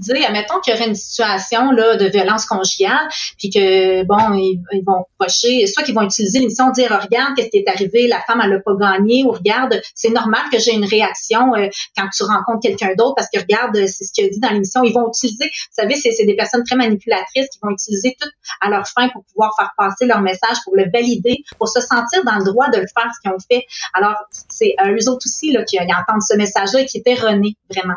Dire, 0.00 0.26
admettons 0.26 0.60
qu'il 0.60 0.74
y 0.74 0.76
aurait 0.76 0.88
une 0.88 0.94
situation 0.94 1.70
là, 1.70 1.96
de 1.96 2.06
violence 2.06 2.46
conjugale, 2.46 3.08
puis 3.38 3.50
que, 3.50 4.04
bon, 4.04 4.34
ils, 4.34 4.82
vont 4.86 5.04
pocher, 5.18 5.66
soit 5.66 5.82
qu'ils 5.82 5.94
vont 5.94 6.02
utiliser 6.02 6.38
l'émission, 6.40 6.70
dire, 6.70 6.90
regarde, 7.02 7.34
qu'est-ce 7.36 7.50
qui 7.50 7.58
est 7.58 7.68
arrivé, 7.68 8.06
la 8.06 8.20
femme, 8.20 8.40
elle 8.42 8.50
n'a 8.50 8.60
pas 8.60 8.74
gagné, 8.74 9.24
ou 9.24 9.32
regarde, 9.32 9.80
c'est 9.94 10.10
normal 10.10 10.42
que 10.52 10.58
j'ai 10.58 10.74
une 10.74 10.84
réaction 10.84 11.54
euh, 11.54 11.68
quand 11.96 12.08
tu 12.14 12.22
rencontres 12.22 12.60
quelqu'un 12.62 12.94
d'autre, 12.96 13.14
parce 13.16 13.28
que 13.32 13.40
regarde, 13.40 13.74
c'est 13.86 14.04
ce 14.04 14.12
qu'il 14.12 14.26
a 14.26 14.28
dit 14.28 14.40
dans 14.40 14.50
l'émission, 14.50 14.82
ils 14.82 14.92
vont 14.92 15.08
utiliser, 15.08 15.46
vous 15.46 15.82
savez, 15.82 15.94
c'est 15.96 16.24
des 16.24 16.36
personnes 16.36 16.64
très 16.64 16.76
manipulatrices 16.76 17.48
qui 17.48 17.58
vont 17.62 17.70
utiliser 17.70 18.16
tout 18.20 18.28
à 18.60 18.68
leur 18.68 18.86
fin 18.86 19.08
pour 19.08 19.24
pouvoir 19.24 19.54
faire 19.58 19.70
passer 19.76 20.06
leur 20.06 20.20
message, 20.20 20.56
pour 20.64 20.76
le 20.76 20.84
valider, 20.92 21.38
pour 21.58 21.68
se 21.68 21.80
sentir 21.80 22.24
dans 22.24 22.36
le 22.36 22.44
droit 22.44 22.68
de 22.68 22.78
le 22.78 22.86
faire, 22.86 23.10
ce 23.14 23.20
qu'ils 23.20 23.30
ont 23.30 23.38
fait. 23.50 23.64
Alors, 23.94 24.16
c'est 24.48 24.74
euh, 24.84 24.94
eux 24.94 25.08
autres 25.08 25.26
aussi 25.26 25.52
là, 25.52 25.64
qui, 25.64 25.76
qui 25.76 25.94
entendent 25.94 26.22
ce 26.22 26.36
message-là 26.36 26.80
et 26.80 26.86
qui 26.86 26.98
est 26.98 27.06
erroné, 27.06 27.56
vraiment. 27.70 27.96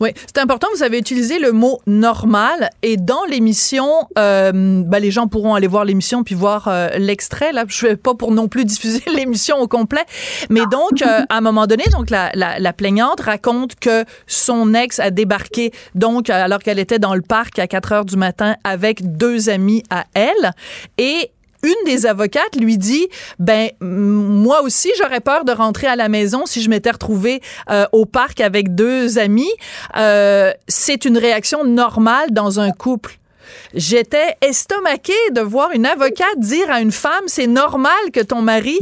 Oui, 0.00 0.10
c'est 0.26 0.38
important, 0.38 0.68
vous 0.74 0.82
avez 0.82 0.98
utilisé 0.98 1.27
le 1.36 1.52
mot 1.52 1.80
normal. 1.86 2.70
Et 2.82 2.96
dans 2.96 3.24
l'émission, 3.28 3.86
euh, 4.16 4.82
ben, 4.86 4.98
les 4.98 5.10
gens 5.10 5.26
pourront 5.26 5.54
aller 5.54 5.66
voir 5.66 5.84
l'émission 5.84 6.24
puis 6.24 6.34
voir 6.34 6.68
euh, 6.68 6.88
l'extrait. 6.96 7.52
Là, 7.52 7.64
je 7.68 7.86
vais 7.86 7.96
pas 7.96 8.14
pour 8.14 8.32
non 8.32 8.48
plus 8.48 8.64
diffuser 8.72 9.02
l'émission 9.14 9.58
au 9.58 9.68
complet, 9.68 10.04
mais 10.48 10.62
donc 10.70 11.02
euh, 11.02 11.22
à 11.28 11.36
un 11.36 11.40
moment 11.40 11.66
donné, 11.66 11.84
donc 11.92 12.08
la, 12.08 12.30
la, 12.34 12.58
la, 12.58 12.72
plaignante 12.72 13.20
raconte 13.20 13.74
que 13.74 14.04
son 14.26 14.72
ex 14.72 15.00
a 15.00 15.10
débarqué 15.10 15.72
donc 15.94 16.30
alors 16.30 16.60
qu'elle 16.60 16.78
était 16.78 16.98
dans 16.98 17.14
le 17.14 17.22
parc 17.22 17.58
à 17.58 17.66
4 17.66 17.92
heures 17.92 18.04
du 18.04 18.16
matin 18.16 18.56
avec 18.64 19.16
deux 19.16 19.50
amis 19.50 19.82
à 19.90 20.04
elle. 20.14 20.52
Et 20.96 21.32
une 21.62 21.84
des 21.84 22.06
avocates 22.06 22.56
lui 22.60 22.78
dit 22.78 23.08
ben 23.38 23.70
moi 23.80 24.62
aussi 24.62 24.90
j'aurais 24.98 25.20
peur 25.20 25.44
de 25.44 25.52
rentrer 25.52 25.86
à 25.86 25.96
la 25.96 26.08
maison 26.08 26.46
si 26.46 26.62
je 26.62 26.70
m'étais 26.70 26.90
retrouvée 26.90 27.40
euh, 27.70 27.86
au 27.92 28.06
parc 28.06 28.40
avec 28.40 28.74
deux 28.74 29.18
amis 29.18 29.50
euh, 29.96 30.52
c'est 30.68 31.04
une 31.04 31.18
réaction 31.18 31.64
normale 31.64 32.30
dans 32.30 32.60
un 32.60 32.70
couple 32.70 33.18
J'étais 33.74 34.36
estomaquée 34.40 35.12
de 35.32 35.40
voir 35.40 35.70
une 35.72 35.86
avocate 35.86 36.38
dire 36.38 36.70
à 36.70 36.80
une 36.80 36.92
femme, 36.92 37.24
c'est 37.26 37.46
normal 37.46 37.92
que 38.12 38.20
ton 38.20 38.42
mari 38.42 38.78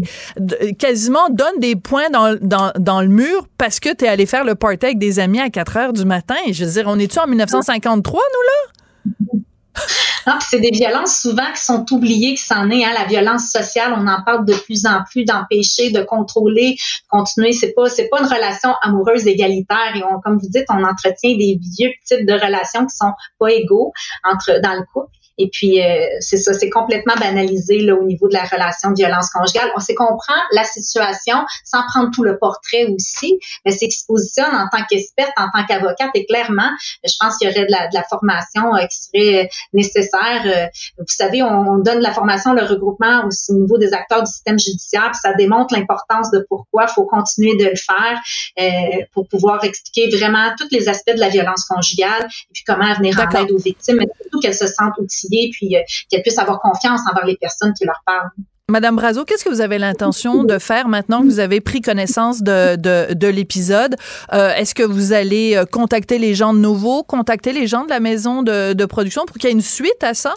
quasiment 0.78 1.28
donne 1.30 1.58
des 1.58 1.76
points 1.76 2.10
dans, 2.10 3.00
le 3.00 3.08
mur 3.08 3.46
parce 3.58 3.80
que 3.80 3.94
tu 3.94 4.04
es 4.04 4.08
allé 4.08 4.26
faire 4.26 4.44
le 4.44 4.54
party 4.54 4.86
avec 4.86 4.98
des 4.98 5.18
amis 5.18 5.40
à 5.40 5.50
4 5.50 5.76
heures 5.76 5.92
du 5.92 6.04
matin. 6.04 6.36
Je 6.50 6.64
veux 6.64 6.72
dire, 6.72 6.84
on 6.86 6.98
est-tu 6.98 7.18
en 7.18 7.26
1953, 7.26 8.20
nous, 8.20 8.42
là? 8.42 9.40
c'est 10.40 10.60
des 10.60 10.70
violences 10.70 11.20
souvent 11.20 11.52
qui 11.54 11.62
sont 11.62 11.84
oubliées, 11.92 12.34
qui 12.34 12.42
s'en 12.42 12.70
est. 12.70 12.84
Hein, 12.84 12.92
la 12.94 13.04
violence 13.04 13.50
sociale, 13.50 13.94
on 13.96 14.06
en 14.06 14.22
parle 14.22 14.44
de 14.44 14.54
plus 14.54 14.86
en 14.86 15.02
plus, 15.10 15.24
d'empêcher, 15.24 15.90
de 15.90 16.02
contrôler, 16.02 16.76
continuer. 17.08 17.52
C'est 17.52 17.72
pas, 17.72 17.88
c'est 17.88 18.08
pas 18.08 18.20
une 18.20 18.26
relation 18.26 18.74
amoureuse 18.82 19.26
égalitaire. 19.26 19.94
Et 19.94 20.02
comme 20.24 20.38
vous 20.38 20.48
dites, 20.48 20.66
on 20.68 20.82
entretient 20.82 21.36
des 21.36 21.58
vieux 21.78 21.92
types 22.04 22.26
de 22.26 22.32
relations 22.32 22.86
qui 22.86 22.96
sont 22.96 23.12
pas 23.38 23.52
égaux 23.52 23.92
entre 24.24 24.60
dans 24.62 24.74
le 24.74 24.84
couple. 24.92 25.10
Et 25.38 25.48
puis, 25.52 25.82
euh, 25.82 26.06
c'est 26.20 26.36
ça, 26.36 26.52
c'est 26.52 26.70
complètement 26.70 27.14
banalisé 27.18 27.80
là, 27.80 27.94
au 27.94 28.04
niveau 28.04 28.28
de 28.28 28.34
la 28.34 28.44
relation 28.44 28.90
de 28.90 28.96
violence 28.96 29.30
conjugale. 29.30 29.70
On 29.76 29.80
sait 29.80 29.94
comprend 29.94 30.34
la 30.52 30.64
situation 30.64 31.36
sans 31.64 31.82
prendre 31.86 32.10
tout 32.12 32.22
le 32.22 32.38
portrait 32.38 32.86
aussi, 32.86 33.38
mais 33.64 33.70
c'est 33.70 33.88
qui 33.88 33.98
se 33.98 34.06
positionne 34.06 34.54
en 34.54 34.68
tant 34.70 34.84
qu'experte, 34.88 35.32
en 35.36 35.48
tant 35.52 35.64
qu'avocate. 35.66 36.10
Et 36.14 36.26
clairement, 36.26 36.70
je 37.04 37.12
pense 37.20 37.38
qu'il 37.38 37.48
y 37.48 37.52
aurait 37.52 37.66
de 37.66 37.72
la, 37.72 37.88
de 37.88 37.94
la 37.94 38.04
formation 38.04 38.74
euh, 38.74 38.86
qui 38.86 38.96
serait 38.96 39.44
euh, 39.44 39.48
nécessaire. 39.72 40.70
vous 40.98 41.04
savez, 41.08 41.42
on, 41.42 41.78
donne 41.78 41.98
de 41.98 42.02
la 42.02 42.12
formation, 42.12 42.52
le 42.52 42.62
regroupement 42.62 43.22
au, 43.24 43.54
niveau 43.54 43.78
des 43.78 43.92
acteurs 43.92 44.22
du 44.22 44.30
système 44.30 44.58
judiciaire, 44.58 45.10
puis 45.10 45.20
ça 45.22 45.34
démontre 45.34 45.74
l'importance 45.74 46.30
de 46.30 46.44
pourquoi 46.48 46.86
il 46.88 46.92
faut 46.92 47.04
continuer 47.04 47.56
de 47.56 47.64
le 47.64 47.76
faire 47.76 48.20
euh, 48.58 49.04
pour 49.12 49.28
pouvoir 49.28 49.64
expliquer 49.64 50.08
vraiment 50.16 50.50
tous 50.58 50.68
les 50.70 50.88
aspects 50.88 51.14
de 51.14 51.20
la 51.20 51.28
violence 51.28 51.64
conjugale 51.64 52.24
et 52.24 52.52
puis 52.52 52.62
comment 52.66 52.92
venir 52.94 53.18
en 53.18 53.42
aide 53.42 53.50
aux 53.50 53.58
victimes, 53.58 53.96
mais 53.98 54.06
surtout 54.20 54.40
qu'elles 54.40 54.54
se 54.54 54.66
sentent 54.66 54.98
outillées 54.98 55.25
puis 55.52 55.76
euh, 55.76 55.80
qu'elles 56.10 56.22
puissent 56.22 56.38
avoir 56.38 56.60
confiance 56.60 57.00
envers 57.10 57.26
les 57.26 57.36
personnes 57.36 57.72
qui 57.76 57.84
leur 57.84 58.02
parlent. 58.06 58.30
Madame 58.68 58.96
Brazo, 58.96 59.24
qu'est-ce 59.24 59.44
que 59.44 59.48
vous 59.48 59.60
avez 59.60 59.78
l'intention 59.78 60.42
de 60.42 60.58
faire 60.58 60.88
maintenant 60.88 61.20
que 61.20 61.26
vous 61.26 61.38
avez 61.38 61.60
pris 61.60 61.80
connaissance 61.80 62.42
de, 62.42 62.74
de, 62.74 63.28
l'épisode? 63.28 63.94
Euh, 64.32 64.52
est-ce 64.54 64.74
que 64.74 64.82
vous 64.82 65.12
allez 65.12 65.54
euh, 65.54 65.64
contacter 65.66 66.18
les 66.18 66.34
gens 66.34 66.52
de 66.52 66.58
nouveau, 66.58 67.04
contacter 67.04 67.52
les 67.52 67.68
gens 67.68 67.84
de 67.84 67.90
la 67.90 68.00
maison 68.00 68.42
de, 68.42 68.72
de 68.72 68.84
production 68.84 69.24
pour 69.24 69.36
qu'il 69.36 69.48
y 69.48 69.52
ait 69.52 69.54
une 69.54 69.62
suite 69.62 70.02
à 70.02 70.14
ça? 70.14 70.34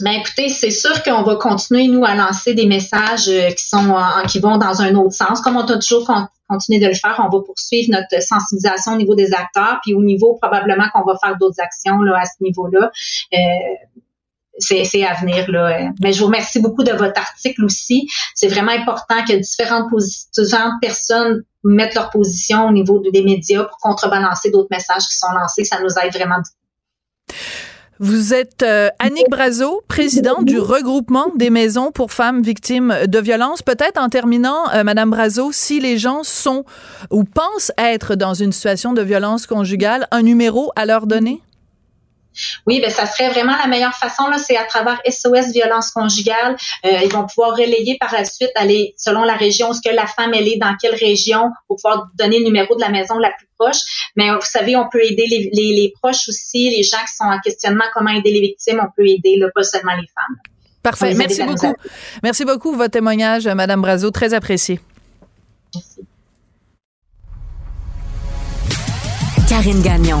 Ben 0.00 0.12
écoutez, 0.12 0.48
c'est 0.48 0.70
sûr 0.70 1.02
qu'on 1.02 1.22
va 1.22 1.36
continuer 1.36 1.86
nous 1.86 2.06
à 2.06 2.14
lancer 2.14 2.54
des 2.54 2.64
messages 2.64 3.30
qui 3.54 3.68
sont 3.68 3.94
qui 4.28 4.38
vont 4.38 4.56
dans 4.56 4.80
un 4.80 4.94
autre 4.94 5.12
sens, 5.12 5.42
comme 5.42 5.58
on 5.58 5.66
a 5.66 5.76
toujours 5.76 6.06
continué 6.50 6.80
de 6.80 6.86
le 6.86 6.94
faire. 6.94 7.16
On 7.18 7.34
va 7.34 7.42
poursuivre 7.44 7.90
notre 7.90 8.22
sensibilisation 8.22 8.94
au 8.94 8.96
niveau 8.96 9.14
des 9.14 9.32
acteurs, 9.32 9.78
puis 9.82 9.94
au 9.94 10.02
niveau 10.02 10.34
probablement 10.34 10.86
qu'on 10.92 11.04
va 11.04 11.16
faire 11.22 11.36
d'autres 11.38 11.60
actions 11.60 12.00
là 12.02 12.18
à 12.20 12.24
ce 12.24 12.42
niveau-là. 12.42 12.90
Euh, 13.34 13.38
c'est 14.58 15.04
à 15.04 15.14
venir 15.14 15.50
là. 15.50 15.90
Mais 16.00 16.12
je 16.12 16.20
vous 16.20 16.26
remercie 16.26 16.60
beaucoup 16.60 16.82
de 16.82 16.92
votre 16.92 17.18
article 17.18 17.64
aussi. 17.64 18.08
C'est 18.34 18.48
vraiment 18.48 18.72
important 18.72 19.24
que 19.24 19.34
différentes, 19.34 19.90
différentes 20.36 20.80
personnes 20.80 21.44
mettent 21.64 21.94
leur 21.94 22.10
position 22.10 22.66
au 22.68 22.72
niveau 22.72 23.00
des 23.00 23.22
médias 23.22 23.64
pour 23.64 23.78
contrebalancer 23.78 24.50
d'autres 24.50 24.68
messages 24.70 25.06
qui 25.08 25.16
sont 25.16 25.32
lancés. 25.32 25.64
Ça 25.64 25.80
nous 25.80 25.90
aide 26.02 26.12
vraiment. 26.12 26.42
Vous 28.02 28.32
êtes 28.32 28.62
euh, 28.62 28.88
Annick 28.98 29.28
Brazo, 29.28 29.82
présidente 29.86 30.46
du 30.46 30.58
regroupement 30.58 31.26
des 31.36 31.50
maisons 31.50 31.92
pour 31.92 32.12
femmes 32.12 32.40
victimes 32.40 32.94
de 33.06 33.18
violences. 33.18 33.60
Peut-être 33.60 34.00
en 34.00 34.08
terminant, 34.08 34.70
euh, 34.72 34.84
Madame 34.84 35.10
Brazo, 35.10 35.52
si 35.52 35.80
les 35.80 35.98
gens 35.98 36.22
sont 36.22 36.64
ou 37.10 37.24
pensent 37.24 37.72
être 37.76 38.14
dans 38.14 38.32
une 38.32 38.52
situation 38.52 38.94
de 38.94 39.02
violence 39.02 39.46
conjugale, 39.46 40.08
un 40.12 40.22
numéro 40.22 40.72
à 40.76 40.86
leur 40.86 41.06
donner? 41.06 41.42
Oui, 42.66 42.80
ben 42.80 42.90
ça 42.90 43.06
serait 43.06 43.28
vraiment 43.28 43.56
la 43.56 43.66
meilleure 43.66 43.94
façon 43.94 44.26
là, 44.28 44.38
c'est 44.38 44.56
à 44.56 44.64
travers 44.64 45.00
SOS 45.08 45.52
violence 45.52 45.90
conjugale. 45.90 46.56
Euh, 46.84 46.98
ils 47.02 47.12
vont 47.12 47.26
pouvoir 47.26 47.52
relayer 47.52 47.96
par 47.98 48.12
la 48.12 48.24
suite, 48.24 48.50
aller 48.54 48.94
selon 48.96 49.24
la 49.24 49.34
région, 49.34 49.72
ce 49.72 49.80
que 49.80 49.94
la 49.94 50.06
femme 50.06 50.32
elle 50.34 50.48
est, 50.48 50.56
dans 50.56 50.74
quelle 50.80 50.94
région, 50.94 51.50
pour 51.66 51.76
pouvoir 51.76 52.08
donner 52.14 52.38
le 52.38 52.44
numéro 52.44 52.74
de 52.74 52.80
la 52.80 52.88
maison 52.88 53.18
la 53.18 53.30
plus 53.30 53.48
proche. 53.58 54.10
Mais 54.16 54.30
vous 54.30 54.40
savez, 54.42 54.76
on 54.76 54.88
peut 54.88 55.02
aider 55.04 55.26
les, 55.28 55.50
les, 55.52 55.92
proches 56.00 56.28
aussi, 56.28 56.70
les 56.70 56.82
gens 56.82 56.98
qui 57.06 57.14
sont 57.14 57.24
en 57.24 57.38
questionnement, 57.40 57.84
comment 57.94 58.10
aider 58.10 58.30
les 58.30 58.40
victimes, 58.40 58.80
on 58.82 58.90
peut 58.96 59.06
aider 59.06 59.36
là, 59.36 59.48
pas 59.54 59.62
seulement 59.62 59.96
les 59.96 60.08
femmes. 60.14 60.36
Parfait. 60.82 61.14
Merci 61.14 61.42
beaucoup. 61.42 61.74
Merci 62.22 62.44
beaucoup 62.44 62.74
votre 62.74 62.92
témoignage, 62.92 63.46
Madame 63.46 63.82
Brazo, 63.82 64.10
très 64.10 64.32
apprécié. 64.32 64.80
Merci. 65.74 66.00
Karine 69.48 69.82
Gagnon 69.82 70.20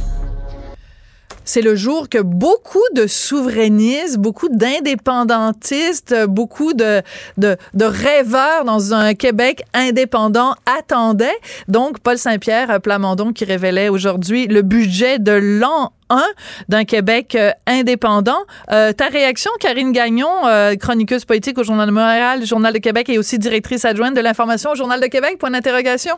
C'est 1.43 1.61
le 1.61 1.75
jour 1.75 2.07
que 2.09 2.19
beaucoup 2.19 2.79
de 2.93 3.07
souverainistes, 3.07 4.17
beaucoup 4.17 4.49
d'indépendantistes, 4.49 6.15
beaucoup 6.27 6.73
de, 6.73 7.01
de, 7.37 7.57
rêveurs 7.79 8.63
dans 8.65 8.93
un 8.93 9.13
Québec 9.13 9.63
indépendant 9.73 10.55
attendaient. 10.65 11.37
Donc, 11.67 11.99
Paul 11.99 12.17
Saint-Pierre 12.17 12.79
Plamondon 12.81 13.33
qui 13.33 13.45
révélait 13.45 13.89
aujourd'hui 13.89 14.47
le 14.47 14.61
budget 14.61 15.19
de 15.19 15.31
l'an 15.31 15.93
1 16.11 16.21
d'un 16.69 16.83
Québec 16.83 17.35
euh, 17.35 17.51
indépendant. 17.65 18.39
Euh, 18.71 18.91
ta 18.91 19.07
réaction, 19.07 19.51
Karine 19.59 19.91
Gagnon, 19.91 20.45
euh, 20.45 20.75
chroniqueuse 20.75 21.25
politique 21.25 21.57
au 21.57 21.63
Journal 21.63 21.87
de 21.87 21.93
Montréal, 21.93 22.45
Journal 22.45 22.73
de 22.73 22.79
Québec 22.79 23.09
et 23.09 23.17
aussi 23.17 23.39
directrice 23.39 23.85
adjointe 23.85 24.15
de 24.15 24.21
l'information 24.21 24.71
au 24.71 24.75
Journal 24.75 24.99
de 24.99 25.07
Québec, 25.07 25.37
point 25.39 25.51
d'interrogation? 25.51 26.17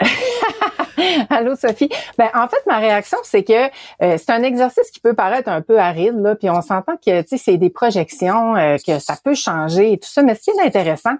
Allô 1.30 1.56
Sophie. 1.56 1.88
Ben 2.18 2.28
en 2.34 2.48
fait 2.48 2.64
ma 2.66 2.78
réaction 2.78 3.18
c'est 3.22 3.44
que 3.44 3.66
euh, 4.02 4.16
c'est 4.18 4.30
un 4.30 4.42
exercice 4.42 4.90
qui 4.90 5.00
peut 5.00 5.14
paraître 5.14 5.48
un 5.48 5.62
peu 5.62 5.78
aride 5.78 6.18
là, 6.20 6.34
puis 6.34 6.50
on 6.50 6.62
s'entend 6.62 6.96
que 6.96 7.22
tu 7.22 7.28
sais 7.28 7.38
c'est 7.38 7.56
des 7.56 7.70
projections 7.70 8.56
euh, 8.56 8.76
que 8.84 8.98
ça 8.98 9.16
peut 9.22 9.34
changer 9.34 9.92
et 9.92 9.98
tout 9.98 10.08
ça, 10.08 10.22
mais 10.22 10.34
ce 10.34 10.42
qui 10.42 10.50
est 10.50 10.62
intéressant, 10.62 11.14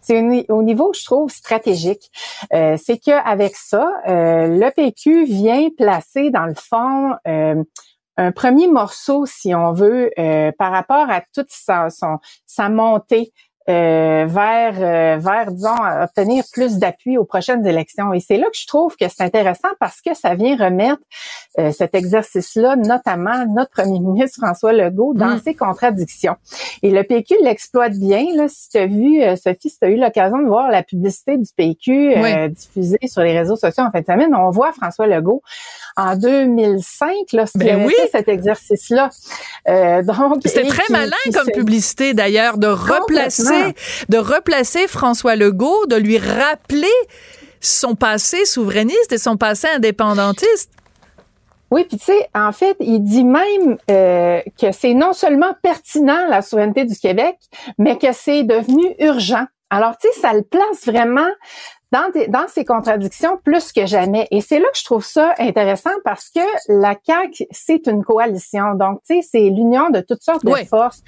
c'est 0.00 0.20
au 0.48 0.62
niveau 0.62 0.92
je 0.94 1.04
trouve 1.04 1.30
stratégique, 1.30 2.10
euh, 2.52 2.76
c'est 2.82 2.98
que 2.98 3.10
avec 3.10 3.56
ça, 3.56 3.88
le 4.06 4.70
PQ 4.70 5.24
vient 5.24 5.68
placer 5.76 6.30
dans 6.30 6.46
le 6.46 6.54
fond 6.54 7.14
un 8.18 8.30
premier 8.32 8.68
morceau, 8.68 9.24
si 9.26 9.54
on 9.54 9.72
veut, 9.72 10.10
par 10.58 10.70
rapport 10.70 11.10
à 11.10 11.22
toute 11.34 11.50
sa, 11.50 11.88
son, 11.90 12.18
sa 12.46 12.68
montée 12.68 13.32
euh, 13.68 14.26
vers, 14.26 14.74
euh, 14.80 15.18
vers, 15.20 15.52
disons, 15.52 15.76
obtenir 16.02 16.42
plus 16.52 16.78
d'appui 16.78 17.16
aux 17.16 17.24
prochaines 17.24 17.64
élections. 17.64 18.12
Et 18.12 18.18
c'est 18.18 18.36
là 18.36 18.46
que 18.46 18.58
je 18.58 18.66
trouve 18.66 18.96
que 18.96 19.04
c'est 19.08 19.22
intéressant 19.22 19.68
parce 19.78 20.00
que 20.00 20.14
ça 20.14 20.34
vient 20.34 20.56
remettre 20.56 21.00
euh, 21.60 21.70
cet 21.70 21.94
exercice-là, 21.94 22.74
notamment 22.74 23.46
notre 23.54 23.70
premier 23.70 24.00
ministre 24.00 24.40
François 24.44 24.72
Legault, 24.72 25.14
dans 25.14 25.36
mm. 25.36 25.42
ses 25.44 25.54
contradictions. 25.54 26.34
Et 26.82 26.90
le 26.90 27.04
PQ 27.04 27.36
l'exploite 27.44 27.92
bien. 27.92 28.24
Là, 28.34 28.48
si 28.48 28.68
tu 28.70 28.78
as 28.78 28.86
vu, 28.86 29.20
Sophie, 29.36 29.70
si 29.70 29.78
tu 29.78 29.84
as 29.84 29.90
eu 29.90 29.96
l'occasion 29.96 30.38
de 30.38 30.48
voir 30.48 30.68
la 30.68 30.82
publicité 30.82 31.36
du 31.36 31.48
PQ 31.56 32.14
diffusée 32.48 32.98
sur 33.06 33.22
les 33.22 33.38
réseaux 33.38 33.56
sociaux 33.56 33.84
en 33.84 33.92
fin 33.92 34.00
de 34.00 34.06
semaine, 34.06 34.34
on 34.34 34.50
voit 34.50 34.72
François 34.72 35.06
Legault 35.06 35.42
en 35.96 36.16
2005 36.16 37.10
lorsqu'il 37.32 37.62
ben 37.62 37.84
oui. 37.86 37.94
cet 38.10 38.28
exercice-là. 38.28 39.10
donc, 40.02 40.40
C'était 40.44 40.66
très 40.66 40.90
malin 40.90 41.14
comme 41.32 41.50
publicité 41.52 42.12
d'ailleurs 42.12 42.58
de 42.58 42.66
replacer 42.66 43.51
de 44.08 44.18
replacer 44.18 44.86
François 44.88 45.36
Legault, 45.36 45.86
de 45.86 45.96
lui 45.96 46.18
rappeler 46.18 46.86
son 47.60 47.94
passé 47.94 48.44
souverainiste 48.44 49.12
et 49.12 49.18
son 49.18 49.36
passé 49.36 49.68
indépendantiste. 49.68 50.70
Oui, 51.70 51.84
puis 51.84 51.96
tu 51.96 52.04
sais, 52.04 52.28
en 52.34 52.52
fait, 52.52 52.76
il 52.80 53.00
dit 53.00 53.24
même 53.24 53.78
euh, 53.90 54.42
que 54.60 54.72
c'est 54.72 54.92
non 54.92 55.14
seulement 55.14 55.54
pertinent 55.62 56.26
la 56.28 56.42
souveraineté 56.42 56.84
du 56.84 56.98
Québec, 56.98 57.38
mais 57.78 57.96
que 57.96 58.12
c'est 58.12 58.42
devenu 58.42 58.94
urgent. 58.98 59.46
Alors, 59.70 59.96
tu 59.96 60.06
sais, 60.08 60.20
ça 60.20 60.34
le 60.34 60.42
place 60.42 60.84
vraiment 60.84 61.30
dans, 61.92 62.10
dans 62.28 62.46
ces 62.48 62.64
contradictions 62.64 63.38
plus 63.42 63.72
que 63.72 63.86
jamais. 63.86 64.26
Et 64.30 64.40
c'est 64.40 64.58
là 64.58 64.66
que 64.72 64.78
je 64.78 64.84
trouve 64.84 65.04
ça 65.04 65.34
intéressant 65.38 65.92
parce 66.04 66.28
que 66.28 66.40
la 66.68 66.94
CAQ, 67.02 67.46
c'est 67.50 67.86
une 67.86 68.04
coalition. 68.04 68.74
Donc, 68.74 69.00
tu 69.06 69.14
sais, 69.14 69.28
c'est 69.30 69.50
l'union 69.50 69.88
de 69.88 70.00
toutes 70.00 70.22
sortes 70.22 70.44
de 70.44 70.54
forces, 70.68 71.02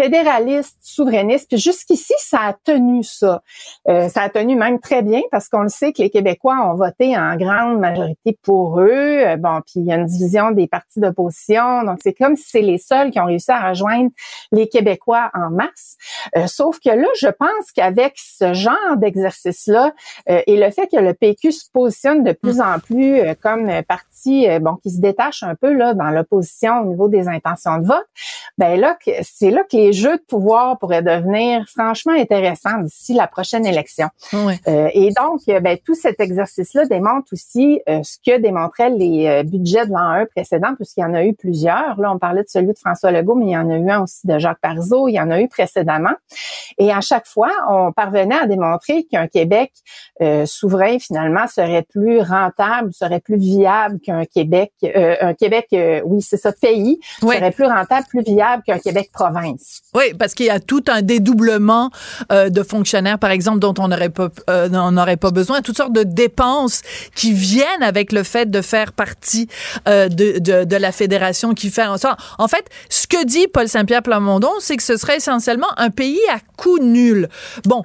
fédéralistes, 0.00 0.78
souverainistes. 0.80 1.48
Puis 1.48 1.58
jusqu'ici, 1.58 2.14
ça 2.18 2.38
a 2.40 2.52
tenu 2.52 3.02
ça. 3.02 3.42
Euh, 3.88 4.08
ça 4.08 4.22
a 4.22 4.28
tenu 4.28 4.54
même 4.54 4.78
très 4.78 5.02
bien 5.02 5.22
parce 5.30 5.48
qu'on 5.48 5.62
le 5.62 5.68
sait 5.68 5.92
que 5.92 6.02
les 6.02 6.10
Québécois 6.10 6.56
ont 6.70 6.74
voté 6.74 7.16
en 7.16 7.36
grande 7.36 7.80
majorité 7.80 8.38
pour 8.42 8.80
eux. 8.80 8.88
Euh, 8.90 9.36
bon, 9.36 9.60
puis 9.66 9.80
il 9.80 9.86
y 9.86 9.92
a 9.92 9.96
une 9.96 10.06
division 10.06 10.52
des 10.52 10.66
partis 10.66 11.00
d'opposition. 11.00 11.82
Donc, 11.82 11.98
c'est 12.02 12.14
comme 12.14 12.36
si 12.36 12.48
c'est 12.48 12.62
les 12.62 12.78
seuls 12.78 13.10
qui 13.10 13.18
ont 13.18 13.26
réussi 13.26 13.50
à 13.50 13.68
rejoindre 13.68 14.10
les 14.52 14.68
Québécois 14.68 15.30
en 15.34 15.50
masse. 15.50 15.96
Euh, 16.36 16.46
sauf 16.46 16.78
que 16.78 16.90
là, 16.90 17.08
je 17.20 17.28
pense 17.28 17.72
qu'avec 17.74 18.14
ce 18.16 18.54
genre 18.54 18.96
d'exercice-là, 18.96 19.92
euh, 20.28 20.42
et 20.46 20.56
le 20.56 20.70
fait 20.70 20.88
que 20.88 20.96
le 20.96 21.14
PQ 21.14 21.52
se 21.52 21.70
positionne 21.70 22.24
de 22.24 22.32
plus 22.32 22.60
en 22.60 22.78
plus 22.78 23.20
euh, 23.20 23.34
comme 23.40 23.70
parti 23.86 24.48
euh, 24.48 24.58
bon 24.58 24.76
qui 24.76 24.90
se 24.90 25.00
détache 25.00 25.42
un 25.42 25.54
peu 25.54 25.72
là 25.72 25.94
dans 25.94 26.10
l'opposition 26.10 26.80
au 26.80 26.86
niveau 26.86 27.08
des 27.08 27.28
intentions 27.28 27.78
de 27.78 27.86
vote, 27.86 28.06
ben 28.56 28.78
là 28.78 28.96
c'est 29.22 29.50
là 29.50 29.62
que 29.64 29.76
les 29.76 29.87
jeux 29.92 30.16
de 30.16 30.22
pouvoir 30.22 30.78
pourraient 30.78 31.02
devenir 31.02 31.64
franchement 31.68 32.12
intéressants 32.12 32.78
d'ici 32.82 33.14
la 33.14 33.26
prochaine 33.26 33.66
élection. 33.66 34.08
et 34.66 35.10
donc 35.16 35.40
ben 35.46 35.78
tout 35.84 35.94
cet 35.94 36.20
exercice 36.20 36.74
là 36.74 36.86
démontre 36.86 37.32
aussi 37.32 37.80
ce 37.86 38.16
que 38.24 38.38
démontraient 38.38 38.90
les 38.90 39.42
budgets 39.44 39.86
de 39.86 39.92
l'an 39.92 40.10
1 40.10 40.26
précédent 40.26 40.74
puisqu'il 40.76 41.00
y 41.00 41.04
en 41.04 41.14
a 41.14 41.24
eu 41.24 41.34
plusieurs. 41.34 42.00
Là 42.00 42.12
on 42.12 42.18
parlait 42.18 42.42
de 42.42 42.48
celui 42.48 42.72
de 42.72 42.78
François 42.78 43.10
Legault 43.10 43.34
mais 43.34 43.46
il 43.46 43.52
y 43.52 43.56
en 43.56 43.70
a 43.70 43.76
eu 43.76 43.90
un 43.90 44.02
aussi 44.02 44.26
de 44.26 44.38
Jacques 44.38 44.60
Parizeau, 44.60 45.08
il 45.08 45.14
y 45.14 45.20
en 45.20 45.30
a 45.30 45.40
eu 45.40 45.48
précédemment. 45.48 46.14
Et 46.78 46.92
à 46.92 47.00
chaque 47.00 47.26
fois, 47.26 47.50
on 47.68 47.92
parvenait 47.92 48.38
à 48.38 48.46
démontrer 48.46 49.04
qu'un 49.04 49.26
Québec 49.26 49.72
euh, 50.20 50.46
souverain 50.46 50.98
finalement 50.98 51.46
serait 51.46 51.82
plus 51.82 52.20
rentable, 52.20 52.92
serait 52.92 53.20
plus 53.20 53.36
viable 53.36 54.00
qu'un 54.00 54.24
Québec, 54.24 54.72
euh, 54.84 55.16
un 55.20 55.34
Québec, 55.34 55.68
euh, 55.72 56.00
oui 56.04 56.22
c'est 56.22 56.36
ça, 56.36 56.52
pays 56.52 56.98
serait 57.20 57.50
plus 57.50 57.66
rentable, 57.66 58.06
plus 58.08 58.22
viable 58.22 58.62
qu'un 58.64 58.78
Québec 58.78 59.10
province. 59.12 59.77
Oui, 59.94 60.14
parce 60.18 60.34
qu'il 60.34 60.46
y 60.46 60.50
a 60.50 60.60
tout 60.60 60.84
un 60.88 61.02
dédoublement 61.02 61.90
de 62.30 62.62
fonctionnaires, 62.62 63.18
par 63.18 63.30
exemple, 63.30 63.58
dont 63.58 63.74
on 63.78 63.88
n'aurait 63.88 64.10
pas, 64.10 64.28
on 64.48 64.92
n'aurait 64.92 65.16
pas 65.16 65.30
besoin, 65.30 65.62
toutes 65.62 65.76
sortes 65.76 65.92
de 65.92 66.02
dépenses 66.02 66.82
qui 67.14 67.32
viennent 67.32 67.82
avec 67.82 68.12
le 68.12 68.22
fait 68.22 68.50
de 68.50 68.60
faire 68.60 68.92
partie 68.92 69.48
de, 69.86 70.38
de, 70.38 70.64
de, 70.64 70.76
la 70.76 70.92
fédération 70.92 71.54
qui 71.54 71.70
fait 71.70 71.86
en 71.86 71.96
sorte. 71.96 72.20
En 72.38 72.48
fait, 72.48 72.66
ce 72.90 73.06
que 73.06 73.24
dit 73.24 73.48
Paul 73.48 73.68
Saint-Pierre 73.68 74.02
Plamondon, 74.02 74.52
c'est 74.60 74.76
que 74.76 74.82
ce 74.82 74.96
serait 74.96 75.16
essentiellement 75.16 75.68
un 75.78 75.90
pays 75.90 76.20
à 76.30 76.38
coût 76.56 76.78
nul. 76.78 77.28
Bon, 77.64 77.84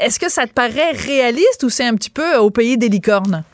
est-ce 0.00 0.18
que 0.18 0.30
ça 0.30 0.46
te 0.46 0.52
paraît 0.52 0.92
réaliste? 0.92 1.58
ou 1.62 1.70
c'est 1.70 1.84
un 1.84 1.94
petit 1.94 2.10
peu 2.10 2.36
au 2.36 2.50
pays 2.50 2.76
des 2.76 2.88
licornes? 2.88 3.44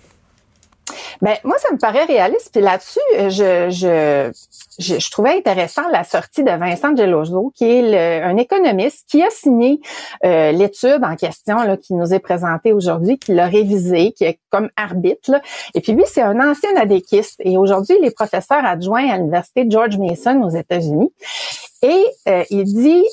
Ben 1.22 1.36
moi, 1.44 1.56
ça 1.58 1.72
me 1.72 1.78
paraît 1.78 2.04
réaliste. 2.04 2.50
Puis 2.52 2.62
là-dessus, 2.62 3.00
je, 3.28 3.70
je, 3.70 4.30
je, 4.78 5.10
trouvais 5.10 5.36
intéressant 5.36 5.88
la 5.90 6.04
sortie 6.04 6.42
de 6.42 6.50
Vincent 6.50 6.96
Geloso, 6.96 7.52
qui 7.54 7.64
est 7.64 8.22
un 8.22 8.36
économiste 8.36 9.06
qui 9.08 9.22
a 9.22 9.30
signé 9.30 9.80
euh, 10.24 10.52
l'étude 10.52 11.02
en 11.02 11.16
question 11.16 11.56
là, 11.62 11.76
qui 11.76 11.94
nous 11.94 12.12
est 12.12 12.18
présentée 12.18 12.72
aujourd'hui, 12.72 13.18
qui 13.18 13.34
l'a 13.34 13.46
révisée, 13.46 14.12
qui 14.12 14.24
est 14.24 14.38
comme 14.50 14.70
arbitre. 14.76 15.32
Et 15.74 15.80
puis 15.80 15.92
lui, 15.92 16.04
c'est 16.06 16.22
un 16.22 16.40
ancien 16.40 16.70
adéquiste 16.76 17.40
et 17.40 17.56
aujourd'hui, 17.56 17.96
il 18.00 18.06
est 18.06 18.14
professeur 18.14 18.64
adjoint 18.64 19.08
à 19.08 19.16
l'université 19.16 19.66
George 19.68 19.98
Mason 19.98 20.42
aux 20.42 20.50
États-Unis. 20.50 21.12
Et 21.82 22.04
euh, 22.28 22.44
il 22.50 22.64
dit 22.64 23.04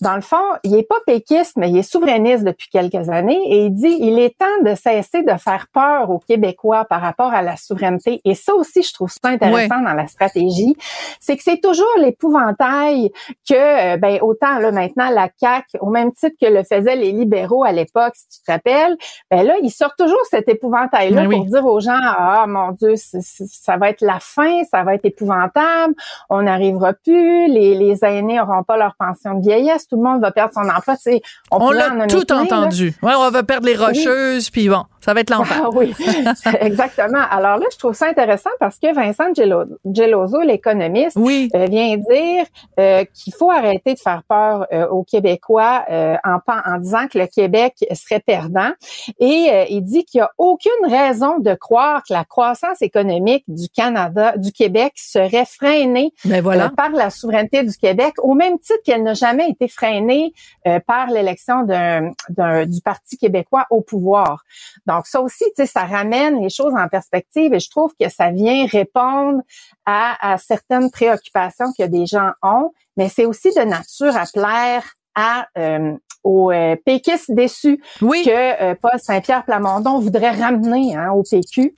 dans 0.00 0.14
le 0.14 0.20
fond, 0.20 0.36
il 0.64 0.76
est 0.76 0.82
pas 0.82 0.98
péquiste, 1.06 1.56
mais 1.56 1.70
il 1.70 1.78
est 1.78 1.90
souverainiste 1.90 2.44
depuis 2.44 2.68
quelques 2.68 3.08
années 3.08 3.40
et 3.46 3.64
il 3.66 3.70
dit 3.70 3.96
il 4.00 4.18
est 4.18 4.36
temps 4.36 4.46
de 4.62 4.74
cesser 4.74 5.22
de 5.22 5.36
faire 5.36 5.66
peur 5.72 6.10
aux 6.10 6.18
Québécois 6.18 6.84
par 6.84 7.00
rapport 7.00 7.32
à 7.32 7.42
la 7.42 7.56
souveraineté. 7.56 8.20
Et 8.24 8.34
ça 8.34 8.54
aussi, 8.54 8.82
je 8.82 8.92
trouve 8.92 9.10
ça 9.10 9.30
intéressant 9.30 9.80
dans 9.80 9.94
la 9.94 10.06
stratégie, 10.06 10.76
c'est 11.20 11.36
que 11.36 11.42
c'est 11.42 11.60
toujours 11.60 11.86
l'épouvantail 11.98 13.10
que, 13.48 13.94
euh, 13.94 13.96
ben 13.96 14.18
autant 14.22 14.58
là 14.58 14.70
maintenant 14.70 15.10
la 15.10 15.28
CAC, 15.28 15.64
au 15.80 15.90
même 15.90 16.12
titre 16.12 16.36
que 16.40 16.46
le 16.46 16.62
faisaient 16.62 16.96
les 16.96 17.12
libéraux 17.12 17.64
à 17.64 17.72
l'époque, 17.72 18.14
si 18.14 18.28
tu 18.28 18.44
te 18.44 18.52
rappelles, 18.52 18.96
ben 19.30 19.42
là 19.42 19.54
ils 19.62 19.70
sortent 19.70 19.98
toujours 19.98 20.24
cet 20.30 20.48
épouvantail 20.48 21.10
là 21.10 21.26
ben 21.26 21.30
pour 21.30 21.46
dire 21.46 21.66
aux 21.66 21.80
gens 21.80 21.98
ah 22.00 22.44
mon 22.46 22.72
Dieu 22.72 22.94
ça 22.96 23.76
va 23.76 23.90
être 23.90 24.02
la 24.02 24.20
fin, 24.20 24.62
ça 24.70 24.84
va 24.84 24.94
être 24.94 25.04
épouvantable, 25.04 25.94
on 26.30 26.42
n'arrivera 26.42 26.92
plus, 26.92 27.48
les, 27.48 27.74
les 27.74 28.04
aînés 28.04 28.36
n'auront 28.36 28.62
pas 28.62 28.76
leur 28.76 28.94
pension 28.96 29.34
de 29.34 29.40
vieillesse 29.40 29.87
tout 29.88 29.96
le 29.96 30.02
monde 30.02 30.20
va 30.20 30.30
perdre 30.30 30.52
son 30.54 30.68
emploi. 30.68 30.94
on, 31.50 31.68
on 31.68 31.70
l'a 31.70 32.06
tout 32.06 32.32
entendu. 32.32 32.94
Ouais, 33.02 33.12
on 33.16 33.30
va 33.30 33.42
perdre 33.42 33.66
les 33.66 33.76
rocheuses, 33.76 34.50
puis 34.50 34.68
bon. 34.68 34.84
Ça 35.08 35.14
va 35.14 35.20
être 35.20 35.30
l'enfer. 35.30 35.62
Ah, 35.64 35.70
oui, 35.72 35.94
exactement. 36.60 37.22
Alors 37.30 37.56
là, 37.56 37.64
je 37.72 37.78
trouve 37.78 37.94
ça 37.94 38.08
intéressant 38.08 38.50
parce 38.60 38.78
que 38.78 38.92
Vincent 38.94 39.32
Geloso, 39.84 40.42
l'économiste, 40.42 41.16
euh, 41.16 41.66
vient 41.66 41.96
dire 41.96 42.44
euh, 42.78 43.04
qu'il 43.14 43.32
faut 43.32 43.50
arrêter 43.50 43.94
de 43.94 43.98
faire 43.98 44.22
peur 44.28 44.66
euh, 44.70 44.86
aux 44.88 45.04
Québécois 45.04 45.84
en, 45.88 46.38
en 46.46 46.78
disant 46.78 47.06
que 47.10 47.18
le 47.18 47.26
Québec 47.26 47.86
serait 47.94 48.20
perdant. 48.20 48.70
Et 49.18 49.66
il 49.70 49.82
dit 49.82 50.04
qu'il 50.04 50.18
n'y 50.18 50.24
a 50.24 50.30
aucune 50.36 50.70
raison 50.86 51.38
de 51.38 51.54
croire 51.54 52.02
que 52.02 52.12
la 52.12 52.24
croissance 52.24 52.82
économique 52.82 53.44
du 53.48 53.68
Canada, 53.68 54.34
du 54.36 54.52
Québec 54.52 54.92
serait 54.96 55.46
freinée 55.46 56.12
ben 56.24 56.42
voilà. 56.42 56.70
par 56.76 56.90
la 56.90 57.10
souveraineté 57.10 57.62
du 57.62 57.76
Québec, 57.76 58.14
au 58.18 58.34
même 58.34 58.58
titre 58.58 58.80
qu'elle 58.84 59.02
n'a 59.02 59.14
jamais 59.14 59.48
été 59.48 59.68
euh, 59.84 60.80
par 60.86 61.08
l'élection 61.08 61.64
du 61.64 62.80
Parti 62.82 63.16
québécois 63.16 63.66
au 63.70 63.80
pouvoir. 63.80 64.44
Donc 64.86 65.06
ça 65.06 65.20
aussi, 65.20 65.44
tu 65.56 65.62
sais, 65.62 65.66
ça 65.66 65.84
ramène 65.84 66.40
les 66.42 66.50
choses 66.50 66.74
en 66.74 66.88
perspective 66.88 67.52
et 67.54 67.60
je 67.60 67.70
trouve 67.70 67.92
que 67.98 68.08
ça 68.08 68.30
vient 68.30 68.66
répondre 68.66 69.42
à, 69.86 70.32
à 70.32 70.38
certaines 70.38 70.90
préoccupations 70.90 71.72
que 71.78 71.84
des 71.84 72.06
gens 72.06 72.32
ont, 72.42 72.72
mais 72.96 73.08
c'est 73.08 73.26
aussi 73.26 73.52
de 73.54 73.62
nature 73.62 74.16
à 74.16 74.24
plaire 74.32 74.84
à 75.14 75.48
euh, 75.58 75.96
aux 76.24 76.50
euh, 76.50 76.76
péquistes 76.84 77.30
déçus 77.30 77.80
oui. 78.02 78.22
que 78.24 78.30
euh, 78.30 78.74
Paul 78.80 78.98
Saint-Pierre 78.98 79.44
Plamondon 79.44 79.98
voudrait 79.98 80.30
ramener 80.30 80.96
hein, 80.96 81.10
au 81.12 81.22
PQ. 81.22 81.74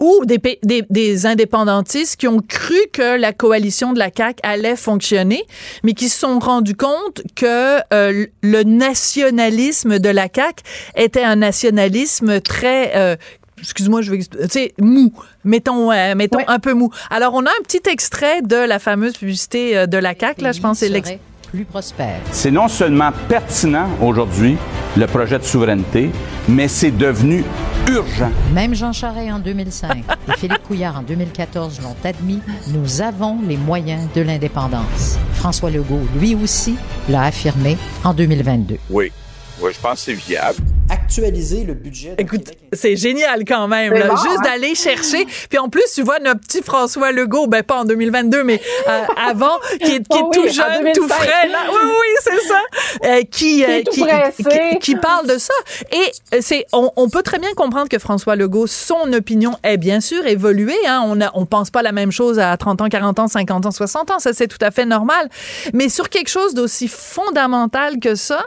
Ou 0.00 0.24
des, 0.24 0.38
des, 0.62 0.84
des, 0.90 1.26
indépendantistes 1.26 2.16
qui 2.16 2.26
ont 2.26 2.40
cru 2.40 2.76
que 2.92 3.16
la 3.16 3.32
coalition 3.32 3.92
de 3.92 3.98
la 4.00 4.10
CAQ 4.14 4.40
allait 4.42 4.76
fonctionner, 4.76 5.44
mais 5.84 5.92
qui 5.92 6.08
se 6.08 6.18
sont 6.18 6.40
rendus 6.40 6.74
compte 6.74 7.22
que 7.36 7.78
euh, 7.94 8.26
le 8.42 8.62
nationalisme 8.64 10.00
de 10.00 10.08
la 10.08 10.26
CAQ 10.34 10.62
était 10.96 11.22
un 11.22 11.36
nationalisme 11.36 12.40
très 12.40 13.16
excuse-moi, 13.58 14.02
je 14.02 14.10
vais, 14.10 14.18
tu 14.18 14.36
sais, 14.50 14.74
mou. 14.78 15.12
Mettons, 15.44 15.90
mettons 16.16 16.40
un 16.48 16.58
peu 16.58 16.74
mou. 16.74 16.90
Alors, 17.08 17.32
on 17.32 17.46
a 17.46 17.50
un 17.50 17.62
petit 17.62 17.88
extrait 17.88 18.42
de 18.42 18.56
la 18.56 18.78
fameuse 18.78 19.16
publicité 19.16 19.86
de 19.86 19.96
la 19.96 20.14
CAQ, 20.18 20.42
là, 20.42 20.52
je 20.52 20.60
pense, 20.60 20.78
c'est 20.78 20.88
l'extrait 20.88 21.20
prospère. 21.62 22.20
C'est 22.32 22.50
non 22.50 22.66
seulement 22.66 23.10
pertinent 23.28 23.88
aujourd'hui, 24.02 24.56
le 24.96 25.06
projet 25.06 25.38
de 25.38 25.44
souveraineté, 25.44 26.10
mais 26.48 26.66
c'est 26.66 26.90
devenu 26.90 27.44
urgent. 27.88 28.30
Même 28.52 28.74
Jean 28.74 28.92
Charest 28.92 29.30
en 29.32 29.38
2005 29.38 30.04
et 30.28 30.32
Philippe 30.36 30.62
Couillard 30.66 30.98
en 30.98 31.02
2014 31.02 31.80
l'ont 31.82 31.96
admis, 32.02 32.40
nous 32.72 33.00
avons 33.00 33.38
les 33.46 33.56
moyens 33.56 34.08
de 34.14 34.22
l'indépendance. 34.22 35.18
François 35.34 35.70
Legault, 35.70 36.02
lui 36.18 36.34
aussi, 36.34 36.74
l'a 37.08 37.22
affirmé 37.22 37.76
en 38.02 38.14
2022. 38.14 38.78
Oui. 38.90 39.12
Oui, 39.60 39.72
je 39.72 39.80
pense 39.80 40.04
que 40.04 40.12
c'est 40.12 40.12
viable. 40.14 40.58
Actualiser 40.90 41.64
le 41.64 41.74
budget. 41.74 42.14
Écoute, 42.18 42.50
c'est 42.72 42.96
génial 42.96 43.44
quand 43.46 43.68
même, 43.68 43.92
là, 43.94 44.10
juste 44.10 44.38
hein? 44.38 44.42
d'aller 44.42 44.74
chercher. 44.74 45.26
Puis 45.48 45.58
en 45.58 45.68
plus, 45.68 45.84
tu 45.94 46.02
vois 46.02 46.18
notre 46.18 46.40
petit 46.40 46.60
François 46.60 47.12
Legault, 47.12 47.46
ben 47.46 47.62
pas 47.62 47.80
en 47.80 47.84
2022, 47.84 48.44
mais 48.44 48.60
euh, 48.88 49.04
avant, 49.28 49.58
qui 49.80 49.92
est, 49.92 50.06
qui 50.06 50.18
est 50.18 50.30
tout 50.32 50.48
jeune, 50.48 50.92
tout 50.92 51.08
frais. 51.08 51.48
Là. 51.48 51.60
Oui, 51.70 51.80
oui, 51.84 52.16
c'est 52.20 52.48
ça. 52.48 52.60
Euh, 53.06 53.22
qui, 53.22 53.64
euh, 53.64 53.82
qui, 53.82 54.02
qui, 54.02 54.78
qui, 54.80 54.96
parle 54.96 55.26
de 55.26 55.38
ça. 55.38 55.54
Et 55.92 56.40
c'est, 56.42 56.66
on, 56.72 56.90
on, 56.96 57.08
peut 57.08 57.22
très 57.22 57.38
bien 57.38 57.52
comprendre 57.54 57.88
que 57.88 57.98
François 57.98 58.36
Legault, 58.36 58.66
son 58.66 59.12
opinion 59.12 59.56
est 59.62 59.78
bien 59.78 60.00
sûr 60.00 60.26
évoluée. 60.26 60.74
Hein. 60.86 61.02
On 61.06 61.14
ne 61.14 61.26
on 61.34 61.46
pense 61.46 61.70
pas 61.70 61.82
la 61.82 61.92
même 61.92 62.10
chose 62.12 62.38
à 62.38 62.56
30 62.56 62.82
ans, 62.82 62.88
40 62.88 63.20
ans, 63.20 63.28
50 63.28 63.66
ans, 63.66 63.70
60 63.70 64.10
ans. 64.10 64.18
Ça, 64.18 64.32
c'est 64.32 64.48
tout 64.48 64.58
à 64.60 64.70
fait 64.70 64.84
normal. 64.84 65.30
Mais 65.72 65.88
sur 65.88 66.10
quelque 66.10 66.28
chose 66.28 66.54
d'aussi 66.54 66.88
fondamental 66.88 68.00
que 68.00 68.16
ça, 68.16 68.42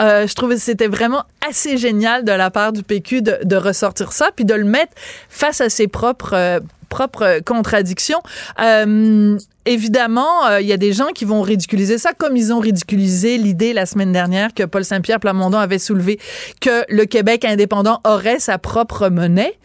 je 0.00 0.34
trouve 0.34 0.47
c'était 0.56 0.88
vraiment 0.88 1.24
assez 1.46 1.76
génial 1.76 2.24
de 2.24 2.32
la 2.32 2.50
part 2.50 2.72
du 2.72 2.82
PQ 2.82 3.22
de, 3.22 3.56
ressortir 3.56 4.12
ça, 4.12 4.30
puis 4.34 4.44
de 4.44 4.54
le 4.54 4.64
mettre 4.64 4.92
face 5.28 5.60
à 5.60 5.68
ses 5.68 5.88
propres 5.88 6.34
euh, 6.34 6.60
propres 6.88 7.40
contradictions. 7.44 8.20
Euh, 8.60 9.36
évidemment, 9.66 10.46
euh, 10.46 10.60
il 10.60 10.66
y 10.66 10.72
a 10.72 10.78
des 10.78 10.94
gens 10.94 11.08
qui 11.08 11.26
vont 11.26 11.42
ridiculiser 11.42 11.98
ça, 11.98 12.14
comme 12.14 12.36
ils 12.36 12.52
ont 12.52 12.60
ridiculisé 12.60 13.36
l'idée 13.36 13.74
la 13.74 13.84
semaine 13.84 14.12
dernière 14.12 14.54
que 14.54 14.62
Paul 14.62 14.84
Saint-Pierre 14.84 15.20
Plamondon 15.20 15.58
avait 15.58 15.78
soulevé 15.78 16.18
que 16.62 16.84
le 16.88 17.04
Québec 17.04 17.44
indépendant 17.44 18.00
aurait 18.04 18.38
sa 18.38 18.56
propre 18.56 19.10
monnaie. 19.10 19.58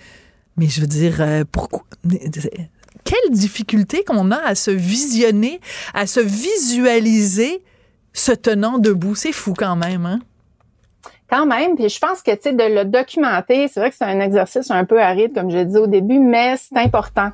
Mais 0.57 0.67
je 0.67 0.81
veux 0.81 0.87
dire, 0.87 1.23
pourquoi? 1.51 1.83
Quelle 3.05 3.31
difficulté 3.31 4.03
qu'on 4.03 4.31
a 4.31 4.37
à 4.37 4.55
se 4.55 4.71
visionner, 4.71 5.61
à 5.93 6.07
se 6.07 6.19
visualiser 6.19 7.61
se 8.13 8.31
tenant 8.31 8.77
debout. 8.77 9.15
C'est 9.15 9.31
fou 9.31 9.53
quand 9.57 9.75
même, 9.75 10.05
hein? 10.05 10.19
Je 11.33 11.99
pense 11.99 12.21
que 12.21 12.31
tu 12.31 12.41
sais 12.43 12.53
de 12.53 12.63
le 12.63 12.85
documenter, 12.85 13.67
c'est 13.67 13.79
vrai 13.79 13.89
que 13.89 13.95
c'est 13.95 14.05
un 14.05 14.19
exercice 14.19 14.69
un 14.69 14.85
peu 14.85 15.01
aride 15.01 15.33
comme 15.33 15.49
je 15.49 15.57
disais 15.57 15.79
au 15.79 15.87
début, 15.87 16.19
mais 16.19 16.55
c'est 16.57 16.77
important 16.77 17.29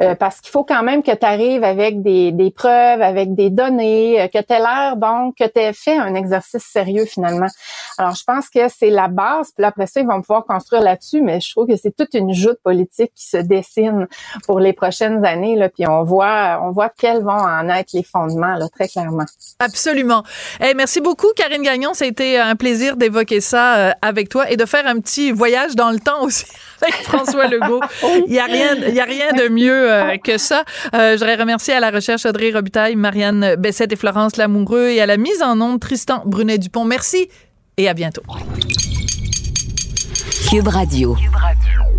euh, 0.00 0.14
parce 0.14 0.40
qu'il 0.40 0.50
faut 0.50 0.62
quand 0.62 0.84
même 0.84 1.02
que 1.02 1.10
tu 1.10 1.26
arrives 1.26 1.64
avec 1.64 2.00
des, 2.00 2.52
preuves, 2.54 3.02
avec 3.02 3.34
des 3.34 3.50
données, 3.50 4.20
euh, 4.20 4.28
que 4.28 4.38
tu 4.38 4.52
aies 4.52 4.60
l'air 4.60 4.96
donc 4.96 5.36
que 5.36 5.44
tu 5.44 5.58
aies 5.58 5.72
fait 5.72 5.96
un 5.96 6.14
exercice 6.14 6.62
sérieux 6.62 7.06
finalement. 7.06 7.48
Alors 7.98 8.14
je 8.14 8.22
pense 8.24 8.48
que 8.48 8.68
c'est 8.68 8.90
la 8.90 9.08
base, 9.08 9.50
puis 9.56 9.64
après 9.64 9.88
ça 9.88 10.00
ils 10.00 10.06
vont 10.06 10.20
pouvoir 10.20 10.44
construire 10.44 10.82
là-dessus, 10.82 11.20
mais 11.20 11.40
je 11.40 11.50
trouve 11.50 11.66
que 11.66 11.76
c'est 11.76 11.94
toute 11.96 12.14
une 12.14 12.32
joute 12.32 12.58
politique 12.62 13.12
qui 13.16 13.26
se 13.26 13.38
dessine 13.38 14.06
pour 14.46 14.60
les 14.60 14.72
prochaines 14.72 15.24
années 15.24 15.58
puis 15.74 15.88
on 15.88 16.04
voit 16.04 16.60
on 16.62 16.70
voit 16.70 16.88
quels 16.88 17.22
vont 17.22 17.32
en 17.32 17.68
être 17.68 17.92
les 17.94 18.04
fondements 18.04 18.56
très 18.72 18.86
clairement. 18.86 19.26
Absolument. 19.58 20.22
Merci 20.76 21.00
beaucoup 21.00 21.28
Karine 21.34 21.62
Gagnon, 21.62 21.94
ça 21.94 22.04
a 22.04 22.08
été 22.08 22.38
un 22.38 22.54
plaisir 22.54 22.96
d'évoquer 22.96 23.39
ça 23.40 23.76
euh, 23.76 23.90
avec 24.02 24.28
toi 24.28 24.50
et 24.50 24.56
de 24.56 24.64
faire 24.64 24.86
un 24.86 25.00
petit 25.00 25.32
voyage 25.32 25.74
dans 25.74 25.90
le 25.90 25.98
temps 25.98 26.22
aussi 26.22 26.44
avec 26.82 26.94
François 27.02 27.46
Legault. 27.46 27.80
Il 28.26 28.32
n'y 28.32 28.38
a 28.38 28.44
rien, 28.44 28.74
il 28.88 28.94
y 28.94 29.00
a 29.00 29.04
rien 29.04 29.32
de 29.32 29.48
mieux 29.48 29.92
euh, 29.92 30.16
que 30.18 30.38
ça. 30.38 30.64
Euh, 30.94 31.16
J'aurais 31.18 31.36
remercié 31.36 31.74
à 31.74 31.80
la 31.80 31.90
recherche 31.90 32.26
Audrey 32.26 32.50
Robitaille, 32.50 32.96
Marianne 32.96 33.56
Bessette 33.56 33.92
et 33.92 33.96
Florence 33.96 34.36
Lamoureux 34.36 34.88
et 34.88 35.00
à 35.00 35.06
la 35.06 35.16
mise 35.16 35.42
en 35.42 35.60
onde 35.60 35.80
Tristan 35.80 36.22
Brunet-Dupont. 36.26 36.84
Merci 36.84 37.28
et 37.76 37.88
à 37.88 37.94
bientôt. 37.94 38.22
Cube 40.50 40.68
Radio. 40.68 41.14
Cube 41.14 41.34
Radio. 41.34 41.89